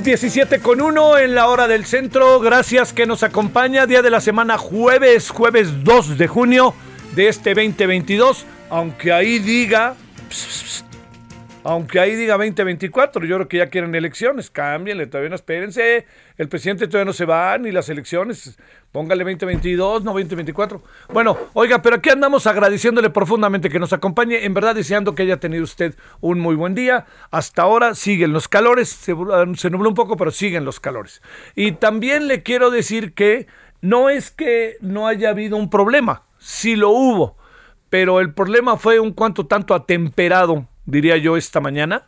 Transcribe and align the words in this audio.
Buenas 0.00 0.20
tardes, 0.20 0.20
17 0.20 0.60
con 0.60 0.80
1 0.80 1.18
en 1.18 1.34
la 1.34 1.48
hora 1.48 1.68
del 1.68 1.84
centro. 1.84 2.40
Gracias 2.40 2.92
que 2.92 3.06
nos 3.06 3.22
acompaña. 3.22 3.86
Día 3.86 4.02
de 4.02 4.10
la 4.10 4.20
semana 4.20 4.56
jueves, 4.56 5.30
jueves 5.30 5.84
2 5.84 6.16
de 6.18 6.26
junio 6.26 6.74
de 7.14 7.28
este 7.28 7.54
2022. 7.54 8.46
Aunque 8.70 9.12
ahí 9.12 9.38
diga... 9.38 9.94
Aunque 11.62 12.00
ahí 12.00 12.14
diga 12.14 12.38
2024, 12.38 13.26
yo 13.26 13.36
creo 13.36 13.48
que 13.48 13.58
ya 13.58 13.66
quieren 13.66 13.94
elecciones, 13.94 14.48
cámbienle, 14.48 15.06
todavía 15.06 15.28
no 15.28 15.34
espérense, 15.34 16.06
el 16.38 16.48
presidente 16.48 16.86
todavía 16.86 17.04
no 17.04 17.12
se 17.12 17.26
va, 17.26 17.58
ni 17.58 17.70
las 17.70 17.90
elecciones, 17.90 18.58
póngale 18.92 19.24
2022, 19.24 20.02
no 20.02 20.12
2024. 20.12 20.82
Bueno, 21.12 21.36
oiga, 21.52 21.82
pero 21.82 21.96
aquí 21.96 22.08
andamos 22.08 22.46
agradeciéndole 22.46 23.10
profundamente 23.10 23.68
que 23.68 23.78
nos 23.78 23.92
acompañe, 23.92 24.46
en 24.46 24.54
verdad 24.54 24.74
deseando 24.74 25.14
que 25.14 25.24
haya 25.24 25.36
tenido 25.36 25.62
usted 25.62 25.94
un 26.22 26.40
muy 26.40 26.54
buen 26.54 26.74
día. 26.74 27.04
Hasta 27.30 27.60
ahora 27.60 27.94
siguen 27.94 28.32
los 28.32 28.48
calores, 28.48 28.88
se, 28.88 29.14
se 29.56 29.70
nubló 29.70 29.90
un 29.90 29.94
poco, 29.94 30.16
pero 30.16 30.30
siguen 30.30 30.64
los 30.64 30.80
calores. 30.80 31.20
Y 31.54 31.72
también 31.72 32.26
le 32.26 32.42
quiero 32.42 32.70
decir 32.70 33.12
que 33.12 33.48
no 33.82 34.08
es 34.08 34.30
que 34.30 34.78
no 34.80 35.06
haya 35.06 35.28
habido 35.28 35.58
un 35.58 35.68
problema, 35.68 36.22
sí 36.38 36.74
lo 36.74 36.88
hubo, 36.88 37.36
pero 37.90 38.20
el 38.20 38.32
problema 38.32 38.78
fue 38.78 38.98
un 38.98 39.12
cuanto 39.12 39.46
tanto 39.46 39.74
atemperado 39.74 40.69
diría 40.86 41.16
yo, 41.16 41.36
esta 41.36 41.60
mañana, 41.60 42.04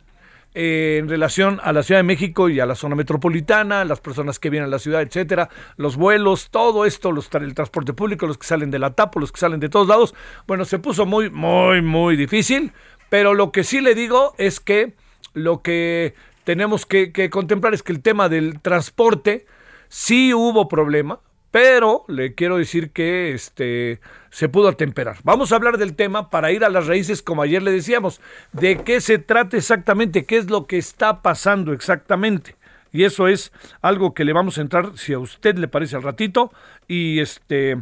eh, 0.55 0.97
en 0.99 1.09
relación 1.09 1.59
a 1.63 1.73
la 1.73 1.81
Ciudad 1.81 1.99
de 1.99 2.03
México 2.03 2.47
y 2.47 2.59
a 2.59 2.67
la 2.67 2.75
zona 2.75 2.95
metropolitana, 2.95 3.83
las 3.85 3.99
personas 4.01 4.37
que 4.37 4.51
vienen 4.51 4.67
a 4.67 4.71
la 4.71 4.77
ciudad, 4.77 5.01
etcétera, 5.01 5.49
los 5.77 5.95
vuelos, 5.95 6.49
todo 6.51 6.85
esto, 6.85 7.11
los, 7.11 7.27
el 7.33 7.55
transporte 7.55 7.93
público, 7.93 8.27
los 8.27 8.37
que 8.37 8.45
salen 8.45 8.69
de 8.69 8.77
la 8.77 8.91
TAPO, 8.91 9.19
los 9.19 9.31
que 9.31 9.39
salen 9.39 9.59
de 9.59 9.69
todos 9.69 9.87
lados, 9.87 10.13
bueno, 10.45 10.63
se 10.65 10.77
puso 10.77 11.07
muy, 11.07 11.31
muy, 11.31 11.81
muy 11.81 12.15
difícil, 12.15 12.71
pero 13.09 13.33
lo 13.33 13.51
que 13.51 13.63
sí 13.63 13.81
le 13.81 13.95
digo 13.95 14.35
es 14.37 14.59
que 14.59 14.93
lo 15.33 15.63
que 15.63 16.13
tenemos 16.43 16.85
que, 16.85 17.11
que 17.11 17.31
contemplar 17.31 17.73
es 17.73 17.81
que 17.81 17.91
el 17.91 18.01
tema 18.01 18.29
del 18.29 18.59
transporte 18.61 19.47
sí 19.87 20.35
hubo 20.35 20.67
problema, 20.67 21.19
pero 21.53 22.03
le 22.07 22.33
quiero 22.33 22.57
decir 22.57 22.89
que 22.89 23.31
este 23.31 23.99
se 24.31 24.49
pudo 24.49 24.69
atemperar. 24.69 25.17
Vamos 25.23 25.51
a 25.51 25.55
hablar 25.57 25.77
del 25.77 25.95
tema 25.95 26.31
para 26.31 26.51
ir 26.51 26.65
a 26.65 26.69
las 26.69 26.87
raíces, 26.87 27.21
como 27.21 27.43
ayer 27.43 27.61
le 27.61 27.69
decíamos, 27.69 28.21
de 28.53 28.77
qué 28.83 28.99
se 28.99 29.19
trata 29.19 29.55
exactamente, 29.55 30.25
qué 30.25 30.37
es 30.37 30.49
lo 30.49 30.65
que 30.65 30.79
está 30.79 31.21
pasando 31.21 31.71
exactamente. 31.71 32.55
Y 32.91 33.03
eso 33.03 33.27
es 33.27 33.51
algo 33.83 34.15
que 34.15 34.25
le 34.25 34.33
vamos 34.33 34.57
a 34.57 34.61
entrar, 34.61 34.97
si 34.97 35.13
a 35.13 35.19
usted 35.19 35.55
le 35.59 35.67
parece 35.67 35.95
al 35.95 36.01
ratito, 36.01 36.51
y 36.87 37.19
este 37.19 37.77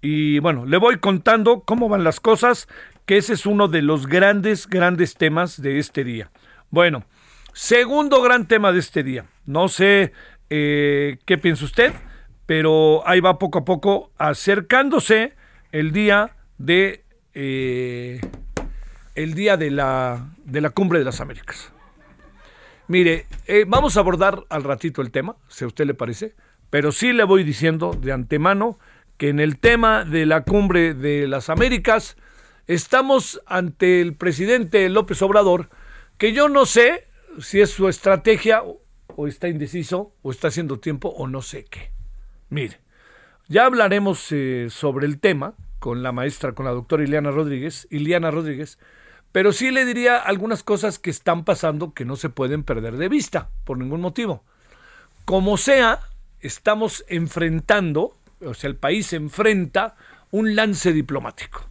y 0.00 0.40
bueno, 0.40 0.66
le 0.66 0.78
voy 0.78 0.98
contando 0.98 1.60
cómo 1.60 1.88
van 1.88 2.02
las 2.02 2.18
cosas, 2.18 2.66
que 3.06 3.18
ese 3.18 3.34
es 3.34 3.46
uno 3.46 3.68
de 3.68 3.82
los 3.82 4.08
grandes, 4.08 4.66
grandes 4.66 5.14
temas 5.14 5.62
de 5.62 5.78
este 5.78 6.02
día. 6.02 6.32
Bueno, 6.70 7.04
segundo 7.52 8.20
gran 8.20 8.48
tema 8.48 8.72
de 8.72 8.80
este 8.80 9.04
día. 9.04 9.26
No 9.46 9.68
sé 9.68 10.12
eh, 10.50 11.18
qué 11.24 11.38
piensa 11.38 11.64
usted 11.64 11.92
pero 12.46 13.06
ahí 13.06 13.20
va 13.20 13.38
poco 13.38 13.60
a 13.60 13.64
poco 13.64 14.10
acercándose 14.18 15.34
el 15.70 15.92
día 15.92 16.36
de 16.58 17.04
eh, 17.34 18.20
el 19.14 19.34
día 19.34 19.56
de 19.56 19.70
la, 19.70 20.34
de 20.44 20.60
la 20.60 20.70
cumbre 20.70 20.98
de 20.98 21.04
las 21.04 21.20
Américas. 21.20 21.72
Mire, 22.88 23.26
eh, 23.46 23.64
vamos 23.66 23.96
a 23.96 24.00
abordar 24.00 24.44
al 24.48 24.64
ratito 24.64 25.02
el 25.02 25.10
tema, 25.10 25.36
si 25.48 25.64
a 25.64 25.66
usted 25.66 25.86
le 25.86 25.94
parece, 25.94 26.34
pero 26.70 26.92
sí 26.92 27.12
le 27.12 27.24
voy 27.24 27.44
diciendo 27.44 27.92
de 27.98 28.12
antemano 28.12 28.78
que 29.16 29.28
en 29.28 29.40
el 29.40 29.58
tema 29.58 30.04
de 30.04 30.26
la 30.26 30.42
cumbre 30.42 30.94
de 30.94 31.28
las 31.28 31.48
Américas 31.48 32.16
estamos 32.66 33.40
ante 33.46 34.00
el 34.00 34.14
presidente 34.14 34.88
López 34.88 35.22
Obrador, 35.22 35.68
que 36.18 36.32
yo 36.32 36.48
no 36.48 36.66
sé 36.66 37.06
si 37.40 37.60
es 37.60 37.70
su 37.70 37.88
estrategia 37.88 38.62
o 38.62 39.26
está 39.26 39.48
indeciso 39.48 40.14
o 40.22 40.30
está 40.30 40.48
haciendo 40.48 40.80
tiempo 40.80 41.08
o 41.08 41.26
no 41.28 41.42
sé 41.42 41.64
qué. 41.64 41.92
Mire, 42.52 42.80
ya 43.48 43.64
hablaremos 43.64 44.30
eh, 44.30 44.66
sobre 44.68 45.06
el 45.06 45.20
tema 45.20 45.54
con 45.78 46.02
la 46.02 46.12
maestra, 46.12 46.52
con 46.52 46.66
la 46.66 46.72
doctora 46.72 47.02
Ileana 47.02 47.30
Rodríguez, 47.30 47.88
Ileana 47.90 48.30
Rodríguez, 48.30 48.78
pero 49.32 49.52
sí 49.52 49.70
le 49.70 49.86
diría 49.86 50.18
algunas 50.18 50.62
cosas 50.62 50.98
que 50.98 51.08
están 51.08 51.46
pasando 51.46 51.94
que 51.94 52.04
no 52.04 52.14
se 52.14 52.28
pueden 52.28 52.62
perder 52.62 52.98
de 52.98 53.08
vista 53.08 53.48
por 53.64 53.78
ningún 53.78 54.02
motivo. 54.02 54.44
Como 55.24 55.56
sea, 55.56 56.00
estamos 56.40 57.06
enfrentando, 57.08 58.18
o 58.44 58.52
sea, 58.52 58.68
el 58.68 58.76
país 58.76 59.14
enfrenta 59.14 59.96
un 60.30 60.54
lance 60.54 60.92
diplomático. 60.92 61.70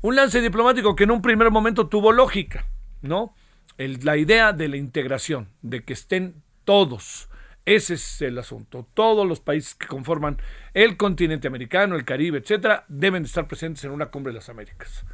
Un 0.00 0.16
lance 0.16 0.40
diplomático 0.40 0.96
que 0.96 1.04
en 1.04 1.10
un 1.10 1.20
primer 1.20 1.50
momento 1.50 1.88
tuvo 1.88 2.12
lógica, 2.12 2.64
¿no? 3.02 3.34
La 3.76 4.16
idea 4.16 4.54
de 4.54 4.68
la 4.68 4.78
integración, 4.78 5.50
de 5.60 5.84
que 5.84 5.92
estén 5.92 6.42
todos, 6.64 7.28
ese 7.66 7.94
es 7.94 8.22
el 8.22 8.38
asunto. 8.38 8.86
Todos 8.94 9.26
los 9.26 9.40
países 9.40 9.74
que 9.74 9.88
conforman 9.88 10.38
el 10.72 10.96
continente 10.96 11.48
americano, 11.48 11.96
el 11.96 12.04
Caribe, 12.04 12.38
etcétera, 12.38 12.84
deben 12.86 13.24
estar 13.24 13.48
presentes 13.48 13.82
en 13.84 13.90
una 13.90 14.06
cumbre 14.06 14.32
de 14.32 14.38
las 14.38 14.48
Américas. 14.48 15.04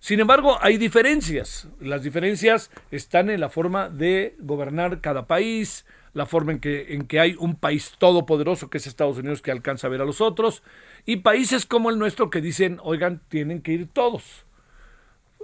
Sin 0.00 0.18
embargo, 0.18 0.58
hay 0.60 0.76
diferencias. 0.76 1.68
Las 1.80 2.02
diferencias 2.02 2.72
están 2.90 3.30
en 3.30 3.40
la 3.40 3.48
forma 3.48 3.88
de 3.88 4.34
gobernar 4.40 5.00
cada 5.00 5.28
país, 5.28 5.86
la 6.14 6.26
forma 6.26 6.50
en 6.50 6.58
que, 6.58 6.94
en 6.94 7.06
que 7.06 7.20
hay 7.20 7.36
un 7.38 7.54
país 7.54 7.94
todopoderoso 7.96 8.68
que 8.68 8.78
es 8.78 8.88
Estados 8.88 9.16
Unidos 9.16 9.40
que 9.40 9.52
alcanza 9.52 9.86
a 9.86 9.90
ver 9.90 10.02
a 10.02 10.04
los 10.04 10.20
otros, 10.20 10.64
y 11.06 11.18
países 11.18 11.64
como 11.64 11.90
el 11.90 11.98
nuestro 11.98 12.28
que 12.28 12.40
dicen, 12.40 12.80
oigan, 12.82 13.22
tienen 13.28 13.62
que 13.62 13.72
ir 13.72 13.88
todos. 13.92 14.44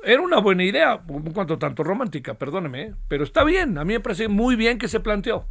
Era 0.02 0.20
una 0.20 0.40
buena 0.40 0.64
idea, 0.64 1.00
un 1.06 1.30
cuanto 1.32 1.58
tanto 1.58 1.84
romántica, 1.84 2.34
perdóneme, 2.34 2.82
¿eh? 2.82 2.94
pero 3.06 3.22
está 3.22 3.44
bien, 3.44 3.78
a 3.78 3.84
mí 3.84 3.92
me 3.92 4.00
parece 4.00 4.26
muy 4.26 4.56
bien 4.56 4.78
que 4.78 4.88
se 4.88 4.98
planteó. 4.98 5.46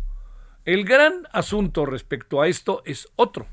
El 0.65 0.85
gran 0.85 1.27
asunto 1.31 1.85
respecto 1.85 2.41
a 2.41 2.47
esto 2.47 2.81
es 2.85 3.07
otro, 3.15 3.47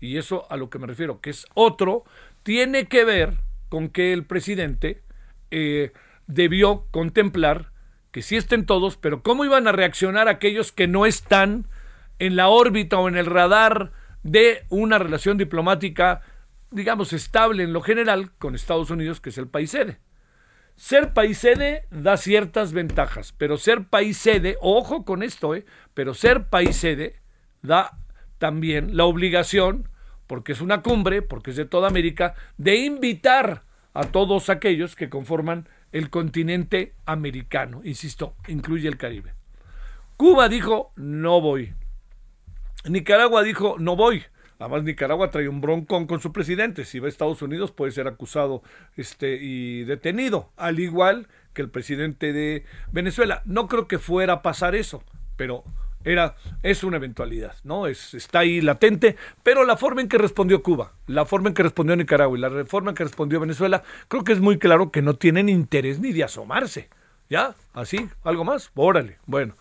y 0.00 0.16
eso 0.16 0.46
a 0.50 0.56
lo 0.56 0.70
que 0.70 0.78
me 0.78 0.86
refiero, 0.86 1.20
que 1.20 1.30
es 1.30 1.46
otro, 1.54 2.04
tiene 2.42 2.86
que 2.86 3.04
ver 3.04 3.34
con 3.68 3.88
que 3.88 4.12
el 4.12 4.24
presidente 4.24 5.02
eh, 5.50 5.92
debió 6.26 6.86
contemplar 6.90 7.72
que 8.10 8.22
sí 8.22 8.36
estén 8.36 8.66
todos, 8.66 8.96
pero 8.96 9.22
cómo 9.22 9.44
iban 9.44 9.68
a 9.68 9.72
reaccionar 9.72 10.28
aquellos 10.28 10.72
que 10.72 10.86
no 10.86 11.06
están 11.06 11.66
en 12.18 12.36
la 12.36 12.48
órbita 12.48 12.98
o 12.98 13.08
en 13.08 13.16
el 13.16 13.26
radar 13.26 13.92
de 14.22 14.64
una 14.68 14.98
relación 14.98 15.38
diplomática, 15.38 16.22
digamos, 16.70 17.12
estable 17.12 17.62
en 17.62 17.72
lo 17.72 17.82
general 17.82 18.32
con 18.38 18.54
Estados 18.54 18.90
Unidos, 18.90 19.20
que 19.20 19.30
es 19.30 19.38
el 19.38 19.48
país 19.48 19.70
sede. 19.70 19.98
Ser 20.78 21.12
país 21.12 21.38
sede 21.38 21.86
da 21.90 22.16
ciertas 22.16 22.72
ventajas, 22.72 23.34
pero 23.36 23.56
ser 23.56 23.88
país 23.88 24.16
sede, 24.16 24.56
ojo 24.60 25.04
con 25.04 25.24
esto, 25.24 25.56
¿eh? 25.56 25.66
pero 25.92 26.14
ser 26.14 26.50
país 26.50 26.76
sede 26.76 27.16
da 27.62 27.98
también 28.38 28.96
la 28.96 29.04
obligación, 29.04 29.88
porque 30.28 30.52
es 30.52 30.60
una 30.60 30.80
cumbre, 30.82 31.20
porque 31.20 31.50
es 31.50 31.56
de 31.56 31.64
toda 31.64 31.88
América, 31.88 32.36
de 32.58 32.76
invitar 32.76 33.64
a 33.92 34.04
todos 34.04 34.50
aquellos 34.50 34.94
que 34.94 35.10
conforman 35.10 35.68
el 35.90 36.10
continente 36.10 36.94
americano. 37.06 37.80
Insisto, 37.82 38.36
incluye 38.46 38.86
el 38.86 38.98
Caribe. 38.98 39.34
Cuba 40.16 40.48
dijo, 40.48 40.92
no 40.94 41.40
voy. 41.40 41.74
Nicaragua 42.84 43.42
dijo, 43.42 43.74
no 43.80 43.96
voy. 43.96 44.22
Además, 44.58 44.82
Nicaragua 44.82 45.30
trae 45.30 45.48
un 45.48 45.60
broncón 45.60 46.06
con 46.06 46.20
su 46.20 46.32
presidente. 46.32 46.84
Si 46.84 46.98
va 46.98 47.06
a 47.06 47.08
Estados 47.08 47.42
Unidos 47.42 47.70
puede 47.70 47.92
ser 47.92 48.08
acusado 48.08 48.62
este, 48.96 49.38
y 49.40 49.84
detenido, 49.84 50.50
al 50.56 50.80
igual 50.80 51.28
que 51.54 51.62
el 51.62 51.70
presidente 51.70 52.32
de 52.32 52.64
Venezuela. 52.90 53.42
No 53.44 53.68
creo 53.68 53.86
que 53.86 53.98
fuera 53.98 54.34
a 54.34 54.42
pasar 54.42 54.74
eso, 54.74 55.02
pero 55.36 55.64
era, 56.04 56.36
es 56.62 56.82
una 56.82 56.96
eventualidad, 56.96 57.54
¿no? 57.62 57.86
Es, 57.86 58.14
está 58.14 58.40
ahí 58.40 58.60
latente, 58.60 59.16
pero 59.42 59.64
la 59.64 59.76
forma 59.76 60.00
en 60.00 60.08
que 60.08 60.18
respondió 60.18 60.62
Cuba, 60.62 60.92
la 61.06 61.24
forma 61.24 61.48
en 61.48 61.54
que 61.54 61.62
respondió 61.62 61.94
Nicaragua 61.94 62.36
y 62.36 62.40
la 62.40 62.64
forma 62.64 62.90
en 62.90 62.96
que 62.96 63.04
respondió 63.04 63.40
Venezuela, 63.40 63.82
creo 64.08 64.24
que 64.24 64.32
es 64.32 64.40
muy 64.40 64.58
claro 64.58 64.90
que 64.90 65.02
no 65.02 65.14
tienen 65.14 65.48
interés 65.48 66.00
ni 66.00 66.12
de 66.12 66.24
asomarse. 66.24 66.88
¿Ya? 67.30 67.54
¿Así? 67.74 68.08
¿Algo 68.24 68.44
más? 68.44 68.70
Órale. 68.74 69.18
Bueno, 69.26 69.54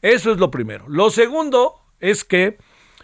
eso 0.00 0.32
es 0.32 0.38
lo 0.38 0.50
primero. 0.50 0.86
Lo 0.88 1.08
segundo 1.10 1.76
es 2.00 2.24
que 2.24 2.58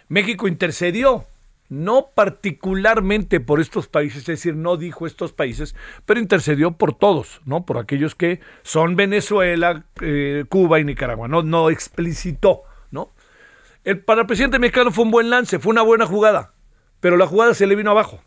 México 0.09 0.47
intercedió 0.47 1.25
no 1.69 2.09
particularmente 2.15 3.39
por 3.39 3.61
estos 3.61 3.87
países, 3.87 4.21
es 4.21 4.25
decir, 4.25 4.55
no 4.55 4.75
dijo 4.75 5.05
estos 5.05 5.33
países, 5.33 5.75
pero 6.05 6.19
intercedió 6.19 6.71
por 6.71 6.93
todos, 6.93 7.41
¿no? 7.45 7.65
Por 7.65 7.77
aquellos 7.77 8.15
que 8.15 8.39
son 8.63 8.95
Venezuela, 8.95 9.85
eh, 10.01 10.45
Cuba 10.49 10.79
y 10.79 10.83
Nicaragua, 10.83 11.27
no, 11.27 11.43
no 11.43 11.69
explicitó, 11.69 12.63
¿no? 12.91 13.11
El, 13.83 14.01
para 14.01 14.21
el 14.21 14.27
presidente 14.27 14.59
mexicano 14.59 14.91
fue 14.91 15.05
un 15.05 15.11
buen 15.11 15.29
lance, 15.29 15.59
fue 15.59 15.71
una 15.71 15.83
buena 15.83 16.07
jugada, 16.07 16.53
pero 16.99 17.17
la 17.17 17.27
jugada 17.27 17.53
se 17.53 17.67
le 17.67 17.75
vino 17.75 17.91
abajo. 17.91 18.21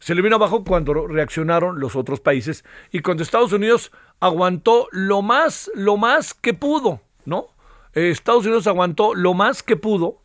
Se 0.00 0.14
le 0.14 0.20
vino 0.20 0.36
abajo 0.36 0.64
cuando 0.64 1.06
reaccionaron 1.06 1.80
los 1.80 1.96
otros 1.96 2.20
países 2.20 2.62
y 2.92 3.00
cuando 3.00 3.22
Estados 3.22 3.52
Unidos 3.52 3.90
aguantó 4.20 4.86
lo 4.90 5.22
más, 5.22 5.70
lo 5.74 5.96
más 5.96 6.34
que 6.34 6.52
pudo, 6.52 7.00
¿no? 7.24 7.46
Eh, 7.94 8.10
Estados 8.10 8.44
Unidos 8.44 8.66
aguantó 8.66 9.14
lo 9.14 9.32
más 9.32 9.62
que 9.62 9.76
pudo 9.76 10.23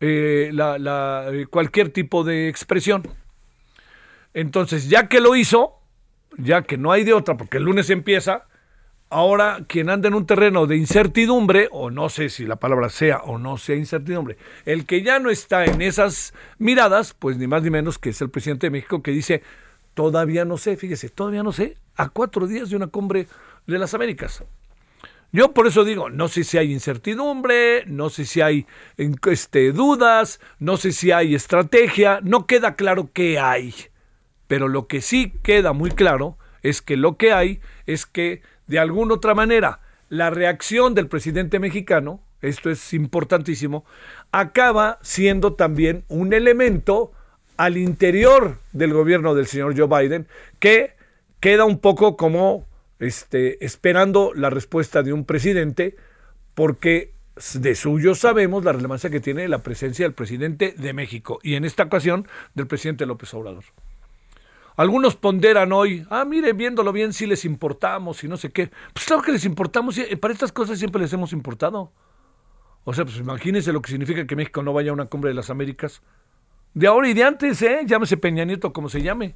eh, 0.00 0.50
la, 0.52 1.28
eh, 1.32 1.46
cualquier 1.46 1.90
tipo 1.90 2.24
de 2.24 2.48
expresión. 2.48 3.02
Entonces, 4.34 4.88
ya 4.88 5.08
que 5.08 5.20
lo 5.20 5.34
hizo, 5.36 5.74
ya 6.36 6.62
que 6.62 6.76
no 6.76 6.92
hay 6.92 7.04
de 7.04 7.14
otra, 7.14 7.36
porque 7.36 7.56
el 7.56 7.64
lunes 7.64 7.88
empieza, 7.88 8.46
ahora 9.08 9.64
quien 9.66 9.88
anda 9.88 10.08
en 10.08 10.14
un 10.14 10.26
terreno 10.26 10.66
de 10.66 10.76
incertidumbre, 10.76 11.68
o 11.72 11.90
no 11.90 12.08
sé 12.08 12.28
si 12.28 12.44
la 12.44 12.56
palabra 12.56 12.90
sea 12.90 13.18
o 13.18 13.38
no 13.38 13.56
sea 13.56 13.76
incertidumbre, 13.76 14.36
el 14.66 14.84
que 14.84 15.02
ya 15.02 15.18
no 15.18 15.30
está 15.30 15.64
en 15.64 15.80
esas 15.80 16.34
miradas, 16.58 17.14
pues 17.14 17.38
ni 17.38 17.46
más 17.46 17.62
ni 17.62 17.70
menos 17.70 17.98
que 17.98 18.10
es 18.10 18.20
el 18.20 18.30
presidente 18.30 18.66
de 18.66 18.72
México 18.72 19.02
que 19.02 19.12
dice, 19.12 19.42
todavía 19.94 20.44
no 20.44 20.58
sé, 20.58 20.76
fíjese, 20.76 21.08
todavía 21.08 21.42
no 21.42 21.52
sé, 21.52 21.78
a 21.96 22.10
cuatro 22.10 22.46
días 22.46 22.68
de 22.68 22.76
una 22.76 22.88
cumbre 22.88 23.26
de 23.66 23.78
las 23.78 23.94
Américas. 23.94 24.44
Yo 25.32 25.52
por 25.52 25.66
eso 25.66 25.84
digo, 25.84 26.08
no 26.08 26.28
sé 26.28 26.44
si 26.44 26.56
hay 26.56 26.72
incertidumbre, 26.72 27.84
no 27.86 28.10
sé 28.10 28.24
si 28.24 28.40
hay 28.40 28.66
este, 29.26 29.72
dudas, 29.72 30.40
no 30.58 30.76
sé 30.76 30.92
si 30.92 31.12
hay 31.12 31.34
estrategia, 31.34 32.20
no 32.22 32.46
queda 32.46 32.74
claro 32.74 33.10
qué 33.12 33.38
hay. 33.38 33.74
Pero 34.46 34.68
lo 34.68 34.86
que 34.86 35.00
sí 35.00 35.32
queda 35.42 35.72
muy 35.72 35.90
claro 35.90 36.38
es 36.62 36.80
que 36.80 36.96
lo 36.96 37.16
que 37.16 37.32
hay 37.32 37.60
es 37.86 38.06
que 38.06 38.42
de 38.66 38.78
alguna 38.78 39.14
otra 39.14 39.34
manera 39.34 39.80
la 40.08 40.30
reacción 40.30 40.94
del 40.94 41.08
presidente 41.08 41.58
mexicano, 41.58 42.20
esto 42.40 42.70
es 42.70 42.94
importantísimo, 42.94 43.84
acaba 44.30 44.98
siendo 45.02 45.54
también 45.54 46.04
un 46.08 46.32
elemento 46.32 47.12
al 47.56 47.76
interior 47.76 48.58
del 48.72 48.92
gobierno 48.92 49.34
del 49.34 49.46
señor 49.46 49.76
Joe 49.76 49.88
Biden 49.88 50.28
que 50.58 50.94
queda 51.40 51.64
un 51.64 51.78
poco 51.78 52.16
como 52.16 52.66
este, 52.98 53.64
esperando 53.64 54.32
la 54.34 54.50
respuesta 54.50 55.02
de 55.02 55.12
un 55.12 55.24
presidente, 55.24 55.96
porque 56.54 57.12
de 57.54 57.74
suyo 57.74 58.14
sabemos 58.14 58.64
la 58.64 58.72
relevancia 58.72 59.10
que 59.10 59.20
tiene 59.20 59.46
la 59.48 59.62
presencia 59.62 60.06
del 60.06 60.14
presidente 60.14 60.74
de 60.76 60.92
México 60.94 61.38
y 61.42 61.54
en 61.54 61.66
esta 61.66 61.82
ocasión 61.82 62.26
del 62.54 62.66
presidente 62.66 63.04
López 63.04 63.32
Obrador. 63.34 63.64
Algunos 64.76 65.16
ponderan 65.16 65.72
hoy, 65.72 66.06
ah, 66.10 66.24
mire, 66.26 66.52
viéndolo 66.52 66.92
bien, 66.92 67.14
si 67.14 67.26
les 67.26 67.46
importamos 67.46 68.22
y 68.24 68.28
no 68.28 68.36
sé 68.36 68.50
qué. 68.50 68.70
Pues 68.92 69.06
claro 69.06 69.22
que 69.22 69.32
les 69.32 69.46
importamos, 69.46 69.96
y 69.96 70.16
para 70.16 70.34
estas 70.34 70.52
cosas 70.52 70.78
siempre 70.78 71.00
les 71.00 71.12
hemos 71.14 71.32
importado. 71.32 71.92
O 72.84 72.92
sea, 72.92 73.04
pues 73.04 73.16
imagínense 73.16 73.72
lo 73.72 73.80
que 73.80 73.90
significa 73.90 74.26
que 74.26 74.36
México 74.36 74.62
no 74.62 74.74
vaya 74.74 74.90
a 74.90 74.94
una 74.94 75.06
cumbre 75.06 75.30
de 75.30 75.34
las 75.34 75.48
Américas. 75.48 76.02
De 76.74 76.86
ahora 76.86 77.08
y 77.08 77.14
de 77.14 77.24
antes, 77.24 77.60
¿eh? 77.62 77.80
Llámese 77.86 78.18
Peña 78.18 78.44
Nieto, 78.44 78.74
como 78.74 78.90
se 78.90 79.00
llame. 79.00 79.34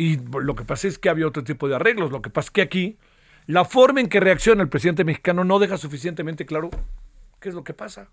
Y 0.00 0.16
lo 0.16 0.54
que 0.54 0.64
pasa 0.64 0.88
es 0.88 0.98
que 0.98 1.10
había 1.10 1.26
otro 1.26 1.44
tipo 1.44 1.68
de 1.68 1.74
arreglos. 1.74 2.10
Lo 2.10 2.22
que 2.22 2.30
pasa 2.30 2.46
es 2.46 2.50
que 2.52 2.62
aquí 2.62 2.96
la 3.44 3.66
forma 3.66 4.00
en 4.00 4.08
que 4.08 4.18
reacciona 4.18 4.62
el 4.62 4.70
presidente 4.70 5.04
mexicano 5.04 5.44
no 5.44 5.58
deja 5.58 5.76
suficientemente 5.76 6.46
claro 6.46 6.70
qué 7.38 7.50
es 7.50 7.54
lo 7.54 7.64
que 7.64 7.74
pasa, 7.74 8.08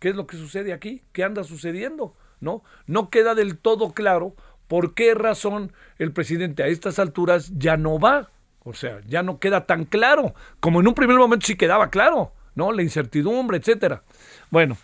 qué 0.00 0.08
es 0.08 0.16
lo 0.16 0.26
que 0.26 0.36
sucede 0.36 0.72
aquí, 0.72 1.04
qué 1.12 1.22
anda 1.22 1.44
sucediendo, 1.44 2.16
¿no? 2.40 2.64
No 2.88 3.08
queda 3.08 3.36
del 3.36 3.56
todo 3.56 3.92
claro 3.92 4.34
por 4.66 4.94
qué 4.94 5.14
razón 5.14 5.72
el 6.00 6.10
presidente 6.10 6.64
a 6.64 6.66
estas 6.66 6.98
alturas 6.98 7.52
ya 7.56 7.76
no 7.76 8.00
va. 8.00 8.30
O 8.64 8.74
sea, 8.74 8.98
ya 9.06 9.22
no 9.22 9.38
queda 9.38 9.64
tan 9.64 9.84
claro, 9.84 10.34
como 10.58 10.80
en 10.80 10.88
un 10.88 10.94
primer 10.94 11.18
momento 11.18 11.46
sí 11.46 11.54
quedaba 11.54 11.88
claro, 11.90 12.32
¿no? 12.56 12.72
La 12.72 12.82
incertidumbre, 12.82 13.58
etcétera. 13.58 14.02
Bueno, 14.50 14.76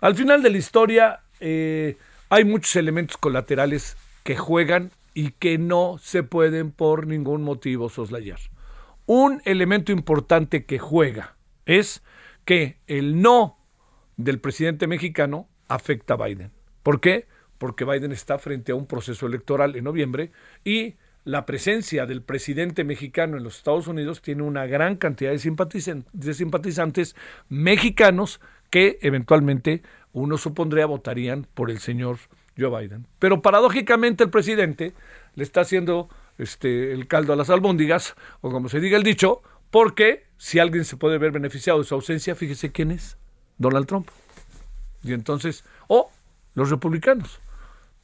al 0.00 0.16
final 0.16 0.42
de 0.42 0.50
la 0.50 0.58
historia 0.58 1.20
eh, 1.38 1.96
hay 2.28 2.44
muchos 2.44 2.74
elementos 2.74 3.16
colaterales 3.18 3.96
que 4.24 4.36
juegan 4.36 4.90
y 5.14 5.32
que 5.32 5.58
no 5.58 5.98
se 6.00 6.22
pueden 6.22 6.70
por 6.70 7.06
ningún 7.06 7.42
motivo 7.42 7.88
soslayar. 7.88 8.38
Un 9.06 9.42
elemento 9.44 9.92
importante 9.92 10.64
que 10.64 10.78
juega 10.78 11.36
es 11.66 12.02
que 12.44 12.78
el 12.86 13.20
no 13.20 13.58
del 14.16 14.40
presidente 14.40 14.86
mexicano 14.86 15.48
afecta 15.68 16.14
a 16.14 16.24
Biden. 16.24 16.52
¿Por 16.82 17.00
qué? 17.00 17.26
Porque 17.58 17.84
Biden 17.84 18.12
está 18.12 18.38
frente 18.38 18.72
a 18.72 18.74
un 18.74 18.86
proceso 18.86 19.26
electoral 19.26 19.76
en 19.76 19.84
noviembre 19.84 20.32
y 20.64 20.96
la 21.24 21.46
presencia 21.46 22.06
del 22.06 22.22
presidente 22.22 22.82
mexicano 22.84 23.36
en 23.36 23.44
los 23.44 23.58
Estados 23.58 23.86
Unidos 23.86 24.22
tiene 24.22 24.42
una 24.42 24.66
gran 24.66 24.96
cantidad 24.96 25.30
de, 25.30 25.38
simpatizantes 26.34 27.16
mexicanos 27.48 28.40
que 28.70 28.98
eventualmente 29.02 29.82
uno 30.12 30.36
supondría 30.36 30.86
votarían 30.86 31.46
por 31.54 31.70
el 31.70 31.78
señor 31.78 32.18
Joe 32.58 32.80
Biden. 32.80 33.06
Pero 33.18 33.42
paradójicamente 33.42 34.24
el 34.24 34.30
presidente 34.30 34.92
le 35.34 35.42
está 35.42 35.62
haciendo 35.62 36.08
este, 36.38 36.92
el 36.92 37.06
caldo 37.06 37.32
a 37.32 37.36
las 37.36 37.50
albóndigas, 37.50 38.14
o 38.40 38.50
como 38.50 38.68
se 38.68 38.80
diga 38.80 38.96
el 38.96 39.02
dicho, 39.02 39.42
porque 39.70 40.26
si 40.36 40.58
alguien 40.58 40.84
se 40.84 40.96
puede 40.96 41.18
ver 41.18 41.32
beneficiado 41.32 41.78
de 41.78 41.84
su 41.84 41.94
ausencia, 41.94 42.34
fíjese 42.34 42.72
quién 42.72 42.90
es, 42.90 43.16
Donald 43.58 43.86
Trump. 43.86 44.08
Y 45.02 45.12
entonces, 45.12 45.64
o 45.88 46.10
los 46.54 46.70
republicanos. 46.70 47.40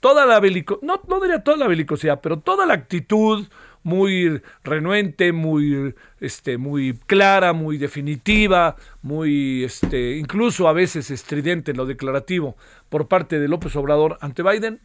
Toda 0.00 0.26
la 0.26 0.38
belicosidad, 0.38 0.86
no, 0.86 1.02
no 1.08 1.20
diría 1.20 1.42
toda 1.42 1.56
la 1.56 1.66
belicosidad, 1.66 2.20
pero 2.20 2.38
toda 2.38 2.66
la 2.66 2.74
actitud 2.74 3.48
muy 3.88 4.42
renuente, 4.62 5.32
muy, 5.32 5.94
este, 6.20 6.58
muy 6.58 6.92
clara, 7.06 7.54
muy 7.54 7.78
definitiva, 7.78 8.76
muy, 9.00 9.64
este, 9.64 10.16
incluso 10.16 10.68
a 10.68 10.74
veces 10.74 11.10
estridente 11.10 11.70
en 11.70 11.78
lo 11.78 11.86
declarativo 11.86 12.56
por 12.90 13.08
parte 13.08 13.40
de 13.40 13.48
López 13.48 13.74
Obrador 13.76 14.18
ante 14.20 14.42
Biden, 14.42 14.80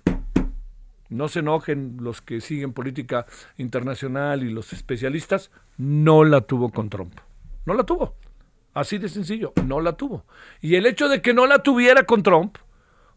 no 1.09 1.27
se 1.27 1.39
enojen 1.39 1.97
los 1.99 2.21
que 2.21 2.39
siguen 2.39 2.71
política 2.71 3.25
internacional 3.57 4.41
y 4.41 4.49
los 4.49 4.71
especialistas, 4.71 5.51
no 5.77 6.23
la 6.23 6.41
tuvo 6.41 6.71
con 6.71 6.89
Trump. 6.89 7.13
No 7.65 7.73
la 7.73 7.83
tuvo. 7.83 8.15
Así 8.73 8.97
de 8.97 9.09
sencillo, 9.09 9.53
no 9.65 9.81
la 9.81 9.93
tuvo. 9.97 10.25
Y 10.61 10.75
el 10.75 10.85
hecho 10.85 11.09
de 11.09 11.21
que 11.21 11.33
no 11.33 11.45
la 11.45 11.59
tuviera 11.59 12.03
con 12.03 12.23
Trump, 12.23 12.57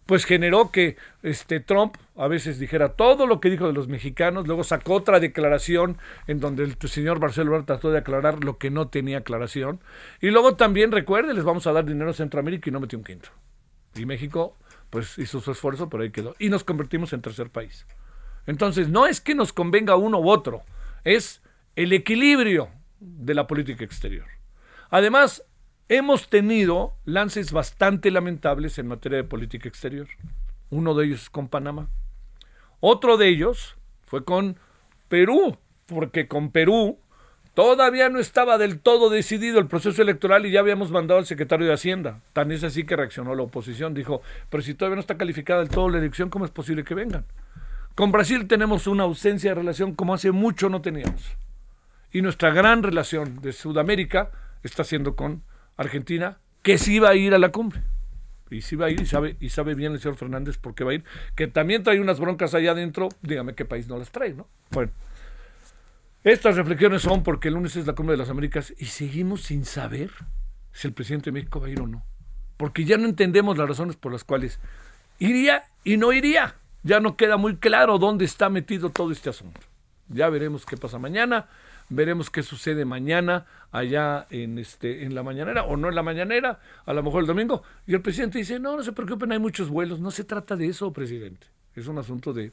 pues 0.07 0.25
generó 0.25 0.71
que 0.71 0.97
este 1.23 1.61
Trump 1.61 1.97
a 2.17 2.29
veces 2.29 2.59
dijera 2.59 2.91
todo 2.91 3.27
lo 3.27 3.41
que 3.41 3.51
dijo 3.51 3.67
de 3.67 3.73
los 3.73 3.89
mexicanos, 3.89 4.47
luego 4.47 4.63
sacó 4.65 4.95
otra 4.95 5.21
declaración 5.21 5.99
en 6.29 6.39
donde 6.41 6.65
el 6.65 6.77
señor 6.89 7.19
Barcelona 7.19 7.67
trató 7.67 7.91
de 7.91 7.99
aclarar 7.99 8.45
lo 8.45 8.57
que 8.57 8.71
no 8.71 8.89
tenía 8.89 9.19
aclaración. 9.19 9.81
Y 10.21 10.31
luego 10.31 10.55
también 10.55 10.93
recuerde, 10.93 11.35
les 11.35 11.45
vamos 11.45 11.67
a 11.67 11.73
dar 11.73 11.85
dinero 11.85 12.11
a 12.11 12.15
Centroamérica 12.15 12.71
y 12.71 12.73
no 12.73 12.81
metió 12.81 12.99
un 12.99 13.05
quinto. 13.05 13.31
Y 13.97 14.07
México 14.07 14.57
pues 14.91 15.19
hizo 15.19 15.41
su 15.41 15.51
esfuerzo, 15.51 15.89
pero 15.89 16.05
ahí 16.05 16.11
quedó. 16.11 16.37
Y 16.39 16.49
nos 16.49 16.63
convertimos 16.63 17.13
en 17.13 17.21
tercer 17.21 17.51
país. 17.51 17.87
Entonces, 18.47 18.89
no 18.89 19.07
es 19.07 19.21
que 19.21 19.35
nos 19.35 19.53
convenga 19.53 19.97
uno 19.97 20.21
u 20.21 20.31
otro, 20.31 20.63
es 21.03 21.43
el 21.75 21.93
equilibrio 21.93 22.69
de 23.01 23.35
la 23.35 23.47
política 23.47 23.85
exterior. 23.85 24.27
Además, 24.89 25.43
hemos 25.89 26.29
tenido 26.29 26.95
lances 27.05 27.53
bastante 27.53 28.11
lamentables 28.11 28.79
en 28.79 28.89
materia 28.89 29.19
de 29.19 29.25
política 29.25 29.69
exterior. 29.69 30.09
Uno 30.71 30.95
de 30.95 31.07
ellos 31.07 31.23
es 31.23 31.31
con 31.31 31.49
Panamá. 31.49 31.89
Otro 32.81 33.17
de 33.17 33.29
ellos 33.29 33.77
fue 34.05 34.25
con 34.25 34.59
Perú, 35.09 35.57
porque 35.87 36.29
con 36.29 36.51
Perú 36.51 36.99
Todavía 37.57 38.11
no 38.11 38.19
estaba 38.19 38.59
del 38.59 38.81
todo 38.81 39.09
decidido 39.09 39.59
el 39.59 39.67
proceso 39.67 40.03
electoral 40.03 40.45
y 40.45 40.51
ya 40.51 40.61
habíamos 40.61 40.91
mandado 40.91 41.19
al 41.19 41.25
secretario 41.25 41.67
de 41.67 41.73
Hacienda. 41.73 42.21
Tan 42.35 42.53
es 42.53 42.63
así 42.63 42.85
que 42.85 42.97
reaccionó 42.97 43.35
la 43.35 43.45
oposición. 43.45 43.95
Dijo, 43.95 44.21
pero 44.51 44.63
si 44.63 44.75
todavía 44.75 44.97
no 44.97 45.01
está 45.01 45.17
calificada 45.17 45.61
del 45.61 45.71
todo 45.71 45.89
la 45.89 45.97
elección, 45.97 46.29
¿cómo 46.29 46.45
es 46.45 46.51
posible 46.51 46.85
que 46.85 46.95
vengan? 46.95 47.25
Con 47.95 48.13
Brasil 48.13 48.47
tenemos 48.47 48.87
una 48.87 49.05
ausencia 49.05 49.53
de 49.53 49.55
relación 49.55 49.95
como 49.95 50.13
hace 50.13 50.33
mucho 50.33 50.69
no 50.69 50.83
teníamos. 50.83 51.35
Y 52.13 52.21
nuestra 52.21 52.51
gran 52.51 52.83
relación 52.83 53.41
de 53.41 53.55
Sudamérica 53.55 54.33
está 54.63 54.85
siendo 54.85 55.17
con 55.17 55.43
Argentina, 55.77 56.39
que 56.63 56.79
sí 56.79 56.99
va 56.99 57.11
a 57.11 57.15
ir 57.15 57.35
a 57.35 57.39
la 57.39 57.51
cumbre. 57.51 57.83
Y 58.51 58.63
sí 58.63 58.77
va 58.77 58.87
a 58.87 58.91
ir 58.91 59.01
y 59.01 59.07
sabe, 59.07 59.37
y 59.41 59.49
sabe 59.49 59.75
bien 59.75 59.93
el 59.93 60.01
señor 60.01 60.17
Fernández 60.17 60.57
por 60.57 60.75
qué 60.75 60.85
va 60.85 60.93
a 60.93 60.95
ir, 60.95 61.05
que 61.35 61.49
también 61.49 61.83
trae 61.83 62.01
unas 62.01 62.21
broncas 62.21 62.55
allá 62.55 62.73
adentro, 62.73 63.09
dígame 63.23 63.55
qué 63.55 63.65
país 63.65 63.89
no 63.89 63.99
las 63.99 64.11
trae, 64.11 64.35
¿no? 64.35 64.47
Bueno, 64.71 64.93
estas 66.23 66.57
reflexiones 66.57 67.03
son 67.03 67.23
porque 67.23 67.49
el 67.49 67.55
lunes 67.55 67.75
es 67.77 67.87
la 67.87 67.95
cumbre 67.95 68.15
de 68.15 68.19
las 68.19 68.31
Américas 68.31 68.73
y 68.79 68.87
seguimos 68.87 69.43
sin 69.43 69.65
saber 69.65 70.11
si 70.73 70.87
el 70.87 70.95
presidente 70.95 71.27
de 71.27 71.33
México 71.33 71.61
va 71.61 71.67
a 71.67 71.71
ir 71.71 71.81
o 71.81 71.87
no. 71.87 72.05
Porque 72.57 72.85
ya 72.85 72.97
no 72.97 73.07
entendemos 73.07 73.59
las 73.59 73.69
razones 73.69 73.97
por 73.97 74.13
las 74.13 74.25
cuales 74.25 74.61
iría 75.19 75.65
y 75.85 75.97
no 75.97 76.13
iría. 76.13 76.57
Ya 76.83 77.01
no 77.01 77.17
queda 77.17 77.37
muy 77.37 77.57
claro 77.57 77.99
dónde 77.99 78.25
está 78.25 78.49
metido 78.49 78.91
todo 78.91 79.11
este 79.11 79.29
asunto. 79.29 79.61
Ya 80.09 80.29
veremos 80.29 80.65
qué 80.65 80.77
pasa 80.77 80.99
mañana 80.99 81.49
veremos 81.89 82.31
qué 82.31 82.43
sucede 82.43 82.85
mañana 82.85 83.47
allá 83.71 84.27
en 84.31 84.59
este 84.59 85.05
en 85.05 85.15
la 85.15 85.23
mañanera 85.23 85.65
o 85.65 85.77
no 85.77 85.89
en 85.89 85.95
la 85.95 86.03
mañanera, 86.03 86.61
a 86.85 86.93
lo 86.93 87.03
mejor 87.03 87.23
el 87.23 87.27
domingo. 87.27 87.63
Y 87.87 87.95
el 87.95 88.03
presidente 88.03 88.39
dice, 88.39 88.59
no, 88.59 88.77
no 88.77 88.83
se 88.83 88.93
preocupen, 88.93 89.33
hay 89.33 89.39
muchos 89.39 89.69
vuelos. 89.69 90.01
No 90.01 90.11
se 90.11 90.25
trata 90.25 90.57
de 90.57 90.69
eso, 90.69 90.93
presidente. 90.93 91.47
Es 91.75 91.87
un 91.87 91.99
asunto 91.99 92.33
de 92.33 92.53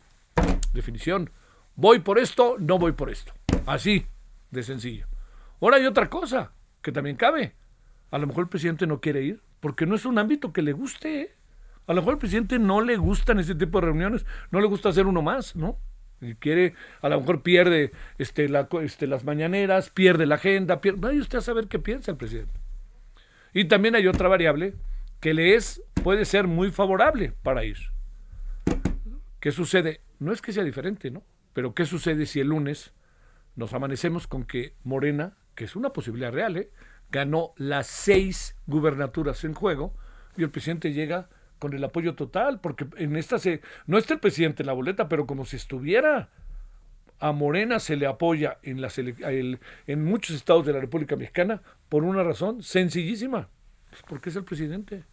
definición. 0.74 1.30
Voy 1.76 2.00
por 2.00 2.20
esto, 2.20 2.58
no 2.60 2.78
voy 2.78 2.92
por 2.92 3.10
esto. 3.10 3.34
Así 3.66 4.06
de 4.52 4.64
sencillo. 4.64 5.08
Ahora 5.62 5.78
hay 5.78 5.86
otra 5.86 6.10
cosa 6.10 6.52
que 6.82 6.92
también 6.92 7.16
cabe. 7.16 7.56
A 8.12 8.18
lo 8.18 8.28
mejor 8.28 8.44
el 8.44 8.50
presidente 8.50 8.86
no 8.86 9.00
quiere 9.00 9.24
ir 9.24 9.42
porque 9.60 9.86
no 9.86 9.96
es 9.96 10.06
un 10.06 10.20
ámbito 10.20 10.54
que 10.54 10.62
le 10.62 10.74
guste. 10.74 11.22
¿eh? 11.22 11.36
A 11.88 11.94
lo 11.94 12.02
mejor 12.02 12.14
el 12.14 12.20
presidente 12.20 12.60
no 12.60 12.82
le 12.82 12.98
gustan 12.98 13.40
ese 13.40 13.56
tipo 13.56 13.80
de 13.80 13.88
reuniones, 13.88 14.26
no 14.52 14.60
le 14.62 14.68
gusta 14.68 14.90
hacer 14.90 15.08
uno 15.08 15.22
más, 15.22 15.56
¿no? 15.56 15.78
Quiere, 16.40 16.74
a 17.02 17.10
lo 17.10 17.20
mejor 17.20 17.42
pierde 17.42 17.92
este, 18.18 18.50
este, 18.82 19.08
las 19.08 19.24
mañaneras, 19.24 19.90
pierde 19.90 20.26
la 20.26 20.36
agenda, 20.36 20.82
pierde, 20.82 21.00
vaya 21.00 21.20
usted 21.20 21.40
a 21.40 21.42
saber 21.42 21.68
qué 21.68 21.80
piensa 21.80 22.12
el 22.12 22.18
presidente. 22.18 22.60
Y 23.54 23.66
también 23.66 23.96
hay 23.96 24.08
otra 24.08 24.28
variable 24.28 24.74
que 25.20 25.34
le 25.34 25.56
es, 25.56 25.82
puede 26.04 26.26
ser 26.26 26.48
muy 26.48 26.72
favorable 26.72 27.34
para 27.44 27.64
ir. 27.64 27.78
¿Qué 29.40 29.52
sucede? 29.52 30.02
No 30.20 30.34
es 30.34 30.42
que 30.42 30.54
sea 30.54 30.64
diferente, 30.64 31.12
¿no? 31.12 31.24
Pero 31.54 31.74
¿qué 31.74 31.86
sucede 31.86 32.26
si 32.26 32.40
el 32.40 32.48
lunes 32.48 32.94
nos 33.56 33.74
amanecemos 33.74 34.28
con 34.28 34.46
que 34.46 34.74
Morena, 34.84 35.38
que 35.56 35.66
es 35.66 35.76
una 35.76 35.94
posibilidad 35.94 36.32
real, 36.32 36.58
¿eh? 36.58 36.72
ganó 37.12 37.54
las 37.58 37.88
seis 37.88 38.56
gubernaturas 38.66 39.44
en 39.44 39.54
juego 39.54 39.94
y 40.36 40.44
el 40.44 40.50
presidente 40.50 40.94
llega 40.94 41.30
con 41.64 41.74
el 41.74 41.84
apoyo 41.86 42.14
total, 42.14 42.60
porque 42.60 42.86
en 42.98 43.16
esta 43.16 43.40
se, 43.40 43.62
no 43.88 43.98
está 43.98 44.16
el 44.16 44.20
presidente 44.20 44.64
en 44.64 44.68
la 44.68 44.74
boleta, 44.74 45.08
pero 45.08 45.26
como 45.26 45.46
si 45.46 45.56
estuviera. 45.56 46.28
A 47.22 47.32
Morena 47.32 47.80
se 47.80 47.96
le 47.96 48.06
apoya 48.06 48.58
en, 48.64 48.82
las, 48.82 48.98
en 48.98 50.04
muchos 50.04 50.36
estados 50.36 50.66
de 50.66 50.74
la 50.74 50.82
República 50.82 51.16
Mexicana 51.16 51.62
por 51.88 52.04
una 52.04 52.22
razón 52.22 52.62
sencillísima, 52.64 53.48
pues 53.90 54.02
porque 54.06 54.30
es 54.30 54.36
el 54.36 54.44
presidente. 54.44 55.06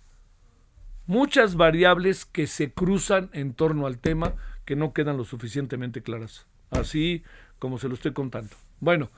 Muchas 1.07 1.55
variables 1.55 2.25
que 2.25 2.49
se 2.49 2.73
cruzan 2.73 3.31
en 3.33 3.55
torno 3.55 3.87
al 3.87 4.01
tema 4.01 4.35
que 4.65 4.75
no 4.75 4.93
quedan 4.93 5.19
lo 5.19 5.25
suficientemente 5.25 6.03
claras, 6.03 6.49
así 6.73 7.23
como 7.61 7.79
se 7.79 7.87
lo 7.87 7.95
estoy 7.95 8.13
contando. 8.13 8.57
Bueno, 8.81 9.09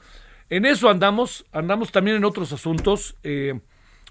en 0.50 0.66
eso 0.66 0.90
andamos, 0.90 1.46
andamos 1.50 1.92
también 1.92 2.18
en 2.18 2.26
otros 2.26 2.52
asuntos. 2.52 3.16
Eh, 3.22 3.58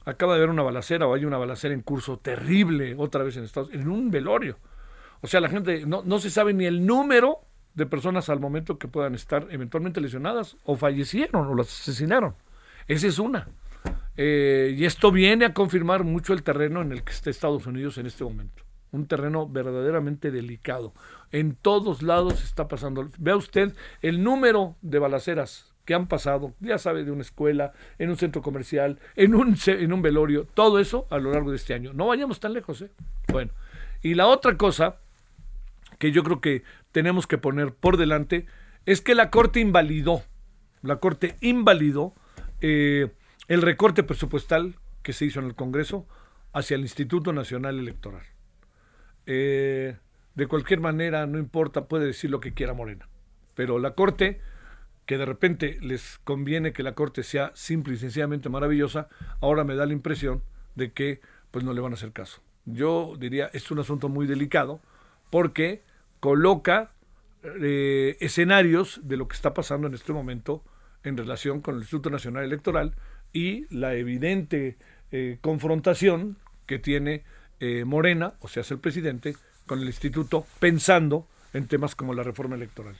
acaba 0.06 0.34
de 0.34 0.40
haber 0.40 0.50
una 0.50 0.64
balacera 0.64 1.08
o 1.08 1.14
hay 1.14 1.26
una 1.26 1.38
balacera 1.38 1.74
en 1.74 1.82
curso 1.82 2.18
terrible 2.18 2.96
otra 2.98 3.24
vez 3.24 3.38
en 3.38 3.44
Estados 3.44 3.74
en 3.74 3.88
un 3.88 4.12
velorio. 4.12 4.58
O 5.22 5.28
sea, 5.28 5.40
la 5.40 5.50
gente 5.50 5.86
no, 5.86 6.02
no 6.04 6.20
se 6.20 6.30
sabe 6.30 6.54
ni 6.54 6.66
el 6.66 6.86
número 6.86 7.40
de 7.74 7.86
personas 7.86 8.30
al 8.30 8.40
momento 8.40 8.78
que 8.78 8.88
puedan 8.88 9.16
estar 9.16 9.48
eventualmente 9.52 10.02
lesionadas 10.02 10.58
o 10.66 10.76
fallecieron 10.76 11.48
o 11.48 11.56
las 11.56 11.68
asesinaron. 11.68 12.36
Esa 12.88 13.08
es 13.08 13.20
una. 13.20 13.48
Eh, 14.18 14.76
y 14.78 14.86
esto 14.86 15.12
viene 15.12 15.46
a 15.46 15.54
confirmar 15.54 16.04
mucho 16.04 16.34
el 16.34 16.44
terreno 16.44 16.82
en 16.82 16.92
el 16.92 17.04
que 17.04 17.14
está 17.14 17.30
Estados 17.30 17.66
Unidos 17.66 17.98
en 17.98 18.08
este 18.08 18.24
momento. 18.24 18.64
Un 18.92 19.06
terreno 19.08 19.48
verdaderamente 19.48 20.32
delicado. 20.32 20.94
En 21.32 21.56
todos 21.56 22.02
lados 22.02 22.44
está 22.44 22.68
pasando. 22.68 23.10
Vea 23.18 23.38
usted 23.38 23.74
el 24.02 24.22
número 24.22 24.76
de 24.82 25.00
balaceras 25.00 25.71
que 25.86 25.94
han 25.94 26.08
pasado, 26.08 26.54
ya 26.60 26.78
sabe, 26.78 27.04
de 27.04 27.12
una 27.12 27.22
escuela, 27.22 27.74
en 27.98 28.10
un 28.10 28.18
centro 28.18 28.42
comercial, 28.42 29.00
en 29.16 29.36
un, 29.36 29.56
en 29.66 29.94
un 29.94 30.02
velorio, 30.02 30.46
todo 30.54 30.80
eso 30.80 31.08
a 31.10 31.18
lo 31.18 31.32
largo 31.32 31.52
de 31.52 31.58
este 31.58 31.74
año. 31.74 31.94
No 31.94 32.08
vayamos 32.08 32.40
tan 32.40 32.54
lejos, 32.54 32.82
¿eh? 32.82 32.92
Bueno, 33.32 33.52
y 34.02 34.14
la 34.14 34.28
otra 34.28 34.58
cosa 34.58 34.98
que 35.98 36.12
yo 36.12 36.24
creo 36.24 36.42
que 36.42 36.64
tenemos 36.92 37.28
que 37.28 37.38
poner 37.38 37.74
por 37.74 37.98
delante 37.98 38.46
es 38.86 39.02
que 39.02 39.16
la 39.16 39.30
Corte 39.30 39.60
invalidó, 39.60 40.24
la 40.82 40.98
Corte 40.98 41.36
invalidó 41.42 42.14
eh, 42.62 43.12
el 43.48 43.62
recorte 43.62 44.04
presupuestal 44.04 44.76
que 45.04 45.14
se 45.14 45.26
hizo 45.26 45.40
en 45.40 45.48
el 45.48 45.56
Congreso 45.56 46.08
hacia 46.54 46.76
el 46.76 46.82
Instituto 46.82 47.34
Nacional 47.34 47.80
Electoral. 47.80 48.24
Eh, 49.26 49.98
de 50.36 50.48
cualquier 50.48 50.80
manera, 50.80 51.26
no 51.28 51.38
importa, 51.38 51.88
puede 51.88 52.06
decir 52.06 52.30
lo 52.30 52.40
que 52.40 52.54
quiera 52.54 52.74
Morena, 52.74 53.08
pero 53.54 53.78
la 53.78 53.94
Corte 53.94 54.42
que 55.12 55.18
de 55.18 55.26
repente 55.26 55.78
les 55.82 56.22
conviene 56.24 56.72
que 56.72 56.84
la 56.84 56.94
corte 56.94 57.24
sea 57.24 57.52
simple 57.54 57.96
y 57.96 57.98
sencillamente 57.98 58.48
maravillosa, 58.48 59.10
ahora 59.42 59.66
me 59.66 59.76
da 59.76 59.86
la 59.86 59.92
impresión 59.92 60.42
de 60.76 60.94
que 60.94 61.20
pues 61.52 61.66
no 61.66 61.74
le 61.74 61.82
van 61.82 61.92
a 61.92 61.96
hacer 61.96 62.14
caso. 62.14 62.42
Yo 62.64 63.16
diría, 63.20 63.50
es 63.52 63.70
un 63.72 63.80
asunto 63.80 64.08
muy 64.08 64.26
delicado 64.26 64.80
porque 65.30 65.84
coloca 66.22 66.94
eh, 67.44 68.16
escenarios 68.22 69.02
de 69.04 69.18
lo 69.18 69.28
que 69.28 69.36
está 69.36 69.54
pasando 69.54 69.86
en 69.88 69.96
este 69.96 70.14
momento 70.14 70.64
en 71.04 71.18
relación 71.18 71.60
con 71.60 71.76
el 71.76 71.82
Instituto 71.82 72.10
Nacional 72.10 72.46
Electoral 72.46 72.96
y 73.34 73.66
la 73.70 73.96
evidente 73.96 74.78
eh, 75.12 75.40
confrontación 75.42 76.38
que 76.68 76.80
tiene 76.80 77.26
eh, 77.60 77.84
Morena, 77.84 78.36
o 78.40 78.48
sea, 78.48 78.64
el 78.70 78.80
presidente, 78.80 79.36
con 79.66 79.82
el 79.82 79.88
instituto 79.88 80.46
pensando 80.62 81.28
en 81.54 81.68
temas 81.68 81.96
como 81.96 82.14
la 82.14 82.24
reforma 82.24 82.56
electoral. 82.56 82.96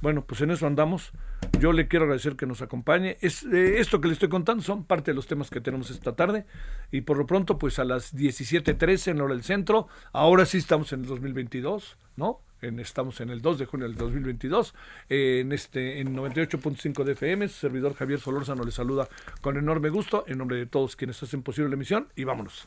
Bueno, 0.00 0.24
pues 0.24 0.40
en 0.40 0.50
eso 0.50 0.66
andamos. 0.66 1.12
Yo 1.58 1.72
le 1.72 1.86
quiero 1.88 2.04
agradecer 2.04 2.36
que 2.36 2.46
nos 2.46 2.62
acompañe. 2.62 3.18
Es, 3.20 3.44
eh, 3.44 3.80
esto 3.80 4.00
que 4.00 4.08
le 4.08 4.14
estoy 4.14 4.28
contando 4.28 4.62
son 4.62 4.84
parte 4.84 5.10
de 5.10 5.14
los 5.14 5.26
temas 5.26 5.50
que 5.50 5.60
tenemos 5.60 5.90
esta 5.90 6.16
tarde. 6.16 6.46
Y 6.90 7.02
por 7.02 7.18
lo 7.18 7.26
pronto, 7.26 7.58
pues 7.58 7.78
a 7.78 7.84
las 7.84 8.14
17.13 8.14 9.10
en 9.10 9.20
hora 9.20 9.34
del 9.34 9.42
centro. 9.42 9.88
Ahora 10.12 10.46
sí 10.46 10.58
estamos 10.58 10.92
en 10.92 11.00
el 11.00 11.06
2022, 11.06 11.98
¿no? 12.16 12.40
Estamos 12.62 13.20
en 13.20 13.30
el 13.30 13.40
2 13.40 13.58
de 13.58 13.64
junio 13.64 13.88
del 13.88 13.96
2022, 13.96 14.74
eh, 15.08 15.40
en 15.40 15.52
este 15.52 16.00
en 16.00 16.14
98.5 16.14 17.04
de 17.04 17.12
FM. 17.12 17.48
Su 17.48 17.58
servidor 17.58 17.94
Javier 17.94 18.20
Solórzano 18.20 18.64
le 18.64 18.70
saluda 18.70 19.08
con 19.40 19.56
enorme 19.56 19.88
gusto 19.88 20.24
en 20.26 20.38
nombre 20.38 20.58
de 20.58 20.66
todos 20.66 20.94
quienes 20.94 21.22
hacen 21.22 21.42
posible 21.42 21.70
la 21.70 21.76
emisión. 21.76 22.08
Y 22.16 22.24
vámonos. 22.24 22.66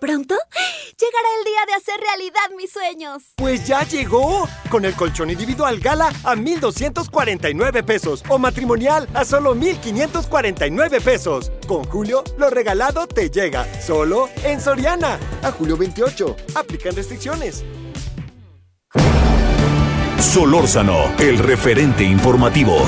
¿Pronto? 0.00 0.34
Llegará 0.98 1.28
el 1.38 1.44
día 1.44 1.60
de 1.66 1.74
hacer 1.74 2.00
realidad 2.00 2.56
mis 2.56 2.72
sueños. 2.72 3.22
Pues 3.36 3.66
ya 3.66 3.82
llegó. 3.84 4.48
Con 4.70 4.84
el 4.84 4.94
colchón 4.94 5.30
individual 5.30 5.78
Gala 5.80 6.12
a 6.24 6.34
1,249 6.34 7.82
pesos 7.82 8.22
o 8.28 8.38
matrimonial 8.38 9.08
a 9.14 9.24
solo 9.24 9.54
1,549 9.54 11.00
pesos. 11.00 11.50
Con 11.66 11.84
Julio, 11.84 12.24
lo 12.38 12.50
regalado 12.50 13.06
te 13.06 13.30
llega. 13.30 13.66
Solo 13.80 14.28
en 14.44 14.60
Soriana. 14.60 15.18
A 15.42 15.50
julio 15.50 15.76
28. 15.76 16.36
Aplican 16.54 16.94
restricciones. 16.94 17.64
Solórzano, 20.18 21.14
el 21.18 21.38
referente 21.38 22.04
informativo. 22.04 22.78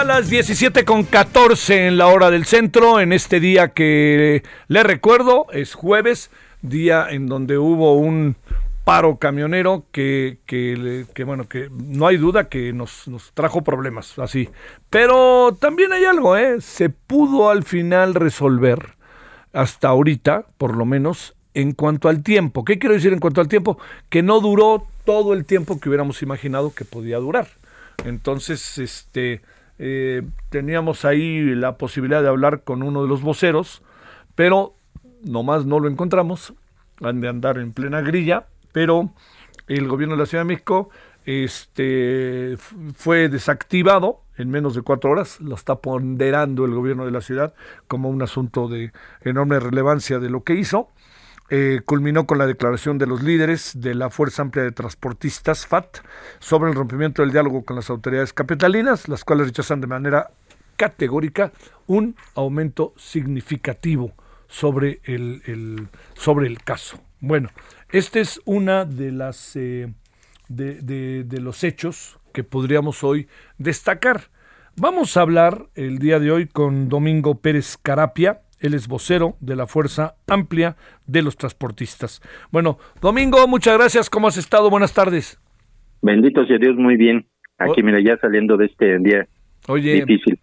A 0.00 0.04
las 0.04 0.30
17 0.30 0.86
con 0.86 1.02
14 1.02 1.88
en 1.88 1.98
la 1.98 2.06
hora 2.06 2.30
del 2.30 2.46
centro, 2.46 3.00
en 3.00 3.12
este 3.12 3.38
día 3.38 3.68
que 3.68 4.42
le 4.66 4.82
recuerdo, 4.82 5.46
es 5.52 5.74
jueves, 5.74 6.30
día 6.62 7.08
en 7.10 7.26
donde 7.26 7.58
hubo 7.58 7.92
un 7.92 8.36
paro 8.84 9.18
camionero 9.18 9.84
que, 9.92 10.38
que, 10.46 11.04
que, 11.12 11.24
bueno, 11.24 11.50
que 11.50 11.68
no 11.70 12.06
hay 12.06 12.16
duda 12.16 12.48
que 12.48 12.72
nos, 12.72 13.08
nos, 13.08 13.32
trajo 13.32 13.62
problemas, 13.62 14.18
así. 14.18 14.48
Pero 14.88 15.54
también 15.60 15.92
hay 15.92 16.06
algo, 16.06 16.34
¿eh? 16.34 16.62
Se 16.62 16.88
pudo 16.88 17.50
al 17.50 17.62
final 17.62 18.14
resolver, 18.14 18.94
hasta 19.52 19.88
ahorita, 19.88 20.46
por 20.56 20.78
lo 20.78 20.86
menos, 20.86 21.34
en 21.52 21.72
cuanto 21.72 22.08
al 22.08 22.22
tiempo. 22.22 22.64
¿Qué 22.64 22.78
quiero 22.78 22.94
decir 22.94 23.12
en 23.12 23.20
cuanto 23.20 23.42
al 23.42 23.48
tiempo? 23.48 23.78
Que 24.08 24.22
no 24.22 24.40
duró 24.40 24.86
todo 25.04 25.34
el 25.34 25.44
tiempo 25.44 25.78
que 25.78 25.90
hubiéramos 25.90 26.22
imaginado 26.22 26.72
que 26.72 26.86
podía 26.86 27.18
durar. 27.18 27.48
Entonces, 28.06 28.78
este, 28.78 29.42
eh, 29.82 30.22
teníamos 30.50 31.06
ahí 31.06 31.54
la 31.54 31.78
posibilidad 31.78 32.20
de 32.20 32.28
hablar 32.28 32.64
con 32.64 32.82
uno 32.82 33.00
de 33.00 33.08
los 33.08 33.22
voceros, 33.22 33.82
pero 34.34 34.74
nomás 35.24 35.64
no 35.64 35.80
lo 35.80 35.88
encontramos. 35.88 36.52
Han 37.02 37.22
de 37.22 37.28
andar 37.28 37.56
en 37.56 37.72
plena 37.72 38.02
grilla, 38.02 38.44
pero 38.72 39.14
el 39.68 39.88
gobierno 39.88 40.16
de 40.16 40.20
la 40.20 40.26
Ciudad 40.26 40.44
de 40.44 40.48
México 40.48 40.90
este, 41.24 42.58
fue 42.94 43.30
desactivado 43.30 44.20
en 44.36 44.50
menos 44.50 44.74
de 44.74 44.82
cuatro 44.82 45.10
horas, 45.10 45.40
lo 45.40 45.54
está 45.54 45.76
ponderando 45.76 46.66
el 46.66 46.74
gobierno 46.74 47.06
de 47.06 47.10
la 47.10 47.22
ciudad 47.22 47.54
como 47.88 48.10
un 48.10 48.20
asunto 48.20 48.68
de 48.68 48.92
enorme 49.22 49.60
relevancia 49.60 50.18
de 50.18 50.28
lo 50.28 50.44
que 50.44 50.54
hizo. 50.54 50.88
Eh, 51.52 51.80
culminó 51.84 52.26
con 52.26 52.38
la 52.38 52.46
declaración 52.46 52.96
de 52.96 53.08
los 53.08 53.24
líderes 53.24 53.72
de 53.74 53.94
la 53.96 54.08
Fuerza 54.08 54.42
Amplia 54.42 54.62
de 54.62 54.70
Transportistas, 54.70 55.66
FAT, 55.66 55.98
sobre 56.38 56.70
el 56.70 56.76
rompimiento 56.76 57.22
del 57.22 57.32
diálogo 57.32 57.64
con 57.64 57.74
las 57.74 57.90
autoridades 57.90 58.32
capitalinas, 58.32 59.08
las 59.08 59.24
cuales 59.24 59.48
rechazan 59.48 59.80
de 59.80 59.88
manera 59.88 60.30
categórica 60.76 61.52
un 61.88 62.14
aumento 62.36 62.94
significativo 62.96 64.12
sobre 64.46 65.00
el, 65.02 65.88
sobre 66.14 66.46
el 66.46 66.62
caso. 66.62 67.00
Bueno, 67.18 67.50
este 67.90 68.20
es 68.20 68.40
una 68.44 68.84
de 68.84 69.10
las 69.10 69.56
eh, 69.56 69.92
de, 70.48 71.24
de 71.24 71.40
los 71.40 71.64
hechos 71.64 72.20
que 72.32 72.44
podríamos 72.44 73.02
hoy 73.02 73.28
destacar. 73.58 74.30
Vamos 74.76 75.16
a 75.16 75.22
hablar 75.22 75.66
el 75.74 75.98
día 75.98 76.20
de 76.20 76.30
hoy 76.30 76.46
con 76.46 76.88
Domingo 76.88 77.40
Pérez 77.40 77.76
Carapia, 77.76 78.42
él 78.60 78.74
es 78.74 78.88
vocero 78.88 79.36
de 79.40 79.56
la 79.56 79.66
Fuerza 79.66 80.14
Amplia 80.28 80.76
de 81.06 81.22
los 81.22 81.36
Transportistas. 81.36 82.20
Bueno, 82.50 82.78
Domingo, 83.00 83.46
muchas 83.48 83.76
gracias. 83.76 84.10
¿Cómo 84.10 84.28
has 84.28 84.36
estado? 84.36 84.70
Buenas 84.70 84.94
tardes. 84.94 85.40
Bendito 86.02 86.46
sea 86.46 86.58
Dios, 86.58 86.76
muy 86.76 86.96
bien. 86.96 87.26
Aquí, 87.58 87.82
mira, 87.82 87.98
ya 88.02 88.16
saliendo 88.18 88.56
de 88.56 88.66
este 88.66 88.98
día 89.00 89.28
Oye, 89.68 90.04
difícil. 90.04 90.38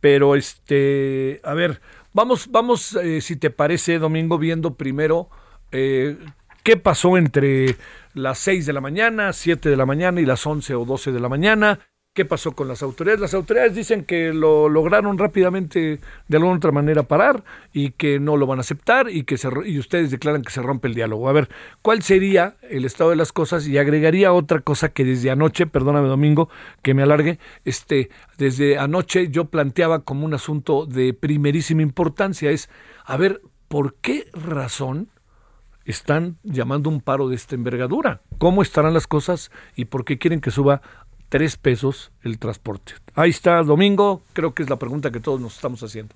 Pero, 0.00 0.36
este, 0.36 1.40
a 1.44 1.54
ver, 1.54 1.80
vamos, 2.14 2.50
vamos, 2.50 2.96
eh, 2.96 3.20
si 3.20 3.36
te 3.36 3.50
parece, 3.50 3.98
Domingo, 3.98 4.38
viendo 4.38 4.76
primero 4.76 5.28
eh, 5.72 6.16
qué 6.62 6.76
pasó 6.76 7.18
entre 7.18 7.76
las 8.14 8.38
6 8.38 8.66
de 8.66 8.72
la 8.72 8.80
mañana, 8.80 9.32
7 9.32 9.68
de 9.68 9.76
la 9.76 9.86
mañana 9.86 10.20
y 10.20 10.26
las 10.26 10.46
11 10.46 10.74
o 10.74 10.84
12 10.84 11.12
de 11.12 11.20
la 11.20 11.28
mañana 11.28 11.80
¿Qué 12.16 12.24
pasó 12.24 12.52
con 12.52 12.66
las 12.66 12.82
autoridades? 12.82 13.20
Las 13.20 13.34
autoridades 13.34 13.74
dicen 13.74 14.02
que 14.02 14.32
lo 14.32 14.70
lograron 14.70 15.18
rápidamente 15.18 16.00
de 16.28 16.36
alguna 16.38 16.56
otra 16.56 16.72
manera 16.72 17.02
parar 17.02 17.44
y 17.74 17.90
que 17.90 18.18
no 18.18 18.38
lo 18.38 18.46
van 18.46 18.58
a 18.58 18.62
aceptar 18.62 19.10
y 19.10 19.24
que 19.24 19.36
se, 19.36 19.50
y 19.66 19.78
ustedes 19.78 20.10
declaran 20.10 20.40
que 20.40 20.50
se 20.50 20.62
rompe 20.62 20.88
el 20.88 20.94
diálogo. 20.94 21.28
A 21.28 21.34
ver, 21.34 21.50
¿cuál 21.82 22.00
sería 22.02 22.56
el 22.62 22.86
estado 22.86 23.10
de 23.10 23.16
las 23.16 23.32
cosas? 23.32 23.68
Y 23.68 23.76
agregaría 23.76 24.32
otra 24.32 24.60
cosa 24.60 24.88
que 24.88 25.04
desde 25.04 25.30
anoche, 25.30 25.66
perdóname 25.66 26.08
Domingo, 26.08 26.48
que 26.80 26.94
me 26.94 27.02
alargue, 27.02 27.38
este, 27.66 28.08
desde 28.38 28.78
anoche 28.78 29.28
yo 29.28 29.50
planteaba 29.50 30.02
como 30.02 30.24
un 30.24 30.32
asunto 30.32 30.86
de 30.86 31.12
primerísima 31.12 31.82
importancia 31.82 32.50
es, 32.50 32.70
a 33.04 33.18
ver, 33.18 33.42
¿por 33.68 33.94
qué 33.96 34.26
razón 34.32 35.10
están 35.84 36.38
llamando 36.42 36.88
un 36.88 37.02
paro 37.02 37.28
de 37.28 37.36
esta 37.36 37.56
envergadura? 37.56 38.22
¿Cómo 38.38 38.62
estarán 38.62 38.94
las 38.94 39.06
cosas 39.06 39.50
y 39.74 39.84
por 39.84 40.06
qué 40.06 40.16
quieren 40.16 40.40
que 40.40 40.50
suba 40.50 40.80
tres 41.28 41.56
pesos 41.56 42.12
el 42.22 42.38
transporte. 42.38 42.94
Ahí 43.14 43.30
está, 43.30 43.62
Domingo, 43.62 44.22
creo 44.32 44.54
que 44.54 44.62
es 44.62 44.70
la 44.70 44.76
pregunta 44.76 45.10
que 45.10 45.20
todos 45.20 45.40
nos 45.40 45.56
estamos 45.56 45.82
haciendo. 45.82 46.14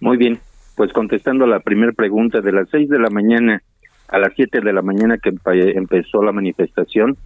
Muy 0.00 0.16
bien, 0.16 0.38
pues 0.76 0.92
contestando 0.92 1.44
a 1.44 1.48
la 1.48 1.60
primera 1.60 1.92
pregunta, 1.92 2.40
de 2.40 2.52
las 2.52 2.68
seis 2.70 2.88
de 2.88 2.98
la 2.98 3.10
mañana 3.10 3.62
a 4.08 4.18
las 4.18 4.32
siete 4.36 4.60
de 4.60 4.72
la 4.72 4.82
mañana 4.82 5.18
que 5.18 5.30
empezó 5.74 6.22
la 6.22 6.32
manifestación, 6.32 7.16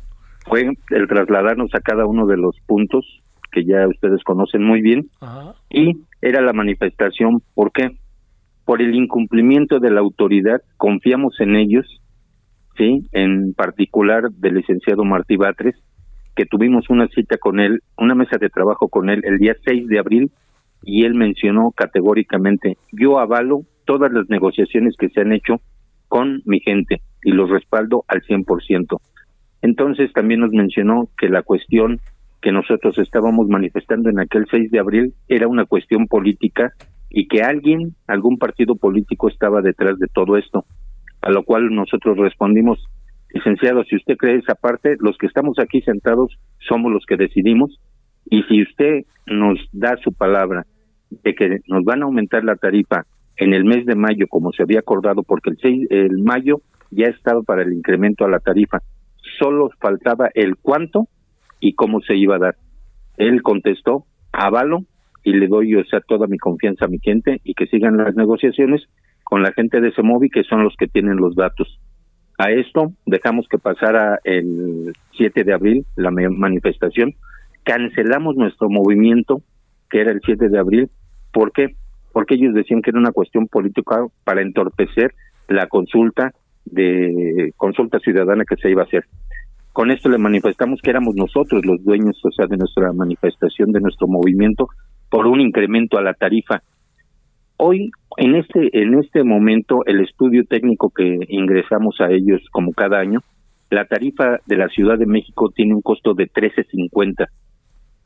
fue 0.47 0.71
el 0.91 1.09
trasladarnos 1.09 1.75
a 1.75 1.81
cada 1.81 2.07
uno 2.07 2.27
de 2.27 2.37
los 2.37 2.57
puntos 2.67 3.05
que 3.51 3.65
ya 3.65 3.87
ustedes 3.89 4.23
conocen 4.25 4.63
muy 4.63 4.81
bien, 4.81 5.11
y 5.71 5.99
era 6.23 6.41
la 6.41 6.53
manifestación, 6.53 7.43
¿por 7.55 7.73
qué? 7.73 7.97
Por 8.65 8.81
el 8.83 8.95
incumplimiento 8.95 9.81
de 9.81 9.91
la 9.91 10.01
autoridad, 10.01 10.63
confiamos 10.77 11.41
en 11.41 11.57
ellos, 11.57 12.01
¿sí? 12.77 13.07
En 13.13 13.55
particular 13.55 14.31
del 14.31 14.55
licenciado 14.55 15.05
Martí 15.05 15.37
Batres, 15.37 15.75
que 16.39 16.47
tuvimos 16.47 16.89
una 16.89 17.09
cita 17.09 17.37
con 17.37 17.59
él, 17.59 17.81
una 17.97 18.15
mesa 18.15 18.39
de 18.39 18.49
trabajo 18.49 18.87
con 18.87 19.11
él 19.11 19.23
el 19.25 19.39
día 19.39 19.57
6 19.65 19.89
de 19.89 19.99
abril 19.99 20.31
y 20.85 21.05
él 21.05 21.15
mencionó 21.15 21.73
categóricamente, 21.73 22.79
yo 22.93 23.19
avalo 23.19 23.63
todas 23.85 24.13
las 24.13 24.31
negociaciones 24.31 24.95
que 24.97 25.09
se 25.09 25.21
han 25.21 25.33
hecho 25.33 25.57
con 26.07 26.41
mi 26.45 26.61
gente 26.61 27.03
y 27.25 27.33
los 27.33 27.51
respaldo 27.51 28.05
al 28.07 28.23
100%. 28.23 29.01
Entonces 29.63 30.13
también 30.13 30.39
nos 30.39 30.53
mencionó 30.53 31.09
que 31.19 31.29
la 31.29 31.43
cuestión 31.43 31.99
que 32.41 32.53
nosotros 32.53 32.97
estábamos 32.99 33.49
manifestando 33.49 34.09
en 34.09 34.21
aquel 34.21 34.47
6 34.49 34.71
de 34.71 34.79
abril 34.79 35.15
era 35.27 35.49
una 35.49 35.65
cuestión 35.65 36.07
política 36.07 36.71
y 37.11 37.27
que 37.27 37.43
alguien, 37.43 37.97
algún 38.07 38.39
partido 38.39 38.77
político 38.77 39.29
estaba 39.29 39.61
detrás 39.61 39.99
de 39.99 40.07
todo 40.07 40.37
esto, 40.37 40.65
a 41.21 41.31
lo 41.31 41.43
cual 41.43 41.75
nosotros 41.75 42.17
respondimos, 42.17 42.79
Licenciado, 43.31 43.85
si 43.85 43.97
usted 43.97 44.17
cree 44.17 44.37
esa 44.37 44.55
parte, 44.55 44.97
los 45.01 45.19
que 45.19 45.27
estamos 45.27 45.59
aquí 45.59 45.83
sentados 45.83 46.39
somos 46.67 46.93
los 46.93 47.05
que 47.07 47.17
decidimos 47.17 47.79
y 48.31 48.43
si 48.45 48.63
usted 48.63 49.05
nos 49.27 49.59
da 49.73 49.97
su 50.03 50.13
palabra 50.13 50.65
de 51.11 51.35
que 51.35 51.61
nos 51.67 51.85
van 51.85 52.03
a 52.03 52.07
aumentar 52.07 52.45
la 52.45 52.57
tarifa 52.57 53.05
en 53.37 53.55
el 53.55 53.65
mes 53.65 53.87
de 53.87 53.95
mayo 53.95 54.27
como 54.29 54.53
se 54.53 54.63
había 54.63 54.81
acordado 54.81 55.23
porque 55.23 55.51
el 55.51 55.59
6 55.61 55.87
el 55.91 56.19
mayo 56.19 56.61
ya 56.91 57.07
estaba 57.07 57.43
para 57.43 57.63
el 57.63 57.73
incremento 57.73 58.25
a 58.25 58.31
la 58.31 58.41
tarifa, 58.41 58.79
solo 59.39 59.71
faltaba 59.81 60.31
el 60.35 60.57
cuánto 60.57 61.09
y 61.61 61.75
cómo 61.75 62.01
se 62.01 62.17
iba 62.17 62.37
a 62.37 62.39
dar. 62.39 62.57
Él 63.17 63.43
contestó, 63.43 64.05
avalo 64.33 64.81
y 65.23 65.33
le 65.33 65.49
doy 65.49 65.75
o 65.75 65.85
sea 65.85 66.01
toda 66.01 66.27
mi 66.27 66.39
confianza 66.39 66.87
a 66.87 66.89
mi 66.89 66.99
gente 66.99 67.41
y 67.45 67.55
que 67.55 67.67
sigan 67.67 67.97
las 67.97 68.15
negociaciones 68.15 68.87
con 69.25 69.43
la 69.43 69.53
gente 69.53 69.81
de 69.81 69.89
ese 69.89 70.03
móvil 70.03 70.31
que 70.33 70.45
son 70.45 70.65
los 70.65 70.75
que 70.79 70.87
tienen 70.87 71.17
los 71.17 71.35
datos. 71.35 71.79
A 72.39 72.53
esto 72.53 72.93
dejamos 73.05 73.49
que 73.49 73.59
pasara 73.59 74.21
el 74.23 74.93
7 75.17 75.43
de 75.43 75.53
abril 75.53 75.87
la 75.97 76.13
manifestación, 76.13 77.15
cancelamos 77.65 78.37
nuestro 78.37 78.71
movimiento, 78.71 79.43
que 79.91 80.01
era 80.01 80.13
el 80.13 80.21
7 80.25 80.49
de 80.49 80.59
abril, 80.59 80.89
¿por 81.33 81.51
qué? 81.51 81.75
Porque 82.13 82.37
ellos 82.37 82.55
decían 82.55 82.81
que 82.81 82.91
era 82.91 83.01
una 83.01 83.11
cuestión 83.11 83.49
política 83.49 84.07
para 84.23 84.41
entorpecer 84.41 85.15
la 85.49 85.67
consulta 85.67 86.33
de 86.65 87.53
consulta 87.57 87.99
ciudadana 87.99 88.45
que 88.45 88.57
se 88.57 88.71
iba 88.71 88.83
a 88.83 88.87
hacer. 88.87 89.05
Con 89.73 89.91
esto 89.91 90.09
le 90.09 90.19
manifestamos 90.19 90.81
que 90.81 90.91
éramos 90.91 91.17
nosotros 91.17 91.67
los 91.67 91.83
dueños, 91.85 92.21
o 92.25 92.31
sea, 92.31 92.47
de 92.47 92.57
nuestra 92.57 92.93
manifestación, 92.93 93.73
de 93.73 93.81
nuestro 93.81 94.07
movimiento, 94.07 94.69
por 95.11 95.27
un 95.27 95.41
incremento 95.41 95.99
a 95.99 96.03
la 96.03 96.15
tarifa 96.15 96.63
Hoy, 97.61 97.91
en 98.17 98.37
este, 98.37 98.71
en 98.73 98.95
este 99.01 99.25
momento, 99.25 99.81
el 99.87 100.01
estudio 100.01 100.45
técnico 100.45 100.91
que 100.91 101.19
ingresamos 101.29 102.01
a 102.01 102.09
ellos 102.13 102.41
como 102.53 102.73
cada 102.73 103.01
año, 103.01 103.19
la 103.69 103.85
tarifa 103.85 104.39
de 104.47 104.57
la 104.57 104.69
Ciudad 104.69 104.97
de 104.97 105.07
México 105.07 105.51
tiene 105.51 105.75
un 105.75 105.83
costo 105.83 106.15
de 106.15 106.31
13.50, 106.31 107.27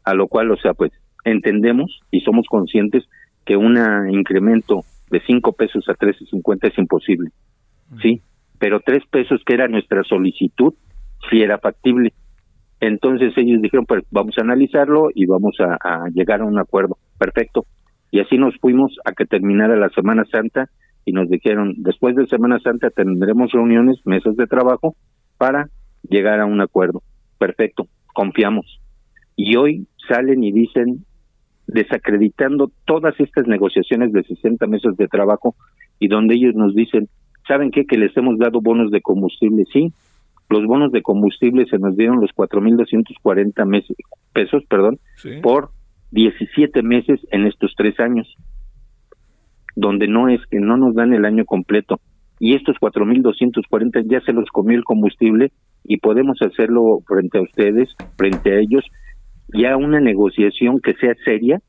a 0.05 0.15
lo 0.15 0.27
cual, 0.29 0.51
o 0.53 0.57
sea, 0.57 0.73
pues 0.73 0.91
entendemos 1.25 2.01
y 2.11 2.23
somos 2.23 2.47
conscientes 2.49 3.05
que 3.45 3.59
un 3.59 3.77
incremento 4.11 4.81
de 5.11 5.21
5 5.21 5.53
pesos 5.53 5.87
a 5.87 5.97
13.50 5.97 6.73
es 6.73 6.79
imposible, 6.79 7.29
¿sí? 8.01 8.23
Pero 8.59 8.81
3 8.81 9.03
pesos, 9.11 9.43
que 9.45 9.53
era 9.53 9.69
nuestra 9.69 10.03
solicitud, 10.03 10.73
sí 11.31 11.43
era 11.43 11.59
factible. 11.59 12.15
Entonces 12.81 13.35
ellos 13.37 13.61
dijeron, 13.61 13.85
pues 13.85 14.03
vamos 14.11 14.35
a 14.39 14.41
analizarlo 14.41 15.11
y 15.15 15.27
vamos 15.27 15.57
a 15.61 16.09
llegar 16.15 16.41
a 16.41 16.47
un 16.47 16.59
acuerdo. 16.59 16.97
Perfecto. 17.19 17.67
Y 18.13 18.21
así 18.21 18.37
nos 18.37 18.55
fuimos 18.59 18.95
a 19.07 19.13
que 19.13 19.25
terminara 19.25 19.75
la 19.75 19.89
Semana 19.89 20.25
Santa 20.31 20.69
y 21.05 21.13
nos 21.13 21.29
dijeron, 21.29 21.75
después 21.79 22.15
de 22.15 22.27
Semana 22.27 22.61
Santa 22.61 22.91
tendremos 22.91 23.51
reuniones, 23.51 24.01
mesas 24.05 24.37
de 24.37 24.47
trabajo 24.47 24.95
para 25.39 25.71
llegar 26.09 26.39
a 26.39 26.47
un 26.47 26.61
acuerdo. 26.61 27.03
Perfecto, 27.39 27.89
confiamos. 28.13 28.81
Y 29.35 29.57
hoy 29.57 29.87
salen 30.09 30.45
y 30.45 30.53
dicen, 30.53 31.07
desacreditando 31.67 32.71
todas 32.85 33.19
estas 33.19 33.47
negociaciones 33.47 34.13
de 34.13 34.23
60 34.23 34.67
meses 34.67 34.95
de 34.99 35.09
trabajo 35.09 35.57
y 35.99 36.09
donde 36.09 36.35
ellos 36.35 36.55
nos 36.55 36.75
dicen, 36.75 37.09
¿saben 37.49 37.71
qué? 37.71 37.87
Que 37.87 37.97
les 37.97 38.15
hemos 38.17 38.39
dado 38.39 38.61
bonos 38.61 38.91
de 38.91 39.01
combustible. 39.01 39.65
Sí, 39.73 39.91
los 40.51 40.67
bonos 40.67 40.93
de 40.93 41.01
combustible 41.01 41.65
se 41.65 41.79
nos 41.79 41.97
dieron 41.97 42.21
los 42.21 42.31
4.240 42.37 43.97
pesos 44.35 44.63
perdón, 44.69 44.99
por 45.43 45.71
17 46.13 46.83
meses 46.83 47.21
en 47.31 47.47
estos 47.47 47.75
tres 47.77 47.99
años, 47.99 48.33
donde 49.75 50.07
no 50.07 50.29
es 50.29 50.41
que 50.51 50.61
no 50.61 50.77
nos 50.77 50.95
dan 50.95 51.13
el 51.13 51.25
año 51.25 51.45
completo. 51.45 52.01
y 52.39 52.55
estos 52.55 52.77
4.240 52.81 54.05
ya 54.11 54.21
se 54.23 54.33
los 54.33 54.49
comió 54.51 54.77
el 54.77 54.83
combustible 54.83 55.53
y 55.85 55.99
podemos 55.99 56.39
hacerlo 56.43 56.99
frente 57.07 57.39
a 57.39 57.43
ustedes, 57.43 57.89
frente 58.17 58.53
a 58.53 58.59
ellos, 58.59 58.85
ya 59.55 59.77
una 59.77 60.01
negociación 60.01 60.81
que 60.81 60.95
sea 60.95 61.15
seria, 61.25 61.61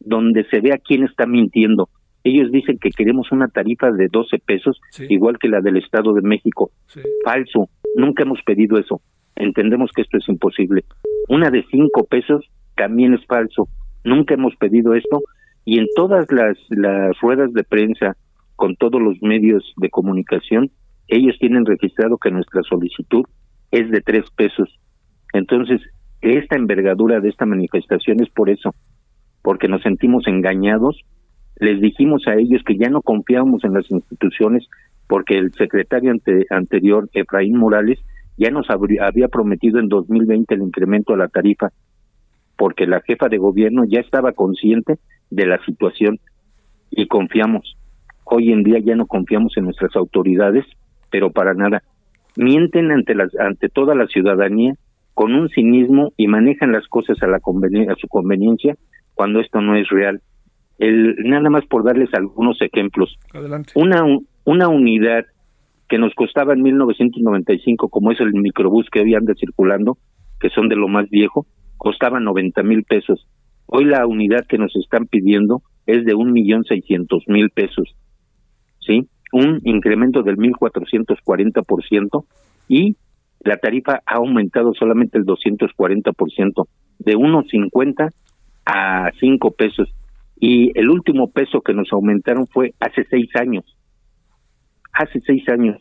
donde 0.00 0.44
se 0.50 0.60
vea 0.60 0.78
quién 0.78 1.04
está 1.04 1.26
mintiendo. 1.26 1.88
Ellos 2.24 2.50
dicen 2.50 2.78
que 2.80 2.90
queremos 2.90 3.30
una 3.30 3.46
tarifa 3.46 3.92
de 3.92 4.08
12 4.10 4.38
pesos, 4.44 4.80
igual 5.08 5.38
que 5.38 5.48
la 5.48 5.60
del 5.60 5.76
Estado 5.76 6.12
de 6.12 6.22
México. 6.22 6.72
Falso, 7.24 7.68
nunca 7.94 8.24
hemos 8.24 8.42
pedido 8.42 8.78
eso. 8.78 9.00
Entendemos 9.36 9.92
que 9.94 10.02
esto 10.02 10.16
es 10.16 10.28
imposible. 10.28 10.82
Una 11.28 11.50
de 11.50 11.64
5 11.70 12.04
pesos 12.10 12.44
también 12.74 13.14
es 13.14 13.24
falso. 13.26 13.68
Nunca 14.06 14.34
hemos 14.34 14.54
pedido 14.54 14.94
esto 14.94 15.20
y 15.64 15.80
en 15.80 15.86
todas 15.96 16.30
las, 16.30 16.56
las 16.70 17.20
ruedas 17.20 17.52
de 17.52 17.64
prensa 17.64 18.16
con 18.54 18.76
todos 18.76 19.02
los 19.02 19.20
medios 19.20 19.74
de 19.76 19.90
comunicación, 19.90 20.70
ellos 21.08 21.36
tienen 21.40 21.66
registrado 21.66 22.16
que 22.16 22.30
nuestra 22.30 22.62
solicitud 22.62 23.24
es 23.72 23.90
de 23.90 24.00
tres 24.00 24.30
pesos. 24.36 24.78
Entonces, 25.32 25.80
esta 26.20 26.54
envergadura 26.54 27.18
de 27.18 27.30
esta 27.30 27.46
manifestación 27.46 28.22
es 28.22 28.30
por 28.30 28.48
eso, 28.48 28.76
porque 29.42 29.66
nos 29.66 29.82
sentimos 29.82 30.28
engañados. 30.28 31.02
Les 31.56 31.80
dijimos 31.80 32.28
a 32.28 32.36
ellos 32.36 32.62
que 32.64 32.76
ya 32.76 32.88
no 32.88 33.02
confiábamos 33.02 33.64
en 33.64 33.74
las 33.74 33.90
instituciones 33.90 34.68
porque 35.08 35.36
el 35.36 35.52
secretario 35.52 36.12
anterior, 36.50 37.10
Efraín 37.12 37.58
Morales, 37.58 37.98
ya 38.36 38.50
nos 38.50 38.68
había 38.70 39.26
prometido 39.26 39.80
en 39.80 39.88
2020 39.88 40.54
el 40.54 40.62
incremento 40.62 41.12
a 41.12 41.16
la 41.16 41.26
tarifa, 41.26 41.72
porque 42.56 42.86
la 42.86 43.00
jefa 43.02 43.28
de 43.28 43.38
gobierno 43.38 43.84
ya 43.84 44.00
estaba 44.00 44.32
consciente 44.32 44.98
de 45.30 45.46
la 45.46 45.62
situación 45.64 46.18
y 46.90 47.06
confiamos. 47.06 47.76
Hoy 48.24 48.52
en 48.52 48.62
día 48.62 48.78
ya 48.78 48.96
no 48.96 49.06
confiamos 49.06 49.56
en 49.56 49.64
nuestras 49.64 49.94
autoridades, 49.96 50.64
pero 51.10 51.30
para 51.30 51.54
nada. 51.54 51.82
Mienten 52.36 52.90
ante, 52.90 53.14
las, 53.14 53.34
ante 53.36 53.68
toda 53.68 53.94
la 53.94 54.06
ciudadanía 54.06 54.74
con 55.14 55.34
un 55.34 55.48
cinismo 55.48 56.12
y 56.16 56.26
manejan 56.26 56.72
las 56.72 56.86
cosas 56.88 57.22
a, 57.22 57.26
la 57.26 57.36
a 57.36 57.96
su 57.96 58.08
conveniencia 58.08 58.76
cuando 59.14 59.40
esto 59.40 59.60
no 59.60 59.76
es 59.76 59.88
real. 59.88 60.20
El, 60.78 61.16
nada 61.24 61.48
más 61.48 61.64
por 61.66 61.84
darles 61.84 62.12
algunos 62.12 62.60
ejemplos. 62.60 63.16
Una, 63.74 64.02
una 64.44 64.68
unidad 64.68 65.24
que 65.88 65.98
nos 65.98 66.14
costaba 66.14 66.52
en 66.52 66.62
1995, 66.62 67.88
como 67.88 68.12
es 68.12 68.20
el 68.20 68.32
microbús 68.34 68.88
que 68.90 69.00
hoy 69.00 69.14
anda 69.14 69.34
circulando, 69.34 69.96
que 70.40 70.50
son 70.50 70.68
de 70.68 70.76
lo 70.76 70.88
más 70.88 71.08
viejo, 71.08 71.46
costaba 71.76 72.20
90 72.20 72.62
mil 72.62 72.84
pesos. 72.84 73.26
Hoy 73.66 73.84
la 73.84 74.06
unidad 74.06 74.46
que 74.48 74.58
nos 74.58 74.74
están 74.76 75.06
pidiendo 75.06 75.62
es 75.86 76.04
de 76.04 76.14
un 76.14 76.32
millón 76.32 76.64
seiscientos 76.64 77.24
mil 77.26 77.50
pesos. 77.50 77.94
¿sí? 78.80 79.08
Un 79.32 79.60
incremento 79.64 80.22
del 80.22 80.36
1.440% 80.36 82.24
y 82.68 82.96
la 83.40 83.56
tarifa 83.56 84.00
ha 84.06 84.16
aumentado 84.16 84.72
solamente 84.74 85.18
el 85.18 85.24
240%, 85.24 86.66
de 86.98 87.14
1.50 87.14 88.10
a 88.66 89.10
5 89.20 89.50
pesos. 89.52 89.88
Y 90.38 90.78
el 90.78 90.90
último 90.90 91.30
peso 91.30 91.60
que 91.60 91.72
nos 91.72 91.92
aumentaron 91.92 92.46
fue 92.46 92.74
hace 92.80 93.04
seis 93.08 93.28
años. 93.36 93.64
Hace 94.92 95.20
seis 95.20 95.48
años. 95.48 95.76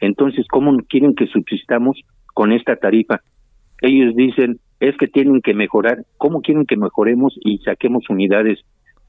Entonces, 0.00 0.46
¿cómo 0.48 0.76
quieren 0.88 1.14
que 1.14 1.26
subsistamos 1.26 2.00
con 2.34 2.52
esta 2.52 2.76
tarifa? 2.76 3.20
Ellos 3.80 4.14
dicen, 4.14 4.58
es 4.80 4.96
que 4.96 5.06
tienen 5.06 5.40
que 5.42 5.54
mejorar. 5.54 6.04
¿Cómo 6.18 6.40
quieren 6.40 6.66
que 6.66 6.76
mejoremos 6.76 7.34
y 7.44 7.58
saquemos 7.58 8.08
unidades 8.08 8.60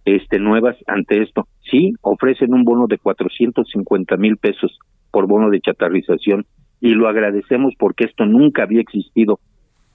este, 0.08 0.40
nuevas 0.40 0.78
ante 0.88 1.22
esto. 1.22 1.48
Sí, 1.70 1.94
ofrecen 2.02 2.54
un 2.54 2.64
bono 2.64 2.88
de 2.88 2.98
450 2.98 4.16
mil 4.16 4.38
pesos 4.38 4.80
por 5.12 5.28
bono 5.28 5.50
de 5.50 5.60
chatarrización 5.60 6.46
y 6.80 6.92
lo 6.92 7.10
agradecemos 7.10 7.74
porque 7.78 8.06
esto 8.06 8.26
nunca 8.26 8.64
había 8.64 8.80
existido. 8.80 9.40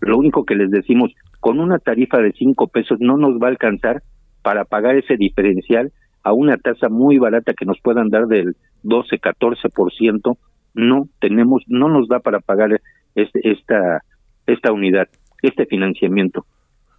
Lo 0.00 0.18
único 0.18 0.44
que 0.44 0.54
les 0.54 0.70
decimos, 0.70 1.12
con 1.40 1.60
una 1.60 1.78
tarifa 1.78 2.18
de 2.18 2.32
5 2.32 2.68
pesos 2.68 2.98
no 3.00 3.16
nos 3.16 3.40
va 3.40 3.46
a 3.46 3.50
alcanzar 3.50 4.02
para 4.42 4.66
pagar 4.66 4.96
ese 4.96 5.16
diferencial 5.16 5.92
a 6.22 6.34
una 6.34 6.58
tasa 6.58 6.90
muy 6.90 7.16
barata 7.16 7.54
que 7.54 7.64
nos 7.64 7.80
puedan 7.80 8.10
dar 8.10 8.26
del 8.26 8.54
12, 8.82 9.18
14%, 9.18 10.36
no 10.74 11.08
tenemos, 11.20 11.62
no 11.68 11.88
nos 11.88 12.08
da 12.08 12.20
para 12.20 12.40
pagar 12.40 12.82
este, 13.14 13.50
esta, 13.50 14.02
esta 14.46 14.72
unidad, 14.72 15.08
este 15.42 15.66
financiamiento. 15.66 16.46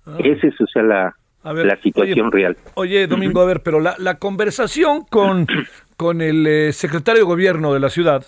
Ah. 0.06 0.18
Esa 0.20 0.48
es, 0.48 0.62
o 0.62 0.68
sea, 0.68 0.84
la, 0.84 1.16
la 1.44 1.78
situación 1.78 2.32
real. 2.32 2.58
Oye, 2.76 3.08
Domingo, 3.08 3.42
a 3.42 3.46
ver, 3.46 3.62
pero 3.64 3.80
la, 3.80 3.96
la 3.98 4.20
conversación 4.20 5.04
con, 5.10 5.48
con 5.98 6.22
el 6.22 6.46
eh, 6.48 6.74
secretario 6.74 7.22
de 7.22 7.28
gobierno 7.28 7.74
de 7.74 7.80
la 7.80 7.90
ciudad, 7.90 8.26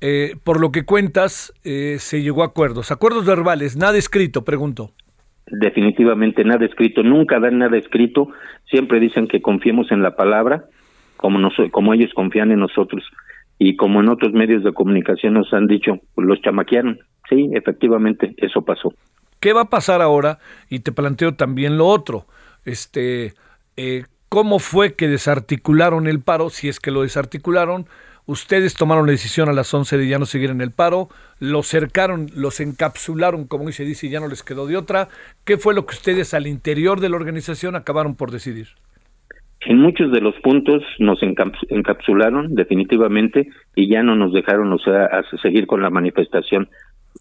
eh, 0.00 0.34
por 0.44 0.60
lo 0.60 0.70
que 0.72 0.84
cuentas, 0.84 1.52
eh, 1.64 1.96
se 1.98 2.22
llegó 2.22 2.42
a 2.42 2.46
acuerdos. 2.46 2.90
Acuerdos 2.90 3.24
verbales, 3.24 3.76
nada 3.76 3.96
escrito, 3.96 4.44
pregunto. 4.44 4.90
Definitivamente 5.46 6.44
nada 6.44 6.66
escrito, 6.66 7.02
nunca 7.02 7.38
dan 7.38 7.58
nada 7.58 7.78
escrito, 7.78 8.28
siempre 8.68 8.98
dicen 8.98 9.28
que 9.28 9.40
confiemos 9.40 9.92
en 9.92 10.02
la 10.02 10.16
palabra, 10.16 10.64
como, 11.16 11.38
nos, 11.38 11.54
como 11.70 11.94
ellos 11.94 12.12
confían 12.14 12.50
en 12.50 12.60
nosotros. 12.60 13.04
Y 13.58 13.76
como 13.76 14.00
en 14.00 14.10
otros 14.10 14.32
medios 14.32 14.64
de 14.64 14.72
comunicación 14.72 15.34
nos 15.34 15.52
han 15.54 15.66
dicho, 15.66 16.00
los 16.16 16.42
chamaquearon. 16.42 16.98
Sí, 17.28 17.48
efectivamente, 17.54 18.34
eso 18.36 18.62
pasó. 18.62 18.92
¿Qué 19.40 19.52
va 19.52 19.62
a 19.62 19.70
pasar 19.70 20.02
ahora? 20.02 20.38
Y 20.68 20.80
te 20.80 20.92
planteo 20.92 21.34
también 21.34 21.78
lo 21.78 21.86
otro 21.86 22.26
este, 22.66 23.32
eh, 23.76 24.02
cómo 24.28 24.58
fue 24.58 24.94
que 24.94 25.08
desarticularon 25.08 26.06
el 26.06 26.20
paro, 26.20 26.50
si 26.50 26.68
es 26.68 26.80
que 26.80 26.90
lo 26.90 27.02
desarticularon. 27.02 27.86
Ustedes 28.26 28.74
tomaron 28.74 29.06
la 29.06 29.12
decisión 29.12 29.48
a 29.48 29.52
las 29.52 29.72
11 29.72 29.96
de 29.96 30.08
ya 30.08 30.18
no 30.18 30.26
seguir 30.26 30.50
en 30.50 30.60
el 30.60 30.72
paro, 30.72 31.08
los 31.38 31.68
cercaron, 31.68 32.26
los 32.34 32.58
encapsularon, 32.58 33.46
como 33.46 33.70
se 33.70 33.84
dice, 33.84 34.08
y 34.08 34.10
ya 34.10 34.18
no 34.18 34.26
les 34.26 34.42
quedó 34.42 34.66
de 34.66 34.76
otra. 34.76 35.08
¿Qué 35.44 35.58
fue 35.58 35.74
lo 35.74 35.86
que 35.86 35.94
ustedes 35.94 36.34
al 36.34 36.48
interior 36.48 36.98
de 36.98 37.08
la 37.08 37.16
organización 37.16 37.76
acabaron 37.76 38.16
por 38.16 38.32
decidir? 38.32 38.66
En 39.60 39.78
muchos 39.78 40.10
de 40.12 40.20
los 40.20 40.34
puntos 40.42 40.82
nos 40.98 41.20
encapsularon 41.22 42.54
definitivamente 42.54 43.48
y 43.76 43.88
ya 43.88 44.02
no 44.02 44.16
nos 44.16 44.32
dejaron 44.32 44.72
o 44.72 44.78
sea, 44.78 45.08
seguir 45.40 45.66
con 45.66 45.82
la 45.82 45.90
manifestación. 45.90 46.68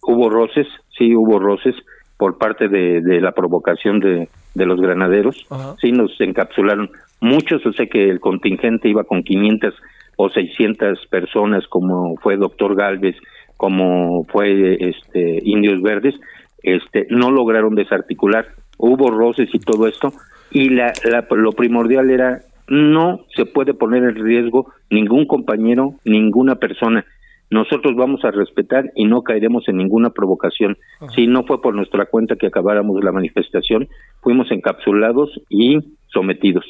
Hubo 0.01 0.29
roces, 0.29 0.67
sí 0.97 1.15
hubo 1.15 1.39
roces 1.39 1.75
por 2.17 2.37
parte 2.37 2.67
de, 2.67 3.01
de 3.01 3.21
la 3.21 3.33
provocación 3.33 3.99
de, 3.99 4.29
de 4.55 4.65
los 4.65 4.79
granaderos, 4.81 5.45
sí 5.81 5.91
nos 5.91 6.19
encapsularon 6.19 6.89
muchos, 7.19 7.65
o 7.65 7.73
sea 7.73 7.85
que 7.87 8.09
el 8.09 8.19
contingente 8.19 8.89
iba 8.89 9.03
con 9.03 9.23
500 9.23 9.73
o 10.17 10.29
600 10.29 11.07
personas 11.07 11.67
como 11.67 12.15
fue 12.17 12.37
doctor 12.37 12.75
Galvez, 12.75 13.17
como 13.57 14.23
fue 14.25 14.77
este 14.79 15.41
Indios 15.43 15.81
Verdes, 15.81 16.15
este 16.63 17.05
no 17.09 17.31
lograron 17.31 17.75
desarticular, 17.75 18.47
hubo 18.77 19.09
roces 19.11 19.49
y 19.53 19.59
todo 19.59 19.87
esto 19.87 20.13
y 20.51 20.69
la, 20.69 20.93
lo 21.31 21.51
primordial 21.51 22.09
era 22.09 22.39
no 22.67 23.25
se 23.35 23.45
puede 23.45 23.73
poner 23.73 24.03
en 24.03 24.15
riesgo 24.15 24.71
ningún 24.89 25.27
compañero, 25.27 25.95
ninguna 26.03 26.55
persona 26.55 27.05
nosotros 27.49 27.95
vamos 27.95 28.23
a 28.25 28.31
respetar 28.31 28.91
y 28.95 29.05
no 29.05 29.21
caeremos 29.21 29.67
en 29.67 29.77
ninguna 29.77 30.09
provocación. 30.09 30.77
Si 31.15 31.27
no 31.27 31.45
fue 31.45 31.61
por 31.61 31.75
nuestra 31.75 32.05
cuenta 32.05 32.35
que 32.35 32.47
acabáramos 32.47 33.03
la 33.03 33.11
manifestación, 33.11 33.87
fuimos 34.21 34.51
encapsulados 34.51 35.29
y 35.49 35.77
sometidos. 36.07 36.65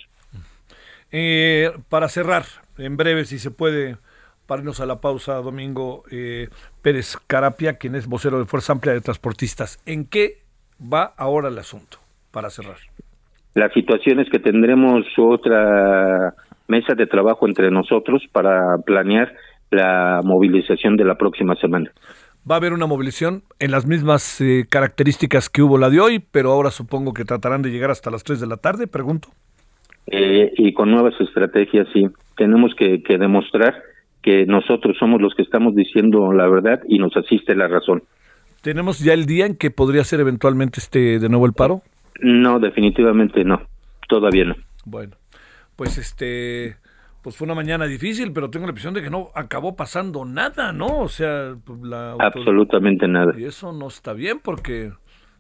Eh, 1.12 1.72
para 1.90 2.10
cerrar, 2.10 2.44
en 2.78 2.98
breve, 2.98 3.26
si 3.26 3.40
se 3.40 3.52
puede, 3.52 3.98
pararnos 4.48 4.80
a 4.82 4.86
la 4.86 5.00
pausa, 5.00 5.36
Domingo 5.36 6.04
eh, 6.12 6.50
Pérez 6.82 7.18
Carapia, 7.28 7.78
quien 7.78 7.96
es 7.96 8.08
vocero 8.08 8.40
de 8.40 8.46
Fuerza 8.46 8.74
Amplia 8.74 8.94
de 8.94 9.02
Transportistas. 9.02 9.82
¿En 9.86 10.06
qué 10.06 10.40
va 10.82 11.14
ahora 11.18 11.48
el 11.48 11.58
asunto? 11.58 11.98
Para 12.32 12.50
cerrar. 12.50 12.78
La 13.54 13.70
situación 13.70 14.20
es 14.20 14.30
que 14.30 14.40
tendremos 14.40 15.06
otra 15.18 16.36
mesa 16.68 16.96
de 16.96 17.08
trabajo 17.08 17.48
entre 17.48 17.72
nosotros 17.72 18.24
para 18.32 18.78
planear 18.86 19.34
la 19.72 20.22
movilización 20.24 20.96
de 20.98 21.06
la 21.06 21.16
próxima 21.16 21.56
semana. 21.56 21.92
Va 22.50 22.56
a 22.56 22.58
haber 22.58 22.74
una 22.74 22.86
movilización 22.86 23.44
en 23.60 23.72
las 23.72 23.88
mismas 23.88 24.40
eh, 24.40 24.66
características 24.70 25.50
que 25.50 25.64
hubo 25.64 25.78
la 25.78 25.90
de 25.90 26.00
hoy, 26.00 26.24
pero 26.32 26.52
ahora 26.52 26.70
supongo 26.70 27.14
que 27.14 27.26
tratarán 27.26 27.64
de 27.64 27.72
llegar 27.72 27.90
hasta 27.90 28.12
las 28.12 28.24
3 28.24 28.40
de 28.40 28.48
la 28.48 28.58
tarde, 28.58 28.86
pregunto. 28.86 29.30
Eh, 30.08 30.54
y 30.58 30.74
con 30.74 30.92
nuevas 30.92 31.20
estrategias, 31.20 31.88
sí. 31.92 32.08
Tenemos 32.38 32.76
que, 32.76 33.02
que 33.02 33.18
demostrar 33.18 33.82
que 34.22 34.46
nosotros 34.46 34.96
somos 35.00 35.22
los 35.22 35.34
que 35.34 35.42
estamos 35.42 35.76
diciendo 35.76 36.32
la 36.34 36.48
verdad 36.48 36.82
y 36.88 37.00
nos 37.00 37.16
asiste 37.18 37.56
la 37.56 37.68
razón. 37.68 38.04
¿Tenemos 38.62 39.00
ya 39.00 39.14
el 39.14 39.26
día 39.26 39.46
en 39.46 39.56
que 39.56 39.72
podría 39.72 40.04
ser 40.04 40.20
eventualmente 40.20 40.80
este 40.80 41.20
de 41.20 41.30
nuevo 41.30 41.46
el 41.46 41.54
paro? 41.54 41.82
No, 42.20 42.60
definitivamente 42.60 43.44
no. 43.44 43.62
Todavía 44.08 44.46
no. 44.46 44.56
Bueno, 44.86 45.16
pues 45.76 45.98
este 45.98 46.78
pues 47.26 47.38
fue 47.38 47.46
una 47.46 47.56
mañana 47.56 47.88
difícil, 47.88 48.32
pero 48.34 48.52
tengo 48.52 48.68
la 48.68 48.70
impresión 48.70 48.94
de 48.94 49.02
que 49.02 49.10
no 49.10 49.32
acabó 49.34 49.76
pasando 49.76 50.26
nada, 50.26 50.72
¿no? 50.72 51.00
O 51.00 51.08
sea, 51.08 51.56
pues, 51.66 51.82
la 51.82 52.12
absolutamente 52.20 53.08
nada. 53.08 53.34
Y 53.36 53.46
eso 53.46 53.72
no 53.74 53.88
está 53.88 54.14
bien 54.14 54.40
porque 54.44 54.92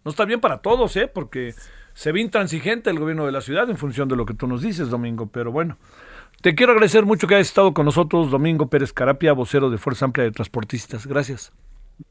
no 0.03 0.09
está 0.09 0.25
bien 0.25 0.39
para 0.39 0.63
todos, 0.63 0.97
¿eh? 0.97 1.07
Porque 1.07 1.53
se 1.93 2.11
ve 2.11 2.21
intransigente 2.21 2.89
el 2.89 2.97
gobierno 2.97 3.27
de 3.27 3.31
la 3.31 3.39
ciudad 3.39 3.69
en 3.69 3.77
función 3.77 4.09
de 4.09 4.15
lo 4.15 4.25
que 4.25 4.33
tú 4.33 4.47
nos 4.47 4.63
dices, 4.63 4.89
Domingo, 4.89 5.29
pero 5.31 5.51
bueno, 5.51 5.77
Te 6.41 6.55
quiero 6.55 6.71
agradecer 6.71 7.05
mucho 7.05 7.27
que 7.27 7.35
hayas 7.35 7.49
estado 7.49 7.71
con 7.75 7.85
nosotros, 7.85 8.31
Domingo 8.31 8.67
Pérez 8.67 8.91
Carapia, 8.91 9.33
vocero 9.33 9.69
de 9.69 9.77
Fuerza 9.77 10.05
Amplia 10.05 10.23
de 10.23 10.31
Transportistas. 10.31 11.05
Gracias. 11.05 11.53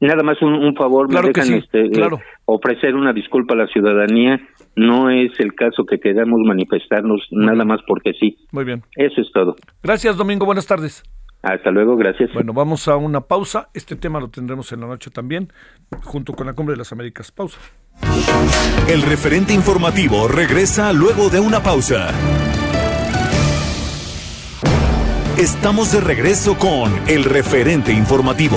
Nada 0.00 0.22
más 0.22 0.40
un, 0.42 0.54
un 0.54 0.74
favor, 0.74 1.08
Claro 1.08 1.28
me 1.28 1.32
que 1.32 1.40
dejan 1.40 1.60
sí, 1.60 1.64
este, 1.64 2.00
eh, 2.00 2.08
ofrecer 2.46 2.94
una 2.94 3.12
disculpa 3.12 3.54
a 3.54 3.58
la 3.58 3.66
ciudadanía. 3.66 4.40
No 4.76 5.10
es 5.10 5.32
el 5.38 5.54
caso 5.54 5.84
que 5.84 5.98
queramos 5.98 6.40
manifestarnos 6.44 7.26
nada 7.30 7.64
más 7.64 7.80
porque 7.86 8.12
sí. 8.18 8.36
Muy 8.52 8.64
bien. 8.64 8.82
Eso 8.96 9.20
es 9.20 9.30
todo. 9.32 9.56
Gracias, 9.82 10.16
Domingo. 10.16 10.46
Buenas 10.46 10.66
tardes. 10.66 11.02
Hasta 11.42 11.70
luego, 11.70 11.96
gracias. 11.96 12.32
Bueno, 12.32 12.54
vamos 12.54 12.88
a 12.88 12.96
una 12.96 13.20
pausa. 13.20 13.68
Este 13.74 13.96
tema 13.96 14.18
lo 14.18 14.28
tendremos 14.28 14.72
en 14.72 14.80
la 14.80 14.86
noche 14.86 15.10
también, 15.10 15.52
junto 16.02 16.32
con 16.32 16.46
la 16.46 16.54
Cumbre 16.54 16.72
de 16.72 16.78
las 16.78 16.92
Américas. 16.92 17.30
Pausa. 17.30 17.60
El 18.88 19.02
referente 19.02 19.52
informativo 19.52 20.26
regresa 20.26 20.92
luego 20.94 21.28
de 21.28 21.40
una 21.40 21.60
pausa. 21.60 22.08
Estamos 25.38 25.92
de 25.92 26.00
regreso 26.00 26.56
con 26.56 26.92
el 27.08 27.24
referente 27.24 27.92
informativo. 27.92 28.56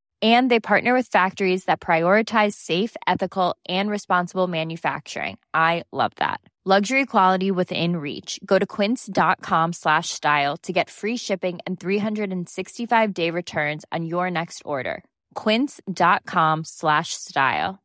And 0.21 0.51
they 0.51 0.59
partner 0.59 0.93
with 0.93 1.07
factories 1.07 1.63
that 1.65 1.79
prioritize 1.79 2.53
safe, 2.53 2.95
ethical, 3.07 3.55
and 3.69 3.89
responsible 3.89 4.47
manufacturing. 4.47 5.37
I 5.53 5.83
love 5.91 6.11
that. 6.17 6.41
Luxury 6.63 7.07
quality 7.07 7.49
within 7.49 7.97
reach. 7.97 8.39
Go 8.45 8.59
to 8.59 8.67
quince.com 8.67 9.73
slash 9.73 10.09
style 10.09 10.57
to 10.57 10.71
get 10.71 10.91
free 10.91 11.17
shipping 11.17 11.57
and 11.65 11.79
365 11.79 13.13
day 13.15 13.31
returns 13.31 13.83
on 13.91 14.05
your 14.05 14.29
next 14.29 14.61
order. 14.63 15.03
Quince.com 15.33 16.63
slash 16.63 17.15
style. 17.15 17.79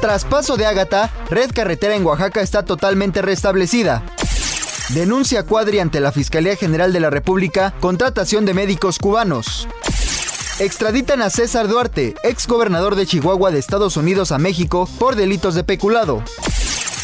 Traspaso 0.00 0.56
de 0.56 0.64
Ágata, 0.64 1.10
red 1.28 1.52
carretera 1.52 1.94
en 1.94 2.06
Oaxaca 2.06 2.40
está 2.40 2.62
totalmente 2.62 3.20
restablecida. 3.20 4.02
Denuncia 4.94 5.44
Cuadri 5.44 5.78
ante 5.78 6.00
la 6.00 6.10
Fiscalía 6.10 6.56
General 6.56 6.92
de 6.92 6.98
la 6.98 7.10
República 7.10 7.72
contratación 7.78 8.44
de 8.44 8.54
médicos 8.54 8.98
cubanos. 8.98 9.68
Extraditan 10.58 11.22
a 11.22 11.30
César 11.30 11.68
Duarte, 11.68 12.16
ex 12.24 12.48
gobernador 12.48 12.96
de 12.96 13.06
Chihuahua 13.06 13.52
de 13.52 13.60
Estados 13.60 13.96
Unidos 13.96 14.32
a 14.32 14.38
México 14.38 14.88
por 14.98 15.14
delitos 15.14 15.54
de 15.54 15.62
peculado. 15.62 16.24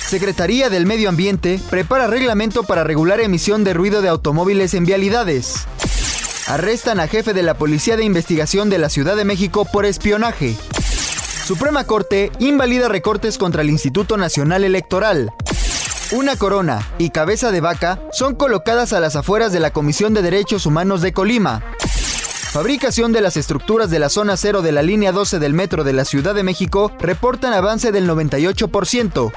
Secretaría 0.08 0.68
del 0.68 0.84
Medio 0.84 1.08
Ambiente 1.08 1.60
prepara 1.70 2.08
reglamento 2.08 2.64
para 2.64 2.82
regular 2.82 3.20
emisión 3.20 3.62
de 3.62 3.72
ruido 3.72 4.02
de 4.02 4.08
automóviles 4.08 4.74
en 4.74 4.84
vialidades. 4.84 5.54
Arrestan 6.48 6.98
a 6.98 7.06
jefe 7.06 7.34
de 7.34 7.44
la 7.44 7.54
Policía 7.54 7.96
de 7.96 8.04
Investigación 8.04 8.68
de 8.68 8.78
la 8.78 8.88
Ciudad 8.88 9.14
de 9.14 9.24
México 9.24 9.64
por 9.64 9.86
espionaje. 9.86 10.56
Suprema 11.44 11.84
Corte 11.84 12.32
invalida 12.40 12.88
recortes 12.88 13.38
contra 13.38 13.62
el 13.62 13.70
Instituto 13.70 14.16
Nacional 14.16 14.64
Electoral. 14.64 15.32
Una 16.12 16.36
corona 16.36 16.86
y 16.98 17.10
cabeza 17.10 17.50
de 17.50 17.60
vaca 17.60 18.00
son 18.12 18.36
colocadas 18.36 18.92
a 18.92 19.00
las 19.00 19.16
afueras 19.16 19.52
de 19.52 19.58
la 19.58 19.72
Comisión 19.72 20.14
de 20.14 20.22
Derechos 20.22 20.64
Humanos 20.64 21.02
de 21.02 21.12
Colima. 21.12 21.64
Fabricación 22.52 23.12
de 23.12 23.20
las 23.20 23.36
estructuras 23.36 23.90
de 23.90 23.98
la 23.98 24.08
zona 24.08 24.36
cero 24.36 24.62
de 24.62 24.70
la 24.70 24.82
línea 24.82 25.10
12 25.10 25.40
del 25.40 25.52
metro 25.52 25.82
de 25.82 25.92
la 25.92 26.04
Ciudad 26.04 26.36
de 26.36 26.44
México 26.44 26.92
reportan 27.00 27.52
avance 27.52 27.90
del 27.90 28.08
98%. 28.08 29.32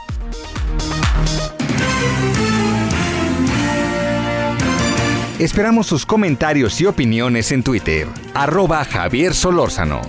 Esperamos 5.40 5.88
sus 5.88 6.06
comentarios 6.06 6.80
y 6.82 6.86
opiniones 6.86 7.52
en 7.52 7.64
Twitter. 7.64 8.08
Arroba 8.36 8.86
Javier 8.86 9.34
Solórzano. 9.34 10.02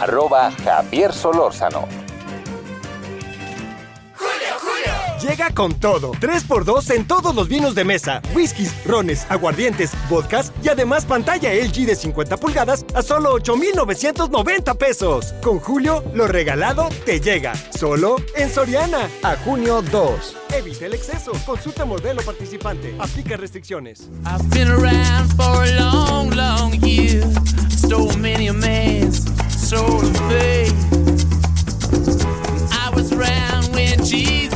Arroba 0.00 0.52
Javier 0.64 1.12
Solórzano. 1.12 2.03
Llega 5.24 5.54
con 5.54 5.72
todo. 5.80 6.12
3x2 6.12 6.94
en 6.94 7.06
todos 7.06 7.34
los 7.34 7.48
vinos 7.48 7.74
de 7.74 7.82
mesa, 7.82 8.20
whiskies, 8.34 8.74
rones, 8.84 9.24
aguardientes, 9.30 9.92
vodkas 10.10 10.52
y 10.62 10.68
además 10.68 11.06
pantalla 11.06 11.54
LG 11.54 11.86
de 11.86 11.96
50 11.96 12.36
pulgadas 12.36 12.84
a 12.94 13.00
solo 13.00 13.32
8,990 13.32 14.74
pesos. 14.74 15.32
Con 15.42 15.60
Julio, 15.60 16.04
lo 16.12 16.28
regalado 16.28 16.90
te 17.06 17.20
llega. 17.20 17.54
Solo 17.70 18.16
en 18.36 18.50
Soriana. 18.50 19.08
A 19.22 19.34
junio 19.36 19.80
2. 19.80 20.36
Evita 20.58 20.84
el 20.84 20.92
exceso. 20.92 21.32
Consulta 21.46 21.86
modelo 21.86 22.20
participante. 22.20 22.94
Aplica 22.98 23.38
restricciones. 23.38 24.10
I've 24.26 24.46
been 24.50 24.68
around 24.68 25.32
for 25.36 25.64
a 25.64 25.80
long, 25.80 26.36
long 26.36 26.72
year. 26.82 27.24
Many 28.18 28.50
a. 28.50 29.24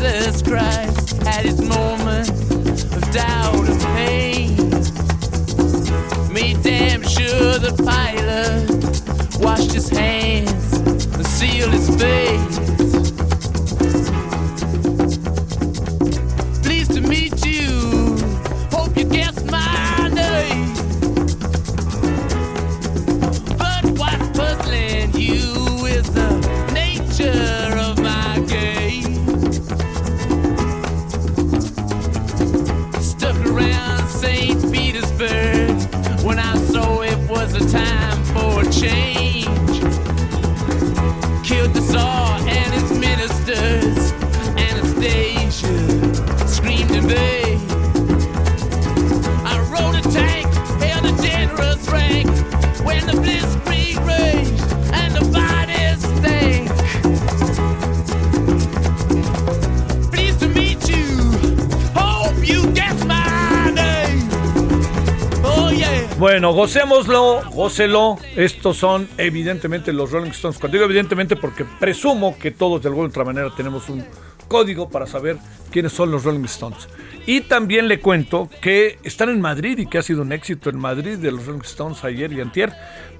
Jesus 0.00 0.42
Christ 0.42 1.22
had 1.24 1.44
his 1.44 1.60
moment 1.60 2.30
of 2.30 3.10
doubt 3.10 3.68
and 3.68 3.80
pain. 3.96 4.56
Made 6.32 6.62
damn 6.62 7.02
sure 7.02 7.58
the 7.58 7.74
pilot 7.82 9.40
washed 9.40 9.72
his 9.72 9.88
hands 9.88 10.74
and 10.74 11.26
sealed 11.26 11.72
his 11.72 11.88
face. 12.00 12.57
Bueno, 66.18 66.52
gocémoslo, 66.52 67.48
gócelo. 67.52 68.18
Estos 68.34 68.76
son 68.76 69.08
evidentemente 69.18 69.92
los 69.92 70.10
Rolling 70.10 70.32
Stones. 70.32 70.58
Cuando 70.58 70.76
digo 70.76 70.86
evidentemente 70.86 71.36
porque 71.36 71.64
presumo 71.64 72.36
que 72.36 72.50
todos 72.50 72.82
de 72.82 72.88
alguna 72.88 73.06
otra 73.06 73.22
manera 73.22 73.54
tenemos 73.56 73.88
un 73.88 74.04
código 74.48 74.88
para 74.88 75.06
saber 75.06 75.36
quiénes 75.70 75.92
son 75.92 76.10
los 76.10 76.24
Rolling 76.24 76.44
Stones. 76.46 76.88
Y 77.24 77.42
también 77.42 77.86
le 77.86 78.00
cuento 78.00 78.50
que 78.60 78.98
están 79.04 79.28
en 79.28 79.40
Madrid 79.40 79.78
y 79.78 79.86
que 79.86 79.98
ha 79.98 80.02
sido 80.02 80.22
un 80.22 80.32
éxito 80.32 80.70
en 80.70 80.80
Madrid 80.80 81.18
de 81.18 81.30
los 81.30 81.46
Rolling 81.46 81.60
Stones 81.60 82.02
ayer 82.02 82.32
y 82.32 82.40
antier. 82.40 82.72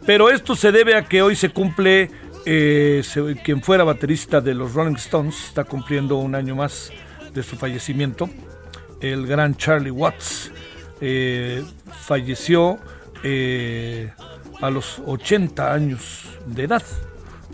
Pero 0.05 0.29
esto 0.29 0.57
se 0.57 0.73
debe 0.73 0.97
a 0.97 1.05
que 1.05 1.23
hoy 1.23 1.37
se 1.37 1.51
cumple, 1.51 2.11
eh, 2.47 3.05
quien 3.45 3.63
fuera 3.63 3.85
baterista 3.85 4.41
de 4.41 4.55
los 4.55 4.75
Rolling 4.75 4.97
Stones 4.97 5.37
está 5.45 5.63
cumpliendo 5.63 6.17
un 6.17 6.35
año 6.35 6.57
más 6.57 6.91
de 7.33 7.45
su 7.45 7.55
fallecimiento. 7.55 8.29
El 9.01 9.25
gran 9.29 9.57
Charlie 9.57 9.93
Watts 9.93 10.51
eh, 11.01 11.65
falleció 12.03 12.79
eh, 13.23 14.13
a 14.61 14.71
los 14.71 15.01
80 15.07 15.73
años 15.73 16.25
de 16.47 16.65
edad. 16.65 16.83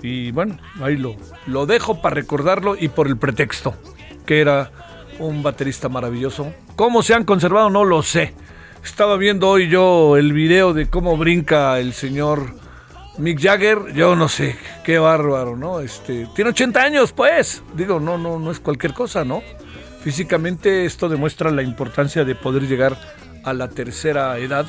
Y 0.03 0.31
bueno, 0.33 0.59
ahí 0.83 0.97
lo, 0.97 1.17
lo 1.47 1.67
dejo 1.67 2.03
para 2.03 2.15
recordarlo 2.15 2.77
y 2.79 2.89
por 2.89 3.07
el 3.07 3.17
pretexto, 3.17 3.75
que 4.27 4.41
era 4.41 4.71
un 5.19 5.43
baterista 5.43 5.89
maravilloso. 5.89 6.53
¿Cómo 6.77 7.03
se 7.03 7.15
han 7.15 7.25
conservado? 7.25 7.71
No 7.71 7.85
lo 7.85 8.03
sé. 8.03 8.35
Estaba 8.85 9.17
viendo 9.17 9.49
hoy 9.49 9.69
yo 9.69 10.17
el 10.17 10.33
video 10.33 10.75
de 10.75 10.91
cómo 10.91 11.17
brinca 11.17 11.79
el 11.81 11.95
señor 11.95 12.55
Mick 13.17 13.41
Jagger. 13.41 13.95
Yo 13.95 14.15
no 14.15 14.29
sé, 14.29 14.57
qué 14.85 14.99
bárbaro, 14.99 15.57
¿no? 15.57 15.81
Este, 15.81 16.29
tiene 16.35 16.51
80 16.51 16.83
años, 16.83 17.13
pues. 17.13 17.63
Digo, 17.75 17.99
no, 17.99 18.19
no, 18.19 18.39
no 18.39 18.51
es 18.51 18.61
cualquier 18.61 18.93
cosa, 18.93 19.25
¿no? 19.25 19.43
físicamente 20.05 20.85
esto 20.85 21.09
demuestra 21.09 21.51
la 21.51 21.63
importancia 21.63 22.27
de 22.27 22.35
poder 22.35 22.69
llegar 22.69 22.95
a 23.45 23.53
la 23.53 23.69
tercera 23.69 24.39
edad 24.39 24.67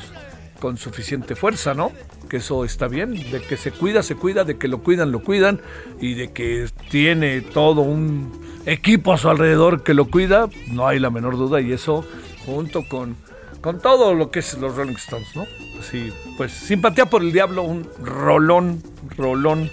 con 0.60 0.76
suficiente 0.76 1.34
fuerza, 1.34 1.74
¿no? 1.74 1.92
Que 2.28 2.38
eso 2.38 2.64
está 2.64 2.88
bien, 2.88 3.14
de 3.30 3.40
que 3.40 3.56
se 3.56 3.70
cuida, 3.70 4.02
se 4.02 4.16
cuida, 4.16 4.44
de 4.44 4.58
que 4.58 4.68
lo 4.68 4.82
cuidan, 4.82 5.12
lo 5.12 5.22
cuidan 5.22 5.60
y 6.00 6.14
de 6.14 6.32
que 6.32 6.68
tiene 6.90 7.40
todo 7.40 7.82
un 7.82 8.32
equipo 8.66 9.12
a 9.12 9.18
su 9.18 9.28
alrededor 9.28 9.82
que 9.82 9.94
lo 9.94 10.06
cuida, 10.06 10.48
no 10.68 10.88
hay 10.88 10.98
la 10.98 11.10
menor 11.10 11.36
duda 11.36 11.60
y 11.60 11.72
eso 11.72 12.04
junto 12.44 12.82
con, 12.88 13.16
con 13.60 13.80
todo 13.80 14.14
lo 14.14 14.30
que 14.30 14.40
es 14.40 14.58
los 14.58 14.74
Rolling 14.76 14.96
Stones, 14.96 15.28
¿no? 15.36 15.46
Así, 15.78 16.12
pues 16.36 16.52
simpatía 16.52 17.06
por 17.06 17.22
el 17.22 17.32
diablo, 17.32 17.62
un 17.62 17.88
rolón, 18.02 18.82
rolón 19.16 19.70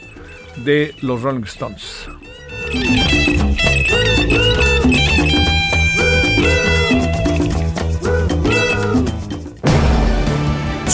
de 0.63 0.94
los 1.02 1.22
Rolling 1.22 1.44
Stones. 1.44 2.08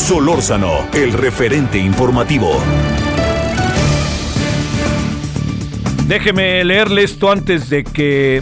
Solórzano, 0.10 0.88
el 0.92 1.14
referente 1.14 1.78
informativo. 1.78 2.50
Déjeme 6.08 6.64
leerle 6.64 7.04
esto 7.04 7.32
antes 7.32 7.70
de 7.70 7.84
que 7.84 8.42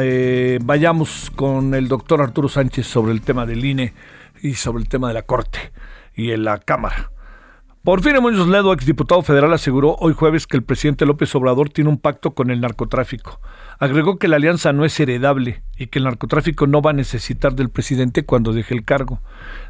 eh, 0.00 0.58
vayamos 0.62 1.30
con 1.36 1.74
el 1.74 1.88
doctor 1.88 2.22
Arturo 2.22 2.48
Sánchez 2.48 2.86
sobre 2.86 3.12
el 3.12 3.20
tema 3.20 3.44
del 3.44 3.62
INE 3.62 3.92
y 4.40 4.54
sobre 4.54 4.82
el 4.82 4.88
tema 4.88 5.08
de 5.08 5.14
la 5.14 5.22
Corte 5.24 5.70
y 6.14 6.30
en 6.30 6.44
la 6.44 6.60
Cámara. 6.60 7.10
Porfirio 7.86 8.20
Muñoz 8.20 8.48
Ledo, 8.48 8.72
exdiputado 8.72 9.22
federal, 9.22 9.52
aseguró 9.52 9.94
hoy 10.00 10.12
jueves 10.12 10.48
que 10.48 10.56
el 10.56 10.64
presidente 10.64 11.06
López 11.06 11.32
Obrador 11.36 11.70
tiene 11.70 11.88
un 11.88 11.98
pacto 11.98 12.34
con 12.34 12.50
el 12.50 12.60
narcotráfico. 12.60 13.40
Agregó 13.78 14.18
que 14.18 14.26
la 14.26 14.34
alianza 14.34 14.72
no 14.72 14.84
es 14.84 14.98
heredable 14.98 15.62
y 15.76 15.86
que 15.86 16.00
el 16.00 16.06
narcotráfico 16.06 16.66
no 16.66 16.82
va 16.82 16.90
a 16.90 16.94
necesitar 16.94 17.54
del 17.54 17.70
presidente 17.70 18.24
cuando 18.24 18.52
deje 18.52 18.74
el 18.74 18.84
cargo. 18.84 19.20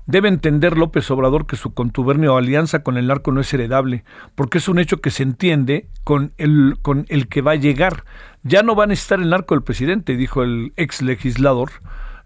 Debe 0.06 0.30
entender 0.30 0.78
López 0.78 1.10
Obrador 1.10 1.46
que 1.46 1.56
su 1.56 1.74
contubernio 1.74 2.32
o 2.32 2.38
alianza 2.38 2.82
con 2.82 2.96
el 2.96 3.08
narco 3.08 3.32
no 3.32 3.42
es 3.42 3.52
heredable, 3.52 4.02
porque 4.34 4.56
es 4.56 4.68
un 4.70 4.78
hecho 4.78 5.02
que 5.02 5.10
se 5.10 5.22
entiende 5.22 5.90
con 6.02 6.32
el, 6.38 6.78
con 6.80 7.04
el 7.10 7.28
que 7.28 7.42
va 7.42 7.52
a 7.52 7.56
llegar. 7.56 8.04
Ya 8.42 8.62
no 8.62 8.74
va 8.74 8.84
a 8.84 8.86
necesitar 8.86 9.20
el 9.20 9.28
narco 9.28 9.54
del 9.54 9.62
presidente, 9.62 10.16
dijo 10.16 10.42
el 10.42 10.72
ex 10.76 11.02
legislador 11.02 11.70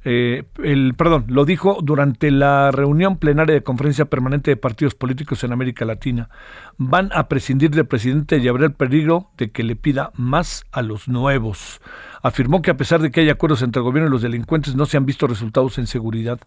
eh, 0.02 0.44
el, 0.62 0.94
perdón, 0.94 1.26
lo 1.28 1.44
dijo 1.44 1.78
durante 1.82 2.30
la 2.30 2.70
reunión 2.70 3.18
plenaria 3.18 3.54
de 3.54 3.62
conferencia 3.62 4.06
permanente 4.06 4.50
de 4.50 4.56
partidos 4.56 4.94
políticos 4.94 5.44
en 5.44 5.52
América 5.52 5.84
Latina. 5.84 6.30
Van 6.78 7.10
a 7.12 7.28
prescindir 7.28 7.70
del 7.70 7.86
presidente 7.86 8.38
y 8.38 8.48
habrá 8.48 8.66
el 8.66 8.72
peligro 8.72 9.30
de 9.36 9.50
que 9.50 9.62
le 9.62 9.76
pida 9.76 10.10
más 10.14 10.64
a 10.72 10.80
los 10.80 11.08
nuevos. 11.08 11.80
Afirmó 12.22 12.62
que 12.62 12.70
a 12.70 12.76
pesar 12.76 13.00
de 13.00 13.10
que 13.10 13.20
hay 13.20 13.30
acuerdos 13.30 13.62
entre 13.62 13.80
el 13.80 13.84
gobierno 13.84 14.08
y 14.08 14.12
los 14.12 14.22
delincuentes, 14.22 14.74
no 14.74 14.86
se 14.86 14.96
han 14.96 15.06
visto 15.06 15.26
resultados 15.26 15.78
en 15.78 15.86
seguridad. 15.86 16.38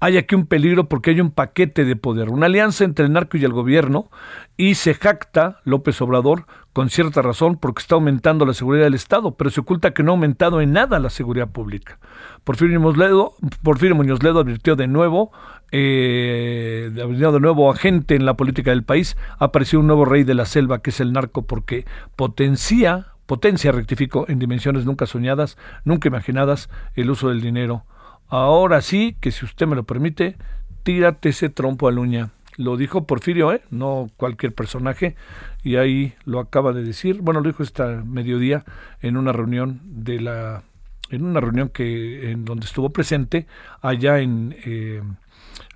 Hay 0.00 0.16
aquí 0.16 0.34
un 0.34 0.46
peligro 0.46 0.88
porque 0.88 1.10
hay 1.10 1.20
un 1.20 1.30
paquete 1.30 1.84
de 1.84 1.96
poder, 1.96 2.30
una 2.30 2.46
alianza 2.46 2.84
entre 2.84 3.06
el 3.06 3.12
narco 3.12 3.36
y 3.36 3.44
el 3.44 3.52
gobierno, 3.52 4.10
y 4.56 4.74
se 4.74 4.94
jacta 4.94 5.60
López 5.64 6.00
Obrador 6.00 6.46
con 6.72 6.90
cierta 6.90 7.22
razón 7.22 7.56
porque 7.56 7.80
está 7.80 7.96
aumentando 7.96 8.46
la 8.46 8.54
seguridad 8.54 8.84
del 8.84 8.94
Estado, 8.94 9.34
pero 9.34 9.50
se 9.50 9.60
oculta 9.60 9.92
que 9.92 10.02
no 10.02 10.12
ha 10.12 10.14
aumentado 10.14 10.60
en 10.60 10.72
nada 10.72 10.98
la 10.98 11.10
seguridad 11.10 11.48
pública. 11.48 11.98
Porfirio 12.48 12.80
Muñoz 12.80 12.96
Ledo, 12.96 13.34
Porfirio 13.62 13.94
Muñoz 13.94 14.20
advirtió 14.24 14.74
de 14.74 14.86
nuevo, 14.86 15.32
eh, 15.70 16.90
de 16.90 17.40
nuevo 17.40 17.70
agente 17.70 18.14
en 18.14 18.24
la 18.24 18.38
política 18.38 18.70
del 18.70 18.84
país, 18.84 19.18
apareció 19.38 19.80
un 19.80 19.86
nuevo 19.86 20.06
rey 20.06 20.24
de 20.24 20.32
la 20.32 20.46
selva 20.46 20.80
que 20.80 20.88
es 20.88 21.00
el 21.00 21.12
narco 21.12 21.42
porque 21.42 21.84
potencia, 22.16 23.08
potencia, 23.26 23.70
rectificó, 23.70 24.24
en 24.30 24.38
dimensiones 24.38 24.86
nunca 24.86 25.04
soñadas, 25.04 25.58
nunca 25.84 26.08
imaginadas, 26.08 26.70
el 26.94 27.10
uso 27.10 27.28
del 27.28 27.42
dinero. 27.42 27.84
Ahora 28.28 28.80
sí, 28.80 29.14
que 29.20 29.30
si 29.30 29.44
usted 29.44 29.66
me 29.66 29.76
lo 29.76 29.82
permite, 29.82 30.38
tírate 30.84 31.28
ese 31.28 31.50
trompo 31.50 31.86
a 31.86 31.92
la 31.92 32.00
uña. 32.00 32.30
Lo 32.56 32.78
dijo 32.78 33.06
Porfirio, 33.06 33.52
¿eh? 33.52 33.60
no 33.70 34.08
cualquier 34.16 34.54
personaje, 34.54 35.16
y 35.62 35.76
ahí 35.76 36.14
lo 36.24 36.40
acaba 36.40 36.72
de 36.72 36.82
decir. 36.82 37.20
Bueno, 37.20 37.40
lo 37.40 37.50
dijo 37.50 37.62
esta 37.62 38.02
mediodía 38.06 38.64
en 39.02 39.18
una 39.18 39.32
reunión 39.32 39.82
de 39.84 40.18
la, 40.18 40.62
en 41.10 41.24
una 41.24 41.40
reunión 41.40 41.68
que 41.68 42.30
en 42.30 42.44
donde 42.44 42.66
estuvo 42.66 42.90
presente 42.90 43.46
allá 43.80 44.18
en 44.18 44.56
eh, 44.64 45.02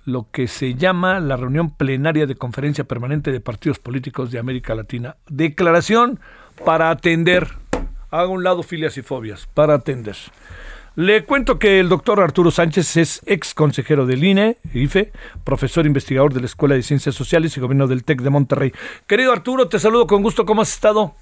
lo 0.05 0.27
que 0.31 0.47
se 0.47 0.75
llama 0.75 1.19
la 1.19 1.37
reunión 1.37 1.71
plenaria 1.71 2.25
de 2.25 2.35
conferencia 2.35 2.83
permanente 2.83 3.31
de 3.31 3.39
partidos 3.39 3.79
políticos 3.79 4.31
de 4.31 4.39
América 4.39 4.75
Latina. 4.75 5.15
Declaración 5.27 6.19
para 6.65 6.89
atender, 6.89 7.47
haga 8.11 8.27
un 8.27 8.43
lado 8.43 8.63
filias 8.63 8.97
y 8.97 9.01
fobias, 9.01 9.47
para 9.53 9.75
atender. 9.75 10.15
Le 10.95 11.23
cuento 11.25 11.57
que 11.57 11.79
el 11.79 11.89
doctor 11.89 12.19
Arturo 12.19 12.51
Sánchez 12.51 12.97
es 12.97 13.21
ex 13.25 13.55
consejero 13.55 14.05
del 14.05 14.23
INE, 14.23 14.57
IFE, 14.75 15.11
profesor 15.43 15.87
investigador 15.87 16.33
de 16.33 16.41
la 16.41 16.45
Escuela 16.45 16.75
de 16.75 16.83
Ciencias 16.83 17.15
Sociales 17.15 17.57
y 17.57 17.59
Gobierno 17.59 17.87
del 17.87 18.03
TEC 18.03 18.21
de 18.21 18.29
Monterrey. 18.29 18.71
Querido 19.07 19.31
Arturo, 19.31 19.67
te 19.67 19.79
saludo 19.79 20.05
con 20.05 20.21
gusto. 20.21 20.45
¿Cómo 20.45 20.61
has 20.61 20.71
estado? 20.71 21.15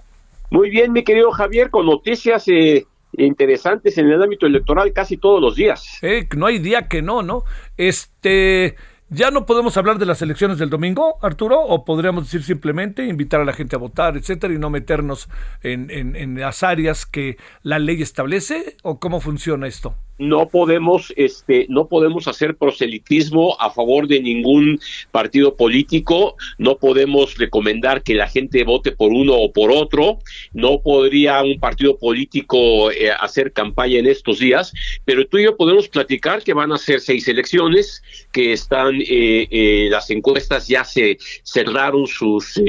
Muy 0.49 0.69
bien, 0.69 0.91
mi 0.91 1.05
querido 1.05 1.31
Javier, 1.31 1.69
con 1.69 1.85
noticias 1.85 2.45
eh, 2.49 2.85
interesantes 3.17 3.97
en 3.97 4.09
el 4.09 4.21
ámbito 4.21 4.45
electoral 4.45 4.93
casi 4.93 5.17
todos 5.17 5.41
los 5.41 5.55
días. 5.55 5.97
Eh, 6.01 6.27
no 6.35 6.45
hay 6.45 6.59
día 6.59 6.87
que 6.87 7.01
no, 7.01 7.21
¿no? 7.21 7.43
Este, 7.77 8.75
¿Ya 9.13 9.29
no 9.29 9.45
podemos 9.45 9.75
hablar 9.75 9.97
de 9.97 10.05
las 10.05 10.21
elecciones 10.21 10.57
del 10.57 10.69
domingo, 10.69 11.17
Arturo? 11.21 11.59
¿O 11.59 11.83
podríamos 11.83 12.23
decir 12.23 12.43
simplemente 12.43 13.05
invitar 13.05 13.41
a 13.41 13.45
la 13.45 13.51
gente 13.51 13.75
a 13.75 13.79
votar, 13.79 14.15
etcétera, 14.15 14.53
y 14.53 14.57
no 14.57 14.69
meternos 14.69 15.27
en, 15.63 15.91
en, 15.91 16.15
en 16.15 16.39
las 16.39 16.63
áreas 16.63 17.05
que 17.05 17.35
la 17.61 17.77
ley 17.77 18.01
establece? 18.01 18.77
¿O 18.83 19.01
cómo 19.01 19.19
funciona 19.19 19.67
esto? 19.67 19.95
No 20.21 20.47
podemos 20.47 21.11
este 21.17 21.65
no 21.67 21.87
podemos 21.87 22.27
hacer 22.27 22.55
proselitismo 22.55 23.57
a 23.59 23.71
favor 23.71 24.07
de 24.07 24.21
ningún 24.21 24.79
partido 25.11 25.55
político, 25.55 26.35
no 26.59 26.77
podemos 26.77 27.37
recomendar 27.37 28.03
que 28.03 28.13
la 28.13 28.27
gente 28.27 28.63
vote 28.63 28.91
por 28.91 29.11
uno 29.11 29.33
o 29.33 29.51
por 29.51 29.71
otro, 29.71 30.19
no 30.53 30.79
podría 30.81 31.41
un 31.41 31.59
partido 31.59 31.97
político 31.97 32.91
eh, 32.91 33.09
hacer 33.19 33.51
campaña 33.51 33.97
en 33.97 34.05
estos 34.05 34.39
días, 34.39 34.71
pero 35.05 35.25
tú 35.25 35.39
y 35.39 35.45
yo 35.45 35.57
podemos 35.57 35.87
platicar 35.87 36.43
que 36.43 36.53
van 36.53 36.71
a 36.71 36.77
ser 36.77 36.99
seis 36.99 37.27
elecciones, 37.27 38.03
que 38.31 38.53
están 38.53 39.01
eh, 39.01 39.47
eh, 39.49 39.87
las 39.89 40.09
encuestas 40.11 40.67
ya 40.67 40.83
se 40.83 41.17
cerraron 41.43 42.05
sus 42.07 42.61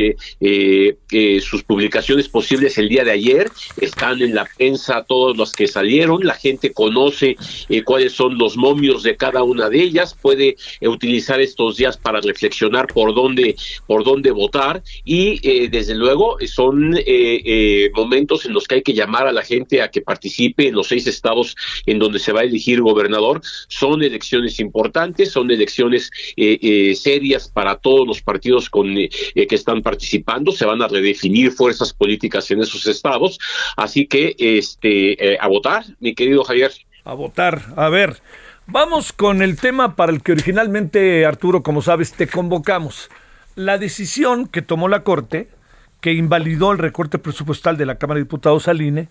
sus 1.43 1.63
publicaciones 1.65 2.29
posibles 2.29 2.79
el 2.79 2.89
día 2.89 3.05
de 3.05 3.11
ayer, 3.11 3.51
están 3.81 4.23
en 4.23 4.35
la 4.35 4.47
prensa 4.57 5.05
todos 5.07 5.37
los 5.37 5.53
que 5.53 5.69
salieron, 5.69 6.25
la 6.25 6.35
gente 6.35 6.73
conoce 6.73 7.37
eh, 7.69 7.83
cuáles 7.83 8.13
son 8.13 8.39
los 8.39 8.57
momios 8.57 9.03
de 9.03 9.17
cada 9.17 9.43
una 9.43 9.69
de 9.69 9.83
ellas, 9.83 10.17
puede 10.21 10.57
eh, 10.81 10.89
utilizar 10.89 11.41
estos 11.41 11.77
días 11.77 11.97
para 11.97 12.21
reflexionar 12.21 12.87
por 12.87 13.15
dónde, 13.15 13.57
por 13.87 14.05
dónde 14.05 14.31
votar 14.31 14.83
y 15.05 15.41
eh, 15.43 15.69
desde 15.69 15.95
luego 15.95 16.37
son 16.47 16.97
momentos 17.95 18.47
en 18.47 18.53
los 18.53 18.67
que 18.67 18.77
hay 18.77 18.83
que 18.83 18.93
llamar 18.93 19.27
a 19.27 19.33
la 19.33 19.43
gente 19.43 19.83
a 19.83 19.91
que 19.91 20.01
participe 20.01 20.69
en 20.69 20.75
los 20.75 20.89
seis 20.89 21.07
estados 21.07 21.57
en 21.87 21.99
donde 21.99 22.19
se 22.19 22.33
va 22.33 22.41
a 22.41 22.45
elegir 22.45 22.81
gobernador. 22.81 23.41
Son 23.69 24.03
elecciones 24.03 24.61
importantes, 24.61 25.31
son 25.31 25.51
elecciones 25.51 26.11
serias 26.37 27.49
para 27.49 27.77
todos 27.77 28.07
los 28.07 28.23
partidos 28.23 28.69
con, 28.69 28.95
que 28.95 29.47
están 29.51 29.83
participando, 29.83 30.53
se 30.53 30.67
van 30.67 30.83
a 30.83 30.89
redefinir 30.89 31.53
fuerzas 31.53 31.93
políticas 31.93 32.51
en 32.51 32.61
esos 32.61 32.87
estados, 32.87 33.39
así 33.77 34.07
que 34.07 34.35
este 34.39 35.39
a 35.39 35.49
votar, 35.49 35.85
mi 36.01 36.15
querido 36.15 36.45
Javier 36.45 36.73
a 37.05 37.15
votar. 37.15 37.63
A 37.77 37.89
ver, 37.89 38.21
vamos 38.67 39.13
con 39.13 39.43
el 39.43 39.57
tema 39.57 39.97
para 39.97 40.13
el 40.13 40.23
que 40.23 40.33
originalmente, 40.33 41.27
Arturo, 41.27 41.63
como 41.63 41.83
sabes, 41.83 42.13
te 42.13 42.27
convocamos. 42.27 43.11
La 43.55 43.79
decisión 43.79 44.47
que 44.47 44.63
tomó 44.63 44.89
la 44.89 45.03
Corte, 45.03 45.49
que 46.01 46.13
invalidó 46.13 46.73
el 46.73 46.79
recorte 46.79 47.19
presupuestal 47.19 47.77
de 47.77 47.87
la 47.87 47.97
Cámara 47.97 48.19
de 48.19 48.25
Diputados 48.25 48.69
al 48.69 48.81
INE, 48.81 49.09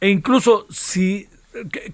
e 0.00 0.08
incluso 0.08 0.66
si, 0.70 1.28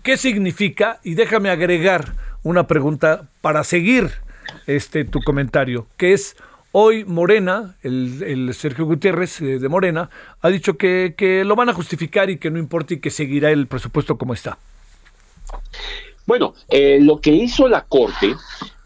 ¿qué, 0.02 0.16
significa? 0.16 1.00
Y 1.02 1.14
déjame 1.14 1.50
agregar 1.50 2.14
una 2.42 2.66
pregunta 2.66 3.28
para 3.42 3.64
seguir 3.64 4.10
este 4.66 5.04
tu 5.04 5.20
comentario, 5.20 5.86
que 5.96 6.14
es 6.14 6.36
Hoy 6.72 7.04
Morena, 7.04 7.76
el, 7.82 8.52
Sergio 8.54 8.84
Gutiérrez 8.84 9.40
eh, 9.40 9.58
de 9.58 9.68
Morena, 9.68 10.10
ha 10.40 10.48
dicho 10.48 10.76
que, 10.76 11.42
lo 11.44 11.56
van 11.56 11.70
a 11.70 11.74
justificar 11.74 12.30
y 12.30 12.36
que 12.36 12.50
no 12.50 12.58
importa 12.58 12.94
y 12.94 13.00
que 13.00 13.10
seguirá 13.10 13.50
el 13.50 13.66
presupuesto 13.66 14.16
como 14.16 14.34
está. 14.34 14.58
Bueno, 16.26 16.54
eh, 16.68 16.98
lo 17.00 17.20
que 17.20 17.30
hizo 17.30 17.68
la 17.68 17.86
Corte 17.86 18.34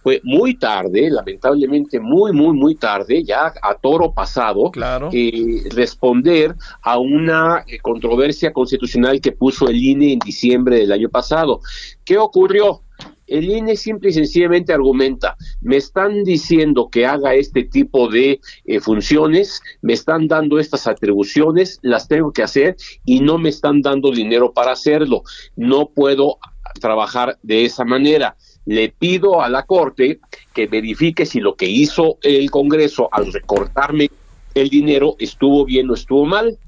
fue 0.03 0.21
muy 0.25 0.55
tarde, 0.57 1.11
lamentablemente 1.11 2.01
muy, 2.01 2.33
muy, 2.33 2.57
muy 2.57 2.75
tarde, 2.75 3.23
ya 3.23 3.53
a 3.63 3.75
toro 3.75 4.13
pasado, 4.13 4.71
claro. 4.71 5.09
eh, 5.13 5.63
responder 5.71 6.57
a 6.83 6.99
una 6.99 7.65
eh, 7.67 7.79
controversia 7.79 8.53
constitucional 8.53 9.21
que 9.21 9.33
puso 9.33 9.69
el 9.69 9.77
INE 9.77 10.15
en 10.15 10.19
diciembre 10.19 10.79
del 10.79 10.93
año 10.93 11.09
pasado. 11.09 11.61
¿Qué 12.05 12.19
ocurrió? 12.19 12.83
El 13.29 13.49
INE 13.49 13.77
simple 13.77 14.11
y 14.11 14.13
sencillamente 14.13 14.73
argumenta, 14.73 15.37
me 15.61 15.77
están 15.77 16.25
diciendo 16.25 16.89
que 16.91 17.07
haga 17.07 17.35
este 17.35 17.65
tipo 17.65 18.09
de 18.09 18.41
eh, 18.65 18.81
funciones, 18.81 19.63
me 19.81 19.93
están 19.95 20.27
dando 20.27 20.59
estas 20.59 20.87
atribuciones, 20.87 21.79
las 21.83 22.09
tengo 22.09 22.33
que 22.33 22.43
hacer 22.43 22.77
y 23.05 23.21
no 23.21 23.39
me 23.39 23.49
están 23.49 23.81
dando 23.81 24.11
dinero 24.11 24.53
para 24.53 24.73
hacerlo. 24.73 25.23
No 25.57 25.89
puedo 25.95 26.39
trabajar 26.81 27.39
de 27.43 27.65
esa 27.65 27.85
manera. 27.85 28.37
Le 28.65 28.91
pido 28.91 29.43
a 29.43 29.49
la 29.49 29.65
Corte 29.65 30.21
que 30.55 30.67
verifique 30.67 31.27
si 31.27 31.41
lo 31.41 31.57
que 31.57 31.67
hizo 31.67 32.19
el 32.23 32.51
Congreso 32.51 33.09
al 33.13 33.33
recortarme 33.33 34.09
el 34.55 34.69
dinero 34.69 35.17
estuvo 35.19 35.65
bien 35.65 35.91
o 35.91 35.95
estuvo 35.95 36.25
mal. 36.27 36.59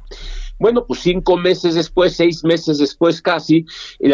Bueno, 0.59 0.87
pues 0.87 1.01
cinco 1.01 1.37
meses 1.37 1.75
después, 1.75 2.15
seis 2.15 2.45
meses 2.45 2.79
después 2.79 3.21
casi, 3.21 3.67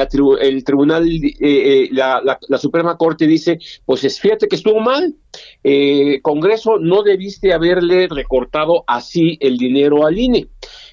tribu- 0.09 0.39
el 0.41 0.65
tribunal, 0.65 1.07
eh, 1.07 1.35
eh, 1.39 1.89
la, 1.93 2.23
Suprema 2.59 2.97
Corte 2.97 3.27
dice, 3.27 3.59
pues 3.85 4.05
es- 4.05 4.19
fíjate 4.19 4.49
que 4.49 4.57
estuvo 4.57 4.81
mal, 4.81 5.15
eh, 5.63 6.19
Congreso, 6.23 6.79
no 6.79 7.03
debiste 7.03 7.53
haberle 7.53 8.09
recortado 8.09 8.85
así 8.87 9.37
el 9.41 9.59
dinero 9.59 10.07
al 10.07 10.19
INE. 10.19 10.49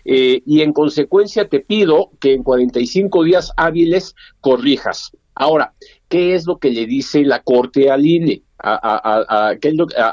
Eh, 0.09 0.41
y 0.45 0.61
en 0.61 0.71
consecuencia 0.71 1.49
te 1.49 1.59
pido 1.59 2.11
que 2.21 2.33
en 2.33 2.41
45 2.43 3.25
días 3.25 3.51
hábiles 3.57 4.15
corrijas. 4.39 5.11
Ahora, 5.35 5.73
¿qué 6.07 6.33
es 6.33 6.47
lo 6.47 6.59
que 6.59 6.71
le 6.71 6.85
dice 6.85 7.23
la 7.23 7.43
Corte 7.43 7.91
al 7.91 8.05
INE, 8.05 8.41
a- 8.57 8.75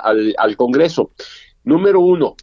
al, 0.02 0.34
al 0.36 0.56
Congreso? 0.56 1.12
Número 1.62 2.00
uno, 2.00 2.34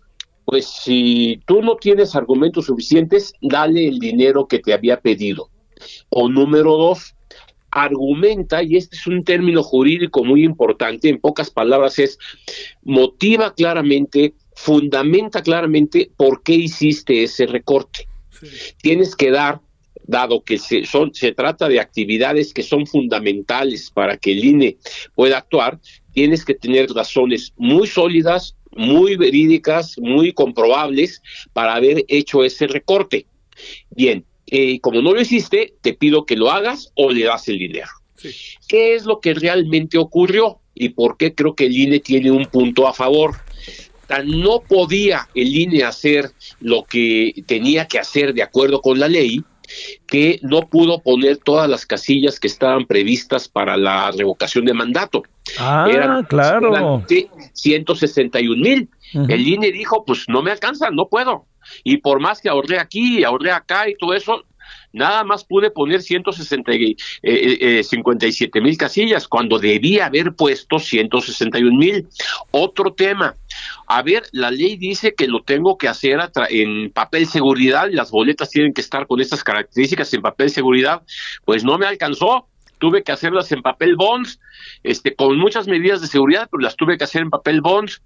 pues 0.46 0.66
si 0.66 1.42
tú 1.46 1.62
no 1.62 1.76
tienes 1.76 2.16
argumentos 2.16 2.66
suficientes, 2.68 3.34
dale 3.42 3.86
el 3.86 4.00
dinero 4.00 4.48
que 4.48 4.60
te 4.60 4.74
había 4.74 5.02
pedido. 5.02 5.50
O 6.10 6.30
número 6.30 6.78
dos, 6.78 7.16
argumenta, 7.70 8.64
y 8.64 8.78
este 8.78 8.96
es 8.96 9.08
un 9.08 9.24
término 9.24 9.62
jurídico 9.62 10.24
muy 10.24 10.44
importante, 10.44 11.10
en 11.10 11.20
pocas 11.20 11.50
palabras 11.50 12.00
es, 12.00 12.18
motiva 12.84 13.54
claramente, 13.54 14.34
fundamenta 14.62 15.42
claramente 15.42 16.12
por 16.16 16.44
qué 16.44 16.54
hiciste 16.54 17.24
ese 17.24 17.48
recorte. 17.48 18.08
Tienes 18.82 19.16
que 19.16 19.32
dar, 19.32 19.60
dado 20.06 20.44
que 20.44 20.60
se, 20.60 20.86
son, 20.86 21.14
se 21.16 21.32
trata 21.32 21.68
de 21.68 21.80
actividades 21.80 22.54
que 22.54 22.62
son 22.62 22.86
fundamentales 22.86 23.90
para 23.90 24.18
que 24.18 24.34
el 24.34 24.46
INE 24.46 24.78
pueda 25.16 25.40
actuar, 25.40 25.80
tienes 26.14 26.46
que 26.46 26.54
tener 26.54 26.92
razones 26.92 27.54
muy 27.58 27.88
sólidas, 27.88 28.56
muy 28.72 29.16
verídicas, 29.16 29.98
muy 29.98 30.32
comprobables 30.32 31.22
para 31.54 31.74
haber 31.74 32.06
hecho 32.08 32.44
ese 32.44 32.68
recorte. 32.68 33.26
Bien, 33.90 34.24
eh, 34.46 34.80
como 34.80 35.02
no 35.02 35.14
lo 35.14 35.22
hiciste, 35.22 35.74
te 35.82 35.94
pido 35.94 36.26
que 36.26 36.36
lo 36.36 36.52
hagas 36.52 36.92
o 36.96 37.12
le 37.12 37.24
das 37.24 37.48
el 37.48 37.58
dinero. 37.58 37.90
¿Qué 38.68 38.94
es 38.94 39.06
lo 39.06 39.20
que 39.20 39.34
realmente 39.34 39.98
ocurrió 39.98 40.60
y 40.76 40.90
por 40.90 41.18
qué 41.18 41.34
creo 41.34 41.56
que 41.56 41.66
el 41.66 41.76
INE 41.76 42.00
tiene 42.00 42.30
un 42.30 42.46
punto 42.46 42.88
a 42.88 42.94
favor? 42.94 43.36
No 44.20 44.62
podía 44.62 45.28
el 45.34 45.56
INE 45.56 45.84
hacer 45.84 46.32
lo 46.60 46.84
que 46.84 47.44
tenía 47.46 47.88
que 47.88 48.00
hacer 48.00 48.34
de 48.34 48.44
acuerdo 48.44 48.82
con 48.82 49.00
la 49.00 49.08
ley, 49.08 49.44
que 50.06 50.40
no 50.42 50.68
pudo 50.68 51.00
poner 51.00 51.38
todas 51.38 51.70
las 51.70 51.86
casillas 51.86 52.40
que 52.40 52.48
estaban 52.48 52.86
previstas 52.86 53.48
para 53.48 53.78
la 53.78 54.12
revocación 54.12 54.66
de 54.66 54.74
mandato. 54.74 55.24
Ah, 55.58 55.88
Eran 55.90 56.24
claro. 56.24 56.68
solamente 56.68 57.30
161 57.54 58.62
mil. 58.62 58.90
El 59.28 59.48
INE 59.48 59.72
dijo, 59.72 60.04
pues 60.06 60.26
no 60.28 60.42
me 60.42 60.52
alcanza, 60.52 60.90
no 60.90 61.08
puedo. 61.08 61.46
Y 61.84 61.98
por 61.98 62.20
más 62.20 62.42
que 62.42 62.50
ahorré 62.50 62.80
aquí 62.80 63.20
y 63.20 63.24
ahorré 63.24 63.52
acá 63.52 63.88
y 63.90 63.96
todo 63.96 64.14
eso, 64.14 64.44
nada 64.94 65.24
más 65.24 65.44
pude 65.44 65.72
poner 65.72 66.02
160 66.02 66.74
y, 66.74 66.98
eh, 67.24 67.58
eh, 67.80 67.84
57 67.84 68.62
mil 68.62 68.78
casillas 68.78 69.28
cuando 69.28 69.60
debía 69.60 70.08
haber 70.08 70.34
puesto 70.34 70.80
161 70.80 71.78
mil. 71.78 72.08
Otro 72.52 72.94
tema. 72.94 73.36
A 73.88 74.02
ver, 74.02 74.24
la 74.32 74.52
ley 74.52 74.78
dice 74.78 75.14
que 75.14 75.28
lo 75.28 75.42
tengo 75.44 75.78
que 75.78 75.88
hacer 75.88 76.20
en 76.50 76.92
papel 76.92 77.28
seguridad 77.28 77.88
las 77.92 78.12
boletas 78.12 78.50
tienen 78.50 78.74
que 78.74 78.82
estar 78.82 79.08
con 79.08 79.20
estas 79.22 79.44
características 79.44 80.14
en 80.14 80.22
papel 80.22 80.50
seguridad. 80.50 81.02
Pues 81.46 81.64
no 81.64 81.78
me 81.78 81.86
alcanzó. 81.86 82.48
Tuve 82.82 83.04
que 83.04 83.12
hacerlas 83.12 83.52
en 83.52 83.62
papel 83.62 83.96
bonds, 83.96 84.40
este, 84.82 85.14
con 85.14 85.38
muchas 85.38 85.68
medidas 85.68 86.02
de 86.02 86.08
seguridad, 86.08 86.50
pero 86.52 86.62
las 86.62 86.76
tuve 86.76 86.98
que 86.98 87.04
hacer 87.04 87.22
en 87.22 87.30
papel 87.30 87.62
bonds. 87.62 88.02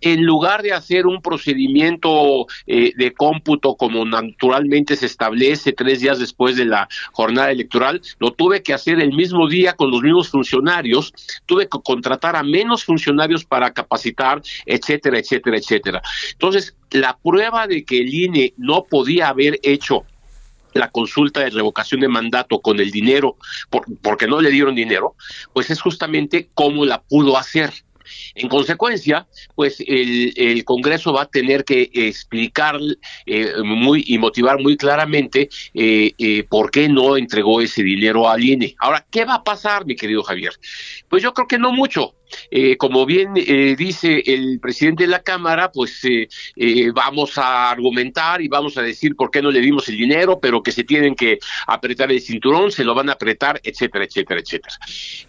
En 0.00 0.24
lugar 0.24 0.62
de 0.62 0.72
hacer 0.72 1.08
un 1.08 1.20
procedimiento 1.20 2.46
eh, 2.68 2.92
de 2.96 3.12
cómputo 3.12 3.74
como 3.74 4.04
naturalmente 4.04 4.94
se 4.94 5.06
establece 5.06 5.72
tres 5.72 6.00
días 6.00 6.20
después 6.20 6.56
de 6.56 6.66
la 6.66 6.88
jornada 7.10 7.50
electoral, 7.50 8.00
lo 8.20 8.30
tuve 8.30 8.62
que 8.62 8.72
hacer 8.72 9.00
el 9.00 9.12
mismo 9.14 9.48
día 9.48 9.72
con 9.72 9.90
los 9.90 10.00
mismos 10.00 10.28
funcionarios, 10.28 11.12
tuve 11.46 11.68
que 11.68 11.78
contratar 11.82 12.36
a 12.36 12.44
menos 12.44 12.84
funcionarios 12.84 13.44
para 13.44 13.72
capacitar, 13.72 14.40
etcétera, 14.64 15.18
etcétera, 15.18 15.56
etcétera. 15.56 16.02
Entonces, 16.30 16.76
la 16.92 17.18
prueba 17.18 17.66
de 17.66 17.84
que 17.84 17.98
el 17.98 18.14
INE 18.14 18.54
no 18.56 18.84
podía 18.84 19.28
haber 19.28 19.58
hecho 19.62 20.04
la 20.74 20.90
consulta 20.90 21.40
de 21.40 21.50
revocación 21.50 22.00
de 22.00 22.08
mandato 22.08 22.60
con 22.60 22.80
el 22.80 22.90
dinero, 22.90 23.36
por- 23.70 23.84
porque 24.02 24.26
no 24.26 24.40
le 24.40 24.50
dieron 24.50 24.74
dinero, 24.74 25.16
pues 25.52 25.70
es 25.70 25.80
justamente 25.80 26.48
cómo 26.54 26.84
la 26.84 27.02
pudo 27.02 27.36
hacer. 27.36 27.72
En 28.34 28.48
consecuencia, 28.48 29.28
pues 29.54 29.78
el, 29.86 30.32
el 30.36 30.64
Congreso 30.64 31.12
va 31.12 31.22
a 31.22 31.26
tener 31.26 31.64
que 31.64 31.90
explicar 31.92 32.80
eh, 33.26 33.52
muy 33.64 34.02
y 34.04 34.18
motivar 34.18 34.58
muy 34.58 34.76
claramente 34.76 35.48
eh, 35.74 36.10
eh, 36.18 36.42
por 36.48 36.72
qué 36.72 36.88
no 36.88 37.16
entregó 37.16 37.60
ese 37.60 37.84
dinero 37.84 38.28
al 38.28 38.42
INE. 38.42 38.74
Ahora, 38.80 39.06
¿qué 39.12 39.24
va 39.24 39.34
a 39.34 39.44
pasar, 39.44 39.86
mi 39.86 39.94
querido 39.94 40.24
Javier? 40.24 40.52
Pues 41.08 41.22
yo 41.22 41.32
creo 41.34 41.46
que 41.46 41.58
no 41.58 41.72
mucho. 41.72 42.14
Eh, 42.50 42.76
como 42.76 43.06
bien 43.06 43.32
eh, 43.36 43.74
dice 43.76 44.22
el 44.26 44.60
presidente 44.60 45.04
de 45.04 45.08
la 45.08 45.22
Cámara, 45.22 45.70
pues 45.72 46.00
eh, 46.04 46.28
vamos 46.94 47.38
a 47.38 47.70
argumentar 47.70 48.40
y 48.40 48.48
vamos 48.48 48.76
a 48.76 48.82
decir 48.82 49.16
por 49.16 49.30
qué 49.30 49.42
no 49.42 49.50
le 49.50 49.60
dimos 49.60 49.88
el 49.88 49.96
dinero, 49.96 50.38
pero 50.40 50.62
que 50.62 50.72
se 50.72 50.84
tienen 50.84 51.14
que 51.14 51.38
apretar 51.66 52.10
el 52.10 52.20
cinturón, 52.20 52.70
se 52.70 52.84
lo 52.84 52.94
van 52.94 53.08
a 53.08 53.12
apretar, 53.12 53.60
etcétera, 53.62 54.04
etcétera, 54.04 54.40
etcétera. 54.40 54.74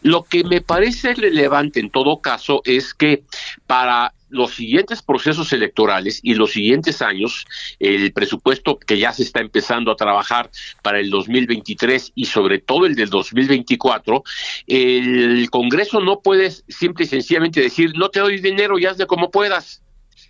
Lo 0.01 0.23
que 0.23 0.43
me 0.43 0.61
parece 0.61 1.13
relevante 1.13 1.79
en 1.79 1.89
todo 1.89 2.21
caso 2.21 2.61
es 2.65 2.93
que 2.93 3.23
para 3.67 4.13
los 4.31 4.55
siguientes 4.55 5.01
procesos 5.01 5.53
electorales 5.53 6.19
y 6.23 6.33
los 6.33 6.51
siguientes 6.51 7.01
años, 7.01 7.45
el 7.79 8.11
presupuesto 8.13 8.79
que 8.79 8.97
ya 8.97 9.11
se 9.13 9.23
está 9.23 9.41
empezando 9.41 9.91
a 9.91 9.95
trabajar 9.95 10.49
para 10.81 10.99
el 10.99 11.09
2023 11.09 12.13
y 12.15 12.25
sobre 12.25 12.59
todo 12.59 12.85
el 12.85 12.95
del 12.95 13.09
2024, 13.09 14.23
el 14.67 15.49
Congreso 15.49 15.99
no 15.99 16.21
puede 16.21 16.49
simple 16.49 17.05
y 17.05 17.07
sencillamente 17.07 17.61
decir, 17.61 17.93
no 17.95 18.09
te 18.09 18.19
doy 18.19 18.39
dinero 18.39 18.79
y 18.79 18.85
hazle 18.85 19.05
como 19.05 19.29
puedas, 19.29 19.81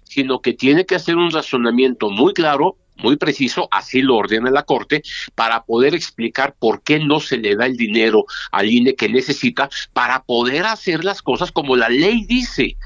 sino 0.04 0.42
que 0.42 0.54
tiene 0.54 0.86
que 0.86 0.96
hacer 0.96 1.16
un 1.16 1.32
razonamiento 1.32 2.10
muy 2.10 2.34
claro 2.34 2.78
muy 2.98 3.18
preciso, 3.18 3.68
así 3.72 4.02
lo 4.02 4.16
ordena 4.16 4.52
la 4.52 4.64
Corte, 4.64 5.02
para 5.36 5.64
poder 5.64 5.96
explicar 5.96 6.56
por 6.58 6.84
qué 6.84 7.00
no 7.00 7.20
se 7.20 7.38
le 7.38 7.56
da 7.56 7.66
el 7.66 7.78
dinero 7.78 8.26
al 8.52 8.70
INE 8.70 8.96
que 8.96 9.10
necesita 9.10 9.70
para 9.94 10.24
poder 10.24 10.66
hacer 10.66 11.04
las 11.04 11.22
cosas 11.22 11.52
como 11.52 11.76
la 11.76 11.90
ley 11.90 12.26
dice. 12.26 12.78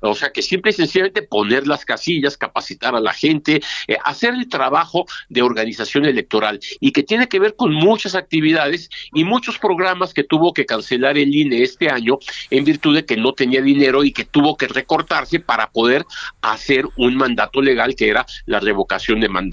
O 0.00 0.14
sea, 0.14 0.30
que 0.30 0.42
simple 0.42 0.70
y 0.70 0.74
sencillamente 0.74 1.22
poner 1.22 1.66
las 1.66 1.84
casillas, 1.84 2.36
capacitar 2.36 2.94
a 2.94 3.00
la 3.00 3.12
gente, 3.12 3.60
eh, 3.86 3.96
hacer 4.04 4.34
el 4.34 4.48
trabajo 4.48 5.06
de 5.28 5.42
organización 5.42 6.04
electoral 6.06 6.60
y 6.80 6.92
que 6.92 7.02
tiene 7.02 7.28
que 7.28 7.38
ver 7.38 7.56
con 7.56 7.72
muchas 7.72 8.14
actividades 8.14 8.88
y 9.12 9.24
muchos 9.24 9.58
programas 9.58 10.14
que 10.14 10.24
tuvo 10.24 10.52
que 10.52 10.66
cancelar 10.66 11.18
el 11.18 11.34
INE 11.34 11.62
este 11.62 11.90
año 11.90 12.18
en 12.50 12.64
virtud 12.64 12.94
de 12.94 13.04
que 13.04 13.16
no 13.16 13.32
tenía 13.32 13.60
dinero 13.60 14.04
y 14.04 14.12
que 14.12 14.24
tuvo 14.24 14.56
que 14.56 14.68
recortarse 14.68 15.40
para 15.40 15.70
poder 15.70 16.04
hacer 16.40 16.86
un 16.96 17.16
mandato 17.16 17.60
legal 17.60 17.94
que 17.94 18.08
era 18.08 18.24
la 18.46 18.60
revocación 18.60 19.20
de 19.20 19.28
mandato. 19.28 19.47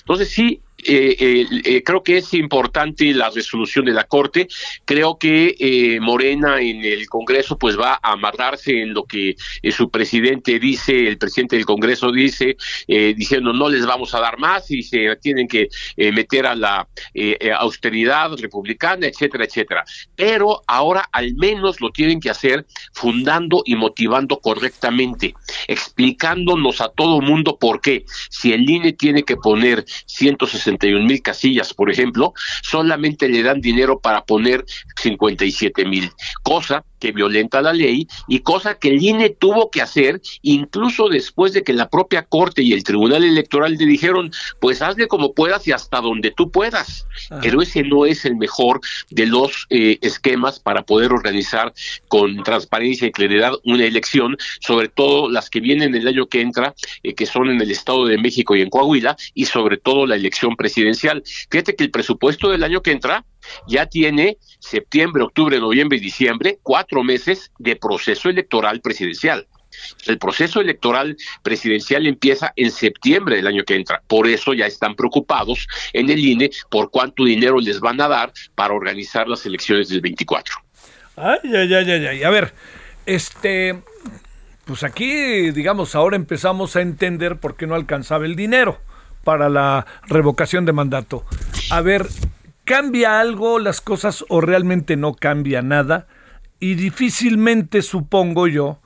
Entonces 0.00 0.30
sí, 0.30 0.62
eh, 0.84 1.16
eh, 1.18 1.46
eh, 1.64 1.82
creo 1.82 2.02
que 2.02 2.18
es 2.18 2.34
importante 2.34 3.12
la 3.12 3.30
resolución 3.30 3.84
de 3.84 3.92
la 3.92 4.04
Corte. 4.04 4.48
Creo 4.84 5.18
que 5.18 5.56
eh, 5.58 6.00
Morena 6.00 6.60
en 6.60 6.84
el 6.84 7.08
Congreso 7.08 7.58
pues 7.58 7.78
va 7.78 7.98
a 8.02 8.12
amarrarse 8.12 8.82
en 8.82 8.94
lo 8.94 9.04
que 9.04 9.36
eh, 9.62 9.72
su 9.72 9.90
presidente 9.90 10.58
dice, 10.58 11.08
el 11.08 11.18
presidente 11.18 11.56
del 11.56 11.66
Congreso 11.66 12.12
dice, 12.12 12.56
diciendo 12.86 13.52
no 13.52 13.68
les 13.68 13.84
vamos 13.86 14.14
a 14.14 14.20
dar 14.20 14.38
más 14.38 14.70
y 14.70 14.82
se 14.82 15.16
tienen 15.16 15.48
que 15.48 15.68
meter 15.96 16.46
a 16.46 16.54
la 16.54 16.88
austeridad 17.58 18.30
republicana, 18.38 19.06
etcétera, 19.06 19.44
etcétera. 19.44 19.84
Pero 20.14 20.62
ahora 20.66 21.08
al 21.12 21.34
menos 21.34 21.80
lo 21.80 21.90
tienen 21.90 22.20
que 22.20 22.30
hacer 22.30 22.66
fundando 22.92 23.62
y 23.64 23.74
motivando 23.76 24.40
correctamente, 24.40 25.34
explicándonos 25.66 26.80
a 26.80 26.88
todo 26.88 27.20
mundo 27.20 27.58
por 27.58 27.80
qué. 27.80 28.04
Si 28.30 28.52
el 28.52 28.68
INE 28.68 28.92
tiene 28.92 29.22
que 29.22 29.36
poner 29.36 29.84
161 30.66 31.06
mil 31.06 31.22
casillas, 31.22 31.72
por 31.72 31.90
ejemplo, 31.90 32.32
solamente 32.62 33.28
le 33.28 33.42
dan 33.42 33.60
dinero 33.60 34.00
para 34.00 34.24
poner 34.24 34.64
57 34.96 35.84
mil, 35.84 36.10
cosa 36.42 36.84
que 36.98 37.12
violenta 37.12 37.62
la 37.62 37.72
ley 37.72 38.06
y 38.28 38.40
cosa 38.40 38.78
que 38.78 38.88
el 38.88 39.02
INE 39.02 39.30
tuvo 39.30 39.70
que 39.70 39.82
hacer 39.82 40.20
incluso 40.42 41.08
después 41.08 41.52
de 41.52 41.62
que 41.62 41.72
la 41.72 41.88
propia 41.88 42.22
Corte 42.22 42.62
y 42.62 42.72
el 42.72 42.84
Tribunal 42.84 43.24
Electoral 43.24 43.74
le 43.74 43.86
dijeron, 43.86 44.30
pues 44.60 44.82
hazle 44.82 45.08
como 45.08 45.34
puedas 45.34 45.66
y 45.66 45.72
hasta 45.72 46.00
donde 46.00 46.30
tú 46.30 46.50
puedas. 46.50 47.06
Pero 47.42 47.62
ese 47.62 47.82
no 47.82 48.06
es 48.06 48.24
el 48.24 48.36
mejor 48.36 48.80
de 49.10 49.26
los 49.26 49.66
eh, 49.70 49.98
esquemas 50.02 50.60
para 50.60 50.82
poder 50.82 51.12
organizar 51.12 51.72
con 52.08 52.42
transparencia 52.42 53.06
y 53.06 53.12
claridad 53.12 53.52
una 53.64 53.84
elección, 53.84 54.36
sobre 54.60 54.88
todo 54.88 55.30
las 55.30 55.50
que 55.50 55.60
vienen 55.60 55.94
el 55.94 56.08
año 56.08 56.26
que 56.26 56.40
entra, 56.40 56.74
eh, 57.02 57.14
que 57.14 57.26
son 57.26 57.50
en 57.50 57.60
el 57.60 57.70
Estado 57.70 58.06
de 58.06 58.18
México 58.18 58.56
y 58.56 58.62
en 58.62 58.70
Coahuila, 58.70 59.16
y 59.34 59.46
sobre 59.46 59.76
todo 59.76 60.06
la 60.06 60.16
elección 60.16 60.56
presidencial. 60.56 61.22
Fíjate 61.50 61.76
que 61.76 61.84
el 61.84 61.90
presupuesto 61.90 62.50
del 62.50 62.64
año 62.64 62.82
que 62.82 62.92
entra 62.92 63.24
ya 63.66 63.86
tiene 63.86 64.38
septiembre, 64.58 65.22
octubre, 65.22 65.58
noviembre 65.58 65.98
y 65.98 66.00
diciembre, 66.00 66.58
cuatro 66.62 67.02
meses 67.02 67.52
de 67.58 67.76
proceso 67.76 68.28
electoral 68.28 68.80
presidencial. 68.80 69.46
El 70.06 70.18
proceso 70.18 70.60
electoral 70.60 71.16
presidencial 71.42 72.06
empieza 72.06 72.52
en 72.56 72.70
septiembre 72.70 73.36
del 73.36 73.46
año 73.46 73.64
que 73.64 73.74
entra. 73.74 74.02
Por 74.06 74.26
eso 74.26 74.54
ya 74.54 74.66
están 74.66 74.94
preocupados 74.94 75.66
en 75.92 76.08
el 76.08 76.18
INE 76.18 76.50
por 76.70 76.90
cuánto 76.90 77.24
dinero 77.24 77.60
les 77.60 77.80
van 77.80 78.00
a 78.00 78.08
dar 78.08 78.32
para 78.54 78.74
organizar 78.74 79.28
las 79.28 79.44
elecciones 79.44 79.88
del 79.88 80.00
24. 80.00 80.54
Ay, 81.16 81.38
ay, 81.44 81.74
ay, 81.74 81.90
ay, 81.90 82.06
ay. 82.06 82.22
A 82.22 82.30
ver, 82.30 82.52
este, 83.06 83.82
pues 84.64 84.82
aquí, 84.82 85.50
digamos, 85.50 85.94
ahora 85.94 86.16
empezamos 86.16 86.76
a 86.76 86.80
entender 86.80 87.36
por 87.36 87.56
qué 87.56 87.66
no 87.66 87.74
alcanzaba 87.74 88.26
el 88.26 88.36
dinero 88.36 88.78
para 89.24 89.48
la 89.48 89.86
revocación 90.06 90.66
de 90.66 90.72
mandato. 90.72 91.24
A 91.70 91.80
ver, 91.80 92.06
¿cambia 92.66 93.20
algo 93.20 93.58
las 93.58 93.80
cosas 93.80 94.26
o 94.28 94.42
realmente 94.42 94.96
no 94.96 95.14
cambia 95.14 95.62
nada? 95.62 96.08
Y 96.60 96.74
difícilmente, 96.74 97.80
supongo 97.80 98.48
yo, 98.48 98.80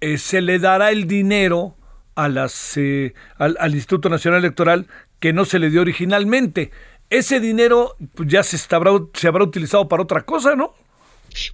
eh, 0.00 0.18
se 0.18 0.42
le 0.42 0.58
dará 0.58 0.90
el 0.90 1.06
dinero 1.06 1.76
a 2.14 2.28
las, 2.28 2.76
eh, 2.76 3.14
al, 3.38 3.74
Instituto 3.74 4.10
Nacional 4.10 4.40
Electoral 4.40 4.86
que 5.20 5.32
no 5.32 5.46
se 5.46 5.58
le 5.58 5.70
dio 5.70 5.80
originalmente. 5.80 6.70
Ese 7.08 7.40
dinero 7.40 7.96
pues, 8.14 8.28
ya 8.28 8.42
se, 8.42 8.58
se 8.58 8.74
habrá 8.74 9.42
utilizado 9.44 9.88
para 9.88 10.02
otra 10.02 10.22
cosa, 10.22 10.56
¿no? 10.56 10.74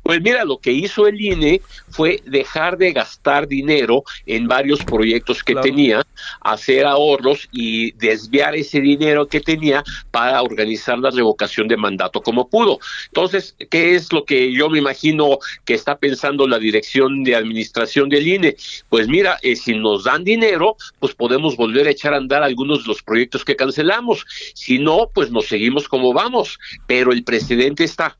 Pues 0.02 0.20
mira, 0.20 0.44
lo 0.44 0.58
que 0.58 0.72
hizo 0.72 1.06
el 1.06 1.20
INE 1.20 1.60
fue 1.88 2.20
dejar 2.24 2.78
de 2.78 2.92
gastar 2.92 3.46
dinero 3.48 4.04
en 4.26 4.46
varios 4.46 4.84
proyectos 4.84 5.42
que 5.42 5.54
tenía, 5.56 6.02
hacer 6.40 6.86
ahorros 6.86 7.48
y 7.52 7.92
desviar 7.92 8.54
ese 8.54 8.80
dinero 8.80 9.26
que 9.26 9.40
tenía 9.40 9.84
para 10.10 10.42
organizar 10.42 10.98
la 10.98 11.10
revocación 11.10 11.68
de 11.68 11.76
mandato 11.76 12.20
como 12.22 12.48
pudo. 12.48 12.78
Entonces, 13.06 13.56
¿qué 13.70 13.94
es 13.94 14.12
lo 14.12 14.24
que 14.24 14.52
yo 14.52 14.68
me 14.68 14.78
imagino 14.78 15.38
que 15.64 15.74
está 15.74 15.98
pensando 15.98 16.46
la 16.46 16.58
dirección 16.58 17.24
de 17.24 17.36
administración 17.36 18.08
del 18.08 18.26
INE? 18.26 18.56
Pues 18.88 19.08
mira, 19.08 19.38
eh, 19.42 19.56
si 19.56 19.74
nos 19.74 20.04
dan 20.04 20.24
dinero, 20.24 20.76
pues 20.98 21.14
podemos 21.14 21.56
volver 21.56 21.86
a 21.86 21.90
echar 21.90 22.14
a 22.14 22.18
andar 22.18 22.42
algunos 22.42 22.82
de 22.82 22.88
los 22.88 23.02
proyectos 23.02 23.44
que 23.44 23.56
cancelamos. 23.56 24.24
Si 24.54 24.78
no, 24.78 25.10
pues 25.12 25.30
nos 25.30 25.46
seguimos 25.46 25.88
como 25.88 26.12
vamos. 26.12 26.58
Pero 26.86 27.12
el 27.12 27.24
presidente 27.24 27.84
está 27.84 28.16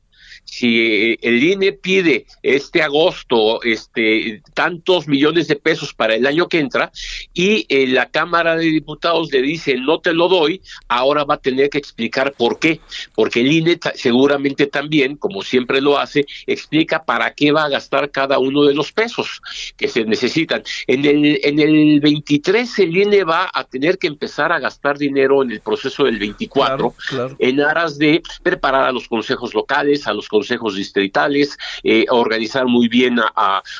si 0.57 1.19
el 1.21 1.43
INE 1.43 1.73
pide 1.73 2.25
este 2.41 2.81
agosto 2.81 3.61
este 3.61 4.41
tantos 4.55 5.07
millones 5.07 5.47
de 5.47 5.55
pesos 5.55 5.93
para 5.93 6.15
el 6.15 6.25
año 6.25 6.47
que 6.47 6.57
entra 6.57 6.91
y 7.31 7.67
eh, 7.69 7.85
la 7.85 8.09
Cámara 8.09 8.55
de 8.55 8.65
Diputados 8.65 9.31
le 9.31 9.43
dice 9.43 9.75
no 9.75 9.99
te 9.99 10.13
lo 10.13 10.27
doy, 10.27 10.61
ahora 10.87 11.25
va 11.25 11.35
a 11.35 11.37
tener 11.37 11.69
que 11.69 11.77
explicar 11.77 12.33
por 12.33 12.57
qué, 12.57 12.79
porque 13.13 13.41
el 13.41 13.51
INE 13.51 13.79
seguramente 13.93 14.65
también, 14.65 15.15
como 15.15 15.43
siempre 15.43 15.79
lo 15.79 15.99
hace, 15.99 16.25
explica 16.47 17.05
para 17.05 17.35
qué 17.35 17.51
va 17.51 17.65
a 17.65 17.69
gastar 17.69 18.09
cada 18.09 18.39
uno 18.39 18.63
de 18.63 18.73
los 18.73 18.91
pesos 18.91 19.41
que 19.77 19.87
se 19.87 20.05
necesitan. 20.05 20.63
En 20.87 21.05
el 21.05 21.39
en 21.43 21.59
el 21.59 21.99
23 21.99 22.79
el 22.79 22.97
INE 22.97 23.23
va 23.25 23.51
a 23.53 23.63
tener 23.63 23.99
que 23.99 24.07
empezar 24.07 24.51
a 24.51 24.59
gastar 24.59 24.97
dinero 24.97 25.43
en 25.43 25.51
el 25.51 25.59
proceso 25.59 26.05
del 26.05 26.17
24 26.17 26.95
en 27.37 27.61
aras 27.61 27.99
de 27.99 28.23
preparar 28.41 28.85
a 28.85 28.91
los 28.91 29.07
consejos 29.07 29.53
locales, 29.53 30.07
a 30.07 30.13
los 30.13 30.27
consejos 30.27 30.46
distritales, 30.75 31.57
eh, 31.83 32.05
organizar 32.09 32.65
muy 32.65 32.87
bien 32.87 33.19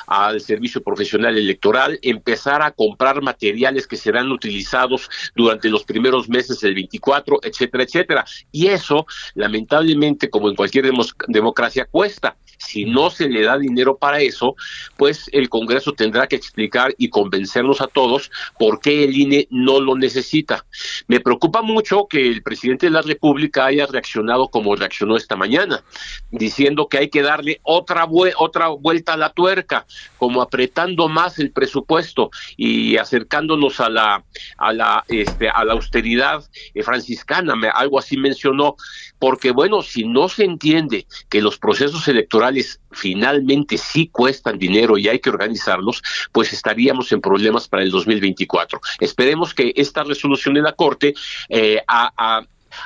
al 0.06 0.40
servicio 0.40 0.82
profesional 0.82 1.36
electoral, 1.36 1.98
empezar 2.02 2.62
a 2.62 2.70
comprar 2.70 3.22
materiales 3.22 3.86
que 3.86 3.96
serán 3.96 4.30
utilizados 4.30 5.08
durante 5.34 5.68
los 5.68 5.84
primeros 5.84 6.28
meses 6.28 6.60
del 6.60 6.74
24, 6.74 7.40
etcétera, 7.42 7.84
etcétera. 7.84 8.24
Y 8.52 8.66
eso, 8.68 9.06
lamentablemente, 9.34 10.30
como 10.30 10.48
en 10.48 10.56
cualquier 10.56 10.90
democracia, 11.28 11.86
cuesta. 11.90 12.36
Si 12.58 12.84
no 12.84 13.10
se 13.10 13.28
le 13.28 13.42
da 13.42 13.58
dinero 13.58 13.96
para 13.96 14.20
eso, 14.20 14.56
pues 14.96 15.30
el 15.32 15.48
Congreso 15.48 15.92
tendrá 15.92 16.26
que 16.26 16.36
explicar 16.36 16.94
y 16.98 17.08
convencernos 17.08 17.80
a 17.80 17.86
todos 17.86 18.30
por 18.58 18.80
qué 18.80 19.04
el 19.04 19.16
INE 19.16 19.46
no 19.50 19.80
lo 19.80 19.96
necesita. 19.96 20.66
Me 21.06 21.20
preocupa 21.20 21.62
mucho 21.62 22.06
que 22.08 22.28
el 22.28 22.42
presidente 22.42 22.86
de 22.86 22.90
la 22.90 23.02
República 23.02 23.66
haya 23.66 23.86
reaccionado 23.86 24.48
como 24.48 24.76
reaccionó 24.76 25.16
esta 25.16 25.36
mañana, 25.36 25.82
diciendo 26.30 26.88
que 26.88 26.98
hay 26.98 27.08
que 27.08 27.22
darle 27.22 27.60
otra, 27.62 28.06
otra 28.36 28.68
vuelta 28.68 29.14
a 29.14 29.16
la 29.16 29.30
tuerca, 29.30 29.86
como 30.18 30.42
apretando 30.42 31.08
más 31.08 31.38
el 31.38 31.52
presupuesto 31.52 32.30
y 32.56 32.96
acercándonos 32.96 33.80
a 33.80 33.88
la, 33.88 34.24
a 34.58 34.72
la, 34.72 35.04
este, 35.08 35.48
a 35.48 35.64
la 35.64 35.74
austeridad 35.74 36.44
eh, 36.74 36.82
franciscana, 36.82 37.54
algo 37.74 37.98
así 37.98 38.16
mencionó, 38.16 38.76
porque 39.18 39.50
bueno, 39.50 39.82
si 39.82 40.04
no 40.04 40.28
se 40.28 40.44
entiende 40.44 41.06
que 41.28 41.42
los 41.42 41.58
procesos 41.58 42.06
electorales 42.08 42.80
finalmente 42.90 43.78
sí 43.78 44.08
cuestan 44.08 44.58
dinero 44.58 44.98
y 44.98 45.08
hay 45.08 45.18
que 45.18 45.30
organizarlos, 45.30 46.02
pues 46.32 46.52
estaríamos 46.52 47.10
en 47.12 47.20
problemas 47.20 47.68
para 47.68 47.82
el 47.82 47.90
2024. 47.90 48.80
Esperemos 49.00 49.54
que 49.54 49.72
esta 49.76 50.04
resolución 50.04 50.54
de 50.54 50.62
la 50.62 50.72
Corte 50.72 51.14
eh, 51.48 51.82
a 51.86 52.42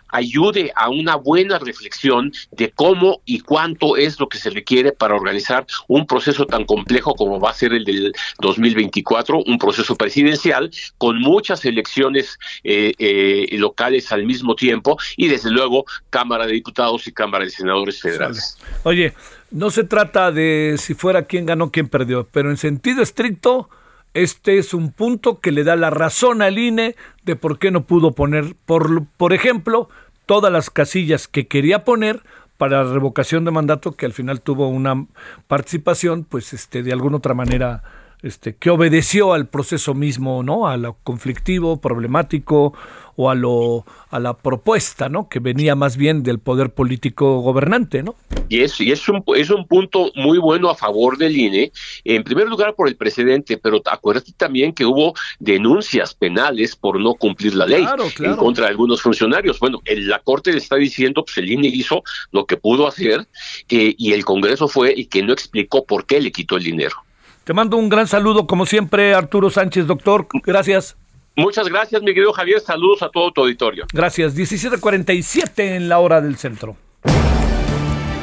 ayude 0.08 0.72
a 0.74 0.88
una 0.88 1.16
buena 1.16 1.58
reflexión 1.58 2.32
de 2.50 2.70
cómo 2.70 3.20
y 3.24 3.40
cuánto 3.40 3.96
es 3.96 4.18
lo 4.20 4.28
que 4.28 4.38
se 4.38 4.50
requiere 4.50 4.92
para 4.92 5.14
organizar 5.14 5.66
un 5.88 6.06
proceso 6.06 6.46
tan 6.46 6.64
complejo 6.64 7.14
como 7.14 7.40
va 7.40 7.50
a 7.50 7.54
ser 7.54 7.72
el 7.72 7.84
del 7.84 8.12
2024, 8.40 9.42
un 9.46 9.58
proceso 9.58 9.96
presidencial 9.96 10.70
con 10.98 11.20
muchas 11.20 11.64
elecciones 11.64 12.38
eh, 12.64 12.92
eh, 12.98 13.46
locales 13.58 14.12
al 14.12 14.24
mismo 14.24 14.54
tiempo 14.54 14.98
y 15.16 15.28
desde 15.28 15.50
luego 15.50 15.84
Cámara 16.10 16.46
de 16.46 16.52
Diputados 16.52 17.06
y 17.06 17.12
Cámara 17.12 17.44
de 17.44 17.50
Senadores 17.50 18.00
Federales. 18.00 18.58
Oye, 18.84 19.14
no 19.50 19.70
se 19.70 19.84
trata 19.84 20.32
de 20.32 20.76
si 20.78 20.94
fuera 20.94 21.24
quién 21.24 21.46
ganó, 21.46 21.70
quién 21.70 21.88
perdió, 21.88 22.26
pero 22.30 22.50
en 22.50 22.56
sentido 22.56 23.02
estricto 23.02 23.68
este 24.14 24.58
es 24.58 24.74
un 24.74 24.92
punto 24.92 25.40
que 25.40 25.52
le 25.52 25.64
da 25.64 25.76
la 25.76 25.90
razón 25.90 26.42
al 26.42 26.58
INE 26.58 26.96
de 27.24 27.36
por 27.36 27.58
qué 27.58 27.70
no 27.70 27.84
pudo 27.84 28.12
poner, 28.12 28.54
por, 28.66 29.06
por 29.16 29.32
ejemplo, 29.32 29.88
todas 30.26 30.52
las 30.52 30.70
casillas 30.70 31.28
que 31.28 31.46
quería 31.46 31.84
poner 31.84 32.22
para 32.58 32.84
la 32.84 32.92
revocación 32.92 33.44
de 33.44 33.50
mandato, 33.50 33.92
que 33.92 34.06
al 34.06 34.12
final 34.12 34.40
tuvo 34.40 34.68
una 34.68 35.06
participación, 35.48 36.24
pues 36.24 36.52
este, 36.52 36.82
de 36.82 36.92
alguna 36.92 37.16
otra 37.16 37.34
manera, 37.34 37.82
este, 38.22 38.54
que 38.54 38.70
obedeció 38.70 39.32
al 39.32 39.48
proceso 39.48 39.94
mismo, 39.94 40.42
¿no? 40.42 40.68
A 40.68 40.76
lo 40.76 40.96
conflictivo, 41.02 41.80
problemático, 41.80 42.72
o 43.16 43.30
a 43.30 43.34
lo 43.34 43.84
a 44.10 44.18
la 44.18 44.36
propuesta, 44.36 45.08
¿no? 45.08 45.28
Que 45.28 45.38
venía 45.38 45.74
más 45.74 45.96
bien 45.96 46.22
del 46.22 46.38
poder 46.38 46.70
político 46.70 47.40
gobernante, 47.40 48.02
¿no? 48.02 48.14
Y 48.48 48.60
es, 48.60 48.78
y 48.80 48.92
es 48.92 49.08
un 49.08 49.22
es 49.34 49.50
un 49.50 49.66
punto 49.66 50.10
muy 50.14 50.38
bueno 50.38 50.68
a 50.70 50.74
favor 50.74 51.16
del 51.16 51.36
INE, 51.36 51.72
en 52.04 52.22
primer 52.24 52.48
lugar 52.48 52.74
por 52.74 52.88
el 52.88 52.96
presidente, 52.96 53.56
pero 53.56 53.80
acuérdate 53.90 54.32
también 54.36 54.72
que 54.72 54.84
hubo 54.84 55.14
denuncias 55.38 56.14
penales 56.14 56.76
por 56.76 57.00
no 57.00 57.14
cumplir 57.14 57.54
la 57.54 57.66
ley 57.66 57.86
en 58.18 58.36
contra 58.36 58.64
de 58.64 58.70
algunos 58.70 59.00
funcionarios. 59.00 59.58
Bueno, 59.58 59.80
la 59.86 60.18
Corte 60.18 60.52
le 60.52 60.58
está 60.58 60.76
diciendo, 60.76 61.24
pues 61.24 61.38
el 61.38 61.50
INE 61.50 61.68
hizo 61.68 62.02
lo 62.30 62.46
que 62.46 62.56
pudo 62.56 62.86
hacer 62.86 63.26
eh, 63.68 63.94
y 63.96 64.12
el 64.12 64.24
Congreso 64.24 64.68
fue 64.68 64.92
y 64.94 65.06
que 65.06 65.22
no 65.22 65.32
explicó 65.32 65.84
por 65.84 66.06
qué 66.06 66.20
le 66.20 66.32
quitó 66.32 66.56
el 66.56 66.64
dinero. 66.64 66.96
Te 67.44 67.52
mando 67.52 67.76
un 67.76 67.88
gran 67.88 68.06
saludo, 68.06 68.46
como 68.46 68.66
siempre, 68.66 69.14
Arturo 69.14 69.50
Sánchez, 69.50 69.86
doctor. 69.86 70.26
Gracias. 70.44 70.96
Muchas 71.34 71.68
gracias, 71.68 72.02
mi 72.02 72.14
querido 72.14 72.32
Javier. 72.32 72.60
Saludos 72.60 73.02
a 73.02 73.08
todo 73.08 73.32
tu 73.32 73.40
auditorio. 73.40 73.86
Gracias. 73.92 74.36
17:47 74.36 75.76
en 75.76 75.88
la 75.88 75.98
hora 75.98 76.20
del 76.20 76.36
centro. 76.36 76.76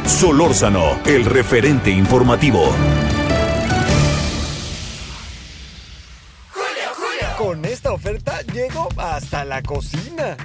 Solórzano, 0.06 1.00
el 1.06 1.26
referente 1.26 1.92
informativo. 1.92 2.74
Con 7.40 7.64
esta 7.64 7.94
oferta 7.94 8.42
llego 8.42 8.90
hasta 8.98 9.46
la 9.46 9.64
cocina. 9.64 10.36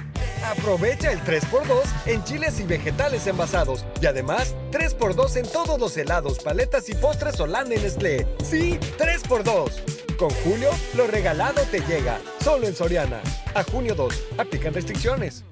Aprovecha 0.45 1.11
el 1.11 1.19
3x2 1.25 1.83
en 2.05 2.23
chiles 2.23 2.57
y 2.61 2.63
vegetales 2.63 3.27
envasados. 3.27 3.85
Y 4.01 4.05
además, 4.05 4.55
3x2 4.71 5.35
en 5.35 5.51
todos 5.51 5.77
los 5.77 5.97
helados, 5.97 6.39
paletas 6.39 6.87
y 6.87 6.93
postres 6.93 7.35
Solán 7.35 7.69
en 7.73 7.83
Nestlé. 7.83 8.25
Sí, 8.41 8.79
3x2. 8.97 10.15
Con 10.17 10.29
Julio, 10.29 10.69
lo 10.95 11.05
regalado 11.07 11.61
te 11.63 11.81
llega. 11.81 12.17
Solo 12.41 12.65
en 12.65 12.73
Soriana. 12.73 13.19
A 13.55 13.63
junio 13.63 13.93
2. 13.93 14.27
Aplican 14.37 14.73
restricciones. 14.73 15.43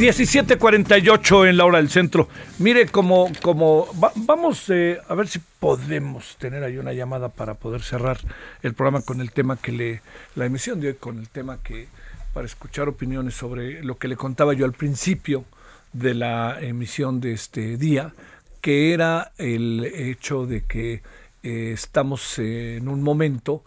...17.48 0.00 1.46
en 1.50 1.58
la 1.58 1.66
hora 1.66 1.76
del 1.76 1.90
centro. 1.90 2.26
Mire, 2.58 2.86
como, 2.86 3.30
como 3.42 3.86
vamos 4.16 4.70
eh, 4.70 4.98
a 5.06 5.14
ver 5.14 5.28
si 5.28 5.40
podemos 5.58 6.36
tener 6.38 6.64
ahí 6.64 6.78
una 6.78 6.94
llamada 6.94 7.28
para 7.28 7.52
poder 7.52 7.82
cerrar 7.82 8.16
el 8.62 8.72
programa 8.72 9.02
con 9.02 9.20
el 9.20 9.30
tema 9.30 9.58
que 9.58 9.72
le, 9.72 10.00
la 10.36 10.46
emisión 10.46 10.80
de 10.80 10.88
hoy, 10.88 10.94
con 10.94 11.18
el 11.18 11.28
tema 11.28 11.58
que, 11.62 11.88
para 12.32 12.46
escuchar 12.46 12.88
opiniones 12.88 13.34
sobre 13.34 13.84
lo 13.84 13.98
que 13.98 14.08
le 14.08 14.16
contaba 14.16 14.54
yo 14.54 14.64
al 14.64 14.72
principio 14.72 15.44
de 15.92 16.14
la 16.14 16.56
emisión 16.62 17.20
de 17.20 17.32
este 17.32 17.76
día, 17.76 18.14
que 18.62 18.94
era 18.94 19.32
el 19.36 19.84
hecho 19.84 20.46
de 20.46 20.64
que 20.64 21.02
eh, 21.42 21.72
estamos 21.74 22.38
en 22.38 22.88
un 22.88 23.02
momento 23.02 23.64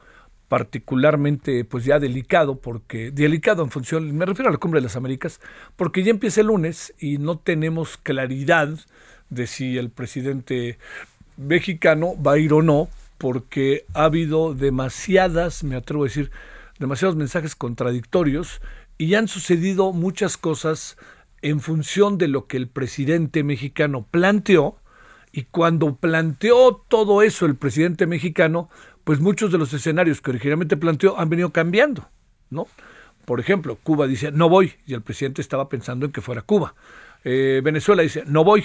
particularmente 0.53 1.65
pues 1.65 1.83
ya 1.83 1.97
delicado 1.97 2.59
porque 2.59 3.09
delicado 3.09 3.63
en 3.63 3.71
función 3.71 4.15
me 4.15 4.23
refiero 4.23 4.49
a 4.49 4.51
la 4.51 4.59
cumbre 4.59 4.81
de 4.81 4.83
las 4.83 4.95
Américas 4.95 5.41
porque 5.75 6.03
ya 6.03 6.11
empieza 6.11 6.41
el 6.41 6.47
lunes 6.47 6.93
y 6.99 7.17
no 7.17 7.39
tenemos 7.39 7.97
claridad 7.97 8.69
de 9.31 9.47
si 9.47 9.79
el 9.79 9.89
presidente 9.89 10.77
mexicano 11.37 12.13
va 12.21 12.33
a 12.33 12.37
ir 12.37 12.53
o 12.53 12.61
no 12.61 12.87
porque 13.17 13.87
ha 13.95 14.03
habido 14.03 14.53
demasiadas 14.53 15.63
me 15.63 15.75
atrevo 15.75 16.03
a 16.03 16.07
decir 16.07 16.29
demasiados 16.77 17.15
mensajes 17.15 17.55
contradictorios 17.55 18.61
y 18.99 19.15
han 19.15 19.27
sucedido 19.27 19.91
muchas 19.91 20.37
cosas 20.37 20.97
en 21.41 21.61
función 21.61 22.19
de 22.19 22.27
lo 22.27 22.45
que 22.45 22.57
el 22.57 22.67
presidente 22.67 23.43
mexicano 23.43 24.05
planteó 24.11 24.77
y 25.35 25.45
cuando 25.45 25.95
planteó 25.95 26.85
todo 26.87 27.23
eso 27.23 27.47
el 27.47 27.55
presidente 27.55 28.05
mexicano, 28.05 28.69
pues 29.03 29.19
muchos 29.19 29.51
de 29.51 29.57
los 29.57 29.73
escenarios 29.73 30.21
que 30.21 30.31
originalmente 30.31 30.77
planteó 30.77 31.19
han 31.19 31.29
venido 31.29 31.51
cambiando, 31.51 32.09
¿no? 32.49 32.67
Por 33.25 33.39
ejemplo, 33.39 33.77
Cuba 33.81 34.07
dice, 34.07 34.31
no 34.31 34.49
voy, 34.49 34.73
y 34.85 34.93
el 34.93 35.01
presidente 35.01 35.41
estaba 35.41 35.69
pensando 35.69 36.05
en 36.05 36.11
que 36.11 36.21
fuera 36.21 36.41
Cuba. 36.41 36.75
Eh, 37.23 37.61
Venezuela 37.63 38.01
dice, 38.01 38.23
no 38.25 38.43
voy. 38.43 38.63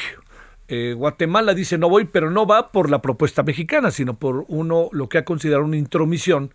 Eh, 0.66 0.94
Guatemala 0.94 1.54
dice, 1.54 1.78
no 1.78 1.88
voy, 1.88 2.04
pero 2.04 2.30
no 2.30 2.46
va 2.46 2.72
por 2.72 2.90
la 2.90 3.00
propuesta 3.00 3.42
mexicana, 3.42 3.90
sino 3.90 4.18
por 4.18 4.44
uno, 4.48 4.88
lo 4.92 5.08
que 5.08 5.18
ha 5.18 5.24
considerado 5.24 5.64
una 5.64 5.76
intromisión 5.76 6.52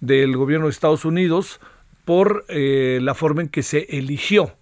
del 0.00 0.36
gobierno 0.36 0.66
de 0.66 0.72
Estados 0.72 1.04
Unidos 1.04 1.60
por 2.04 2.44
eh, 2.48 3.00
la 3.02 3.14
forma 3.14 3.42
en 3.42 3.48
que 3.48 3.62
se 3.62 3.86
eligió 3.88 4.56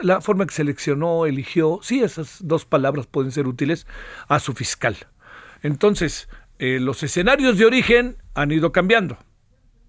la 0.00 0.20
forma 0.20 0.46
que 0.46 0.54
seleccionó, 0.54 1.26
eligió, 1.26 1.80
sí, 1.82 2.02
esas 2.02 2.38
dos 2.40 2.64
palabras 2.64 3.06
pueden 3.06 3.32
ser 3.32 3.46
útiles, 3.46 3.86
a 4.28 4.38
su 4.38 4.54
fiscal. 4.54 4.96
Entonces, 5.62 6.28
eh, 6.62 6.78
los 6.78 7.02
escenarios 7.02 7.58
de 7.58 7.66
origen 7.66 8.16
han 8.34 8.52
ido 8.52 8.70
cambiando. 8.70 9.18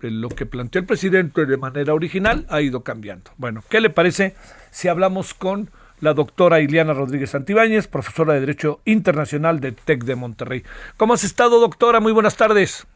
Eh, 0.01 0.09
lo 0.09 0.27
que 0.29 0.47
planteó 0.47 0.79
el 0.81 0.87
presidente 0.87 1.45
de 1.45 1.55
manera 1.55 1.93
original 1.93 2.47
ha 2.49 2.61
ido 2.61 2.83
cambiando. 2.83 3.29
Bueno, 3.37 3.63
¿qué 3.69 3.79
le 3.79 3.91
parece 3.91 4.35
si 4.71 4.87
hablamos 4.87 5.35
con 5.35 5.69
la 5.99 6.15
doctora 6.15 6.61
Iliana 6.61 6.95
Rodríguez 6.95 7.29
Santibáñez, 7.29 7.87
profesora 7.87 8.33
de 8.33 8.39
Derecho 8.39 8.81
Internacional 8.85 9.59
de 9.59 9.73
TEC 9.73 10.03
de 10.03 10.15
Monterrey? 10.15 10.63
¿Cómo 10.97 11.13
has 11.13 11.23
estado, 11.23 11.59
doctora? 11.59 11.99
Muy 11.99 12.11
buenas 12.11 12.37
tardes. 12.37 12.87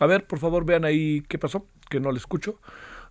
A 0.00 0.06
ver, 0.06 0.26
por 0.26 0.40
favor, 0.40 0.64
vean 0.64 0.84
ahí 0.84 1.22
qué 1.28 1.38
pasó, 1.38 1.68
que 1.88 2.00
no 2.00 2.10
le 2.10 2.18
escucho. 2.18 2.60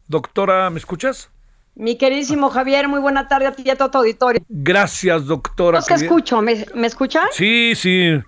Doctora, 0.10 0.70
¿me 0.70 0.80
escuchas? 0.80 1.32
Mi 1.80 1.96
queridísimo 1.96 2.50
Javier, 2.50 2.88
muy 2.88 3.00
buena 3.00 3.28
tarde 3.28 3.46
a 3.46 3.52
ti 3.52 3.62
y 3.64 3.70
a 3.70 3.76
todo 3.76 3.92
tu 3.92 3.98
auditorio. 4.00 4.42
Gracias, 4.50 5.28
doctora. 5.28 5.80
No 5.80 5.86
te 5.86 5.94
escucho, 5.94 6.42
¿me, 6.42 6.66
¿me 6.74 6.88
escuchas? 6.88 7.26
Sí, 7.34 7.74
sí. 7.76 8.20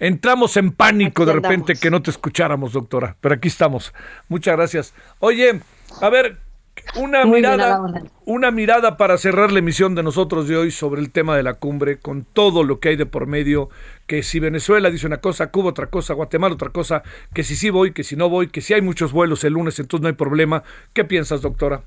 entramos 0.00 0.56
en 0.56 0.72
pánico 0.72 1.24
de 1.24 1.34
repente 1.34 1.74
que 1.76 1.92
no 1.92 2.02
te 2.02 2.10
escucháramos, 2.10 2.72
doctora, 2.72 3.16
pero 3.20 3.36
aquí 3.36 3.46
estamos. 3.46 3.94
Muchas 4.28 4.56
gracias. 4.56 4.94
Oye, 5.20 5.60
a 6.00 6.08
ver, 6.08 6.38
una 6.96 7.24
mirada, 7.24 7.80
una 8.24 8.50
mirada 8.50 8.96
para 8.96 9.16
cerrar 9.16 9.52
la 9.52 9.60
emisión 9.60 9.94
de 9.94 10.02
nosotros 10.02 10.48
de 10.48 10.56
hoy 10.56 10.72
sobre 10.72 11.00
el 11.00 11.12
tema 11.12 11.36
de 11.36 11.44
la 11.44 11.54
cumbre, 11.54 11.98
con 11.98 12.24
todo 12.24 12.64
lo 12.64 12.80
que 12.80 12.88
hay 12.88 12.96
de 12.96 13.06
por 13.06 13.28
medio, 13.28 13.70
que 14.08 14.24
si 14.24 14.40
Venezuela 14.40 14.90
dice 14.90 15.06
una 15.06 15.18
cosa, 15.18 15.52
Cuba 15.52 15.70
otra 15.70 15.86
cosa, 15.86 16.14
Guatemala 16.14 16.56
otra 16.56 16.70
cosa, 16.70 17.04
que 17.32 17.44
si 17.44 17.54
sí 17.54 17.70
voy, 17.70 17.92
que 17.92 18.02
si 18.02 18.16
no 18.16 18.28
voy, 18.28 18.48
que 18.48 18.60
si 18.60 18.74
hay 18.74 18.82
muchos 18.82 19.12
vuelos 19.12 19.44
el 19.44 19.52
lunes, 19.52 19.78
entonces 19.78 20.02
no 20.02 20.08
hay 20.08 20.14
problema. 20.14 20.64
¿Qué 20.92 21.04
piensas, 21.04 21.42
doctora? 21.42 21.82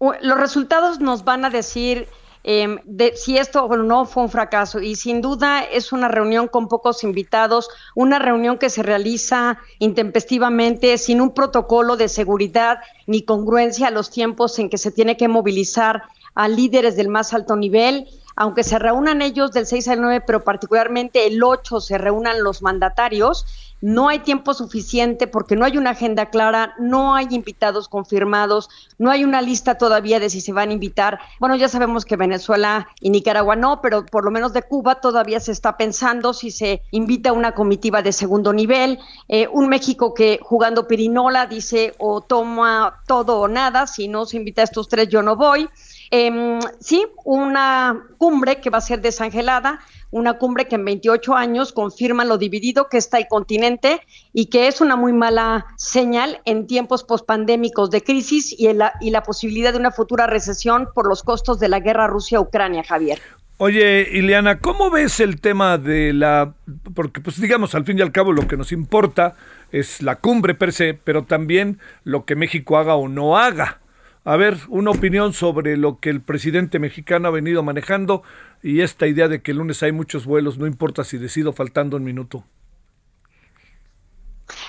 Los 0.00 0.38
resultados 0.38 1.00
nos 1.00 1.24
van 1.24 1.44
a 1.44 1.50
decir 1.50 2.08
em, 2.42 2.78
de, 2.84 3.14
si 3.16 3.36
esto 3.36 3.64
o 3.64 3.76
no 3.76 4.06
fue 4.06 4.22
un 4.22 4.30
fracaso. 4.30 4.80
Y 4.80 4.96
sin 4.96 5.20
duda 5.20 5.62
es 5.62 5.92
una 5.92 6.08
reunión 6.08 6.48
con 6.48 6.68
pocos 6.68 7.04
invitados, 7.04 7.68
una 7.94 8.18
reunión 8.18 8.56
que 8.56 8.70
se 8.70 8.82
realiza 8.82 9.58
intempestivamente, 9.78 10.96
sin 10.96 11.20
un 11.20 11.34
protocolo 11.34 11.96
de 11.96 12.08
seguridad 12.08 12.78
ni 13.06 13.22
congruencia 13.22 13.88
a 13.88 13.90
los 13.90 14.10
tiempos 14.10 14.58
en 14.58 14.70
que 14.70 14.78
se 14.78 14.90
tiene 14.90 15.18
que 15.18 15.28
movilizar 15.28 16.04
a 16.34 16.48
líderes 16.48 16.96
del 16.96 17.08
más 17.08 17.34
alto 17.34 17.56
nivel 17.56 18.08
aunque 18.36 18.64
se 18.64 18.78
reúnan 18.78 19.20
ellos 19.20 19.52
del 19.52 19.66
6 19.66 19.88
al 19.88 20.00
9, 20.00 20.22
pero 20.26 20.42
particularmente 20.42 21.26
el 21.26 21.42
8 21.42 21.78
se 21.78 21.98
reúnan 21.98 22.42
los 22.42 22.62
mandatarios, 22.62 23.44
no 23.80 24.08
hay 24.08 24.20
tiempo 24.20 24.54
suficiente 24.54 25.26
porque 25.26 25.56
no 25.56 25.64
hay 25.64 25.78
una 25.78 25.90
agenda 25.90 26.26
clara, 26.26 26.74
no 26.78 27.14
hay 27.14 27.28
invitados 27.30 27.88
confirmados, 27.88 28.68
no 28.98 29.10
hay 29.10 29.24
una 29.24 29.42
lista 29.42 29.76
todavía 29.76 30.20
de 30.20 30.30
si 30.30 30.40
se 30.40 30.52
van 30.52 30.70
a 30.70 30.72
invitar. 30.72 31.18
Bueno, 31.38 31.56
ya 31.56 31.68
sabemos 31.68 32.04
que 32.04 32.16
Venezuela 32.16 32.88
y 33.00 33.10
Nicaragua 33.10 33.56
no, 33.56 33.80
pero 33.80 34.04
por 34.06 34.24
lo 34.24 34.30
menos 34.30 34.52
de 34.52 34.62
Cuba 34.62 35.00
todavía 35.00 35.40
se 35.40 35.52
está 35.52 35.76
pensando 35.76 36.32
si 36.32 36.50
se 36.50 36.82
invita 36.90 37.32
una 37.32 37.52
comitiva 37.52 38.02
de 38.02 38.12
segundo 38.12 38.52
nivel. 38.52 38.98
Eh, 39.28 39.48
un 39.52 39.68
México 39.68 40.14
que 40.14 40.38
jugando 40.42 40.86
pirinola 40.86 41.46
dice 41.46 41.94
o 41.98 42.20
toma 42.20 43.02
todo 43.06 43.40
o 43.40 43.48
nada, 43.48 43.86
si 43.86 44.08
no 44.08 44.26
se 44.26 44.36
invita 44.36 44.62
a 44.62 44.64
estos 44.64 44.88
tres 44.88 45.08
yo 45.08 45.22
no 45.22 45.36
voy. 45.36 45.68
Eh, 46.10 46.58
sí, 46.80 47.06
una 47.24 48.02
cumbre 48.18 48.60
que 48.60 48.70
va 48.70 48.78
a 48.78 48.80
ser 48.80 49.00
desangelada, 49.00 49.80
una 50.10 50.38
cumbre 50.38 50.66
que 50.66 50.74
en 50.74 50.84
28 50.84 51.34
años 51.34 51.72
confirma 51.72 52.24
lo 52.24 52.36
dividido 52.36 52.88
que 52.88 52.96
está 52.96 53.18
el 53.18 53.28
continente 53.28 54.00
y 54.32 54.46
que 54.46 54.66
es 54.66 54.80
una 54.80 54.96
muy 54.96 55.12
mala 55.12 55.66
señal 55.76 56.40
en 56.44 56.66
tiempos 56.66 57.04
pospandémicos 57.04 57.90
de 57.90 58.02
crisis 58.02 58.52
y, 58.58 58.72
la, 58.72 58.94
y 59.00 59.10
la 59.10 59.22
posibilidad 59.22 59.72
de 59.72 59.78
una 59.78 59.92
futura 59.92 60.26
recesión 60.26 60.88
por 60.94 61.06
los 61.06 61.22
costos 61.22 61.60
de 61.60 61.68
la 61.68 61.78
guerra 61.78 62.08
Rusia-Ucrania, 62.08 62.82
Javier. 62.82 63.20
Oye, 63.58 64.08
Ileana, 64.10 64.58
¿cómo 64.58 64.90
ves 64.90 65.20
el 65.20 65.38
tema 65.38 65.76
de 65.76 66.14
la... 66.14 66.54
porque 66.94 67.20
pues 67.20 67.38
digamos, 67.38 67.74
al 67.74 67.84
fin 67.84 67.98
y 67.98 68.00
al 68.00 68.10
cabo 68.10 68.32
lo 68.32 68.48
que 68.48 68.56
nos 68.56 68.72
importa 68.72 69.36
es 69.70 70.00
la 70.00 70.16
cumbre 70.16 70.54
per 70.54 70.72
se, 70.72 70.94
pero 70.94 71.24
también 71.24 71.78
lo 72.02 72.24
que 72.24 72.36
México 72.36 72.78
haga 72.78 72.94
o 72.94 73.06
no 73.06 73.36
haga. 73.36 73.79
A 74.24 74.36
ver, 74.36 74.58
una 74.68 74.90
opinión 74.90 75.32
sobre 75.32 75.76
lo 75.76 75.98
que 75.98 76.10
el 76.10 76.20
presidente 76.20 76.78
mexicano 76.78 77.28
ha 77.28 77.30
venido 77.30 77.62
manejando 77.62 78.22
y 78.62 78.82
esta 78.82 79.06
idea 79.06 79.28
de 79.28 79.40
que 79.40 79.52
el 79.52 79.58
lunes 79.58 79.82
hay 79.82 79.92
muchos 79.92 80.26
vuelos, 80.26 80.58
no 80.58 80.66
importa 80.66 81.04
si 81.04 81.16
decido 81.16 81.52
faltando 81.54 81.96
un 81.96 82.04
minuto. 82.04 82.44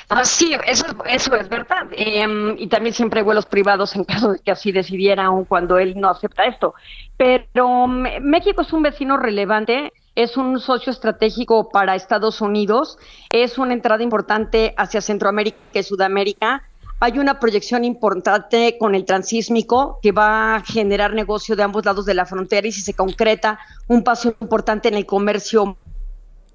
Ah, 0.08 0.24
sí, 0.24 0.56
eso, 0.66 0.86
eso 1.06 1.36
es 1.36 1.50
verdad. 1.50 1.88
Em, 1.92 2.56
y 2.58 2.68
también 2.68 2.94
siempre 2.94 3.20
hay 3.20 3.26
vuelos 3.26 3.46
privados 3.46 3.96
en 3.96 4.04
caso 4.04 4.34
de 4.34 4.40
que 4.40 4.52
así 4.52 4.72
decidiera, 4.72 5.26
aun 5.26 5.46
cuando 5.46 5.78
él 5.80 6.00
no 6.00 6.10
acepta 6.10 6.46
esto. 6.46 6.74
Pero 7.18 7.88
México 7.88 8.62
es 8.62 8.72
un 8.74 8.84
vecino 8.84 9.18
relevante, 9.18 9.92
es 10.16 10.38
un 10.38 10.60
socio 10.60 10.92
estratégico 10.92 11.70
para 11.70 11.96
Estados 11.96 12.42
Unidos, 12.42 12.98
es 13.30 13.58
una 13.58 13.74
entrada 13.74 14.04
importante 14.04 14.74
hacia 14.78 15.02
Centroamérica 15.02 15.58
y 15.74 15.84
Sudamérica 15.84 16.64
hay 17.04 17.18
una 17.18 17.40
proyección 17.40 17.84
importante 17.84 18.78
con 18.78 18.94
el 18.94 19.06
transísmico 19.06 19.98
que 20.04 20.12
va 20.12 20.56
a 20.56 20.64
generar 20.64 21.16
negocio 21.16 21.56
de 21.56 21.64
ambos 21.64 21.84
lados 21.84 22.06
de 22.06 22.14
la 22.14 22.28
frontera 22.28 22.68
y 22.68 22.72
si 22.72 22.82
se 22.82 22.94
concreta 22.94 23.60
un 23.88 24.04
paso 24.04 24.36
importante 24.40 24.88
en 24.88 24.94
el 24.94 25.08
comercio 25.08 25.78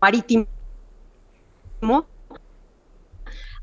marítimo 0.00 0.46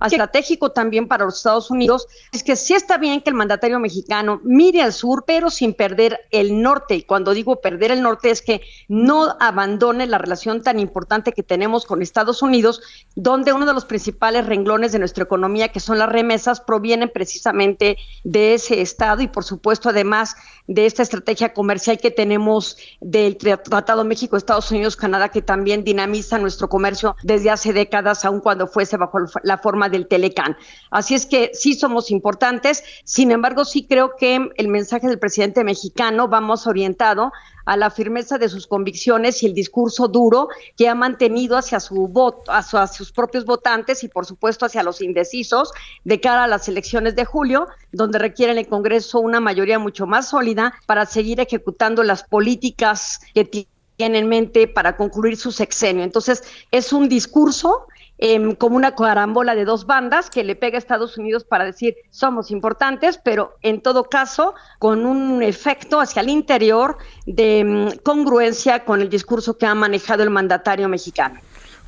estratégico 0.08 0.72
también 0.72 1.08
para 1.08 1.26
los 1.26 1.38
Estados 1.38 1.72
Unidos, 1.72 2.08
es 2.32 2.43
que 2.43 2.56
sí 2.56 2.74
está 2.74 2.97
bien 2.97 3.22
que 3.22 3.30
el 3.30 3.36
mandatario 3.36 3.80
mexicano 3.80 4.41
mire 4.43 4.82
al 4.82 4.93
sur, 4.93 5.24
pero 5.26 5.49
sin 5.49 5.74
perder 5.74 6.20
el 6.32 6.62
norte. 6.62 6.95
Y 6.95 7.04
cuando 7.04 7.34
digo 7.34 7.62
perder 7.62 7.91
el 7.91 8.01
norte 8.01 8.30
es 8.30 8.41
que 8.41 8.62
no 8.88 9.36
abandone 9.39 10.08
la 10.08 10.18
relación 10.18 10.62
tan 10.62 10.80
importante 10.80 11.32
que 11.32 11.43
tenemos 11.43 11.86
con 11.86 12.01
Estados 12.01 12.41
Unidos, 12.41 12.82
donde 13.16 13.54
uno 13.54 13.66
de 13.66 13.74
los 13.74 13.86
principales 13.86 14.45
renglones 14.45 14.91
de 14.91 14.99
nuestra 14.99 15.24
economía, 15.24 15.70
que 15.70 15.80
son 15.80 15.97
las 15.97 16.10
remesas, 16.10 16.62
provienen 16.62 17.12
precisamente 17.14 17.97
de 18.24 18.54
ese 18.56 18.82
estado 18.82 19.22
y 19.22 19.28
por 19.28 19.43
supuesto 19.43 19.89
además 19.89 20.36
de 20.68 20.86
esta 20.86 21.04
estrategia 21.04 21.54
comercial 21.54 21.97
que 21.97 22.12
tenemos 22.12 22.78
del 23.01 23.38
Tratado 23.38 24.04
México-Estados 24.04 24.72
Unidos-Canadá, 24.72 25.30
que 25.30 25.41
también 25.41 25.84
dinamiza 25.84 26.38
nuestro 26.38 26.70
comercio 26.70 27.16
desde 27.24 27.49
hace 27.49 27.74
décadas, 27.74 28.26
aun 28.26 28.39
cuando 28.39 28.68
fuese 28.68 28.97
bajo 28.97 29.20
la 29.43 29.58
forma 29.58 29.89
del 29.94 30.08
Telecán. 30.08 30.58
Así 30.91 31.16
es 31.16 31.26
que 31.26 31.52
sí 31.54 31.74
somos 31.74 32.12
importantes, 32.12 32.84
sin 33.06 33.32
embargo 33.32 33.64
sí 33.64 33.88
creo 33.88 34.18
que 34.18 34.50
el 34.58 34.68
mensaje 34.68 35.08
del 35.08 35.20
presidente 35.20 35.64
mexicano 35.64 36.28
vamos 36.28 36.68
orientado 36.68 37.32
a 37.66 37.78
la 37.78 37.89
firmeza 37.89 38.38
de 38.38 38.50
sus 38.50 38.68
convicciones 38.68 39.41
y 39.41 39.46
el 39.46 39.54
discurso 39.54 40.08
duro 40.08 40.50
que 40.76 40.89
ha 40.89 40.96
mantenido 40.96 41.58
hacia 41.58 41.80
su 41.80 42.08
voto, 42.08 42.52
hacia 42.52 42.88
sus 42.88 43.12
propios 43.12 43.46
votantes 43.46 44.04
y 44.04 44.10
por 44.10 44.26
supuesto 44.26 44.66
hacia 44.66 44.84
los 44.84 45.02
indecisos 45.02 45.72
de 46.04 46.20
cara 46.20 46.44
a 46.44 46.48
las 46.48 46.68
elecciones 46.68 47.16
de 47.16 47.26
julio, 47.26 47.68
donde 47.91 48.20
requiere 48.20 48.52
el 48.52 48.68
Congreso 48.68 49.20
una 49.20 49.39
mayoría 49.39 49.80
mucho 49.80 50.06
más 50.06 50.30
sólida 50.30 50.74
para 50.86 51.06
seguir 51.06 51.39
ejecutando 51.39 52.04
las 52.04 52.24
políticas 52.24 53.22
que 53.34 53.46
tiene 53.46 54.20
en 54.20 54.28
mente 54.28 54.68
para 54.68 54.98
concluir 54.98 55.38
su 55.38 55.52
sexenio. 55.52 56.04
Entonces, 56.04 56.44
es 56.72 56.91
un 56.91 57.08
discurso 57.08 57.88
em, 58.18 58.55
como 58.55 58.76
una 58.76 58.95
carambola 58.95 59.55
de 59.55 59.66
dos 59.66 59.86
bandas 59.86 60.30
que 60.30 60.43
le 60.43 60.55
pega 60.55 60.78
a 60.78 60.80
Estados 60.80 61.18
Unidos 61.18 61.43
para 61.43 61.66
decir 61.66 61.95
somos 62.09 62.51
importantes, 62.51 63.20
pero 63.24 63.57
en 63.61 63.82
todo 63.82 64.05
caso 64.05 64.55
con 64.80 65.05
un 65.05 65.43
efecto 65.43 65.99
hacia 65.99 66.22
el 66.22 66.30
interior 66.30 66.97
de 67.26 67.59
em, 67.59 67.97
congruencia 68.03 68.86
con 68.86 69.01
el 69.01 69.09
discurso 69.09 69.57
que 69.57 69.66
ha 69.66 69.76
manejado 69.76 70.24
el 70.24 70.30
mandatario 70.30 70.88
mexicano. 70.89 71.39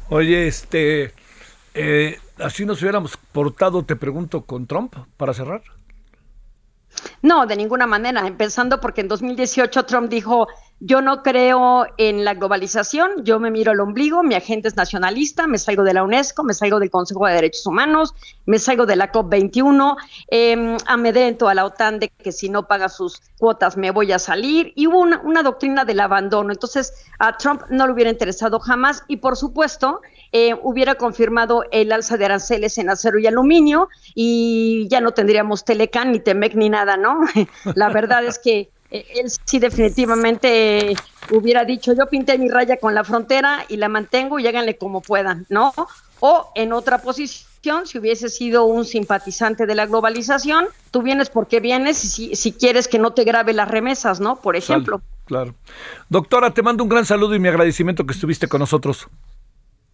Oye, 0.10 0.48
este, 0.48 1.14
eh, 1.74 2.20
así 2.40 2.66
nos 2.66 2.82
hubiéramos 2.82 3.18
portado, 3.32 3.84
te 3.84 3.96
pregunto, 3.96 4.46
con 4.46 4.68
Trump 4.68 4.96
para 5.18 5.34
cerrar. 5.34 5.62
No, 7.22 7.46
de 7.46 7.56
ninguna 7.56 7.88
manera, 7.88 8.26
empezando 8.26 8.80
porque 8.80 9.02
en 9.02 9.08
2018 9.08 9.86
Trump 9.86 10.10
dijo, 10.10 10.48
yo 10.80 11.02
no 11.02 11.24
creo 11.24 11.86
en 11.98 12.26
la 12.26 12.34
globalización, 12.34 13.24
yo 13.24 13.40
me 13.40 13.50
miro 13.50 13.72
al 13.72 13.80
ombligo, 13.80 14.24
mi 14.24 14.36
agente 14.36 14.68
es 14.68 14.76
nacionalista, 14.76 15.48
me 15.48 15.58
salgo 15.58 15.84
de 15.84 15.94
la 15.94 16.04
UNESCO, 16.04 16.44
me 16.44 16.54
salgo 16.54 16.80
del 16.80 16.90
Consejo 16.90 17.26
de 17.28 17.34
Derechos 17.34 17.66
Humanos, 17.66 18.14
me 18.46 18.60
salgo 18.60 18.86
de 18.86 18.98
la 18.98 19.12
COP21, 19.12 19.96
eh, 20.30 20.78
amedrento 20.86 21.48
a 21.48 21.54
la 21.54 21.66
OTAN 21.66 22.00
de 22.00 22.10
que 22.10 22.34
si 22.34 22.50
no 22.50 22.68
paga 22.68 22.90
sus 22.90 23.22
cuotas 23.38 23.78
me 23.78 23.92
voy 23.92 24.12
a 24.12 24.20
salir, 24.20 24.74
y 24.76 24.88
hubo 24.88 25.00
una, 25.00 25.44
doctrina 25.44 25.86
del 25.86 26.02
abandono. 26.02 26.52
Entonces, 26.52 26.94
a 27.20 27.38
Trump 27.38 27.62
no 27.70 27.88
le 27.88 27.94
hubiera 27.94 28.12
interesado 28.12 28.60
jamás, 28.60 29.04
y 29.08 29.18
por 29.18 29.38
supuesto, 29.38 30.02
eh, 30.34 30.56
hubiera 30.62 30.96
confirmado 30.96 31.64
el 31.72 31.94
alza 31.94 32.18
de 32.18 32.26
aranceles 32.26 32.78
en 32.78 32.90
acero 32.90 33.18
y 33.18 33.28
aluminio, 33.28 33.88
y 34.14 34.88
ya 34.90 35.00
no 35.00 35.12
tendríamos 35.12 35.64
Telecan, 35.64 36.12
ni 36.12 36.20
Temec, 36.20 36.54
ni 36.56 36.70
nada, 36.70 36.98
¿no? 36.98 37.22
la 37.76 37.90
verdad 37.90 38.26
es 38.26 38.40
que 38.40 38.70
él 39.16 39.32
sí 39.46 39.60
definitivamente 39.60 40.96
hubiera 41.32 41.66
dicho, 41.66 41.94
yo 41.94 42.08
pinté 42.08 42.38
mi 42.38 42.50
raya 42.50 42.78
con 42.78 42.94
la 42.94 43.04
frontera 43.04 43.66
y 43.68 43.78
la 43.78 43.90
mantengo 43.90 44.40
y 44.40 44.48
háganle 44.48 44.78
como 44.78 45.02
puedan, 45.02 45.46
¿no? 45.50 45.74
O 46.20 46.52
en 46.56 46.74
otra 46.74 47.00
posición, 47.00 47.86
si 47.88 47.98
hubiese 47.98 48.30
sido 48.30 48.66
un 48.66 48.86
simpatizante 48.86 49.66
de 49.66 49.76
la 49.76 49.86
globalización, 49.86 50.68
tú 50.92 51.02
vienes 51.02 51.30
porque 51.30 51.60
vienes 51.60 52.04
y 52.04 52.08
si, 52.08 52.36
si 52.36 52.52
quieres 52.52 52.88
que 52.88 53.00
no 53.00 53.14
te 53.14 53.24
grabe 53.24 53.54
las 53.54 53.68
remesas, 53.68 54.20
¿no? 54.20 54.38
Por 54.38 54.56
ejemplo. 54.56 55.02
Claro. 55.26 55.56
Doctora, 56.10 56.54
te 56.54 56.62
mando 56.62 56.84
un 56.84 56.90
gran 56.90 57.06
saludo 57.06 57.36
y 57.36 57.40
mi 57.40 57.48
agradecimiento 57.48 58.06
que 58.06 58.14
estuviste 58.14 58.48
con 58.48 58.60
nosotros. 58.60 59.08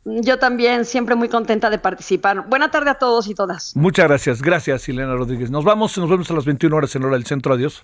Yo 0.04 0.40
también, 0.40 0.86
siempre 0.86 1.16
muy 1.16 1.30
contenta 1.30 1.70
de 1.70 1.78
participar. 1.78 2.48
Buena 2.48 2.72
tarde 2.72 2.90
a 2.90 2.96
todos 2.96 3.28
y 3.28 3.36
todas. 3.36 3.76
Muchas 3.76 4.08
gracias. 4.08 4.42
Gracias, 4.42 4.90
Elena 4.90 5.14
Rodríguez. 5.16 5.52
Nos 5.52 5.64
vamos, 5.64 5.96
nos 5.98 6.10
vemos 6.10 6.30
a 6.32 6.34
las 6.34 6.46
21 6.46 6.76
horas 6.76 6.96
en 6.96 7.04
hora 7.04 7.14
del 7.14 7.26
centro. 7.26 7.54
Adiós. 7.54 7.84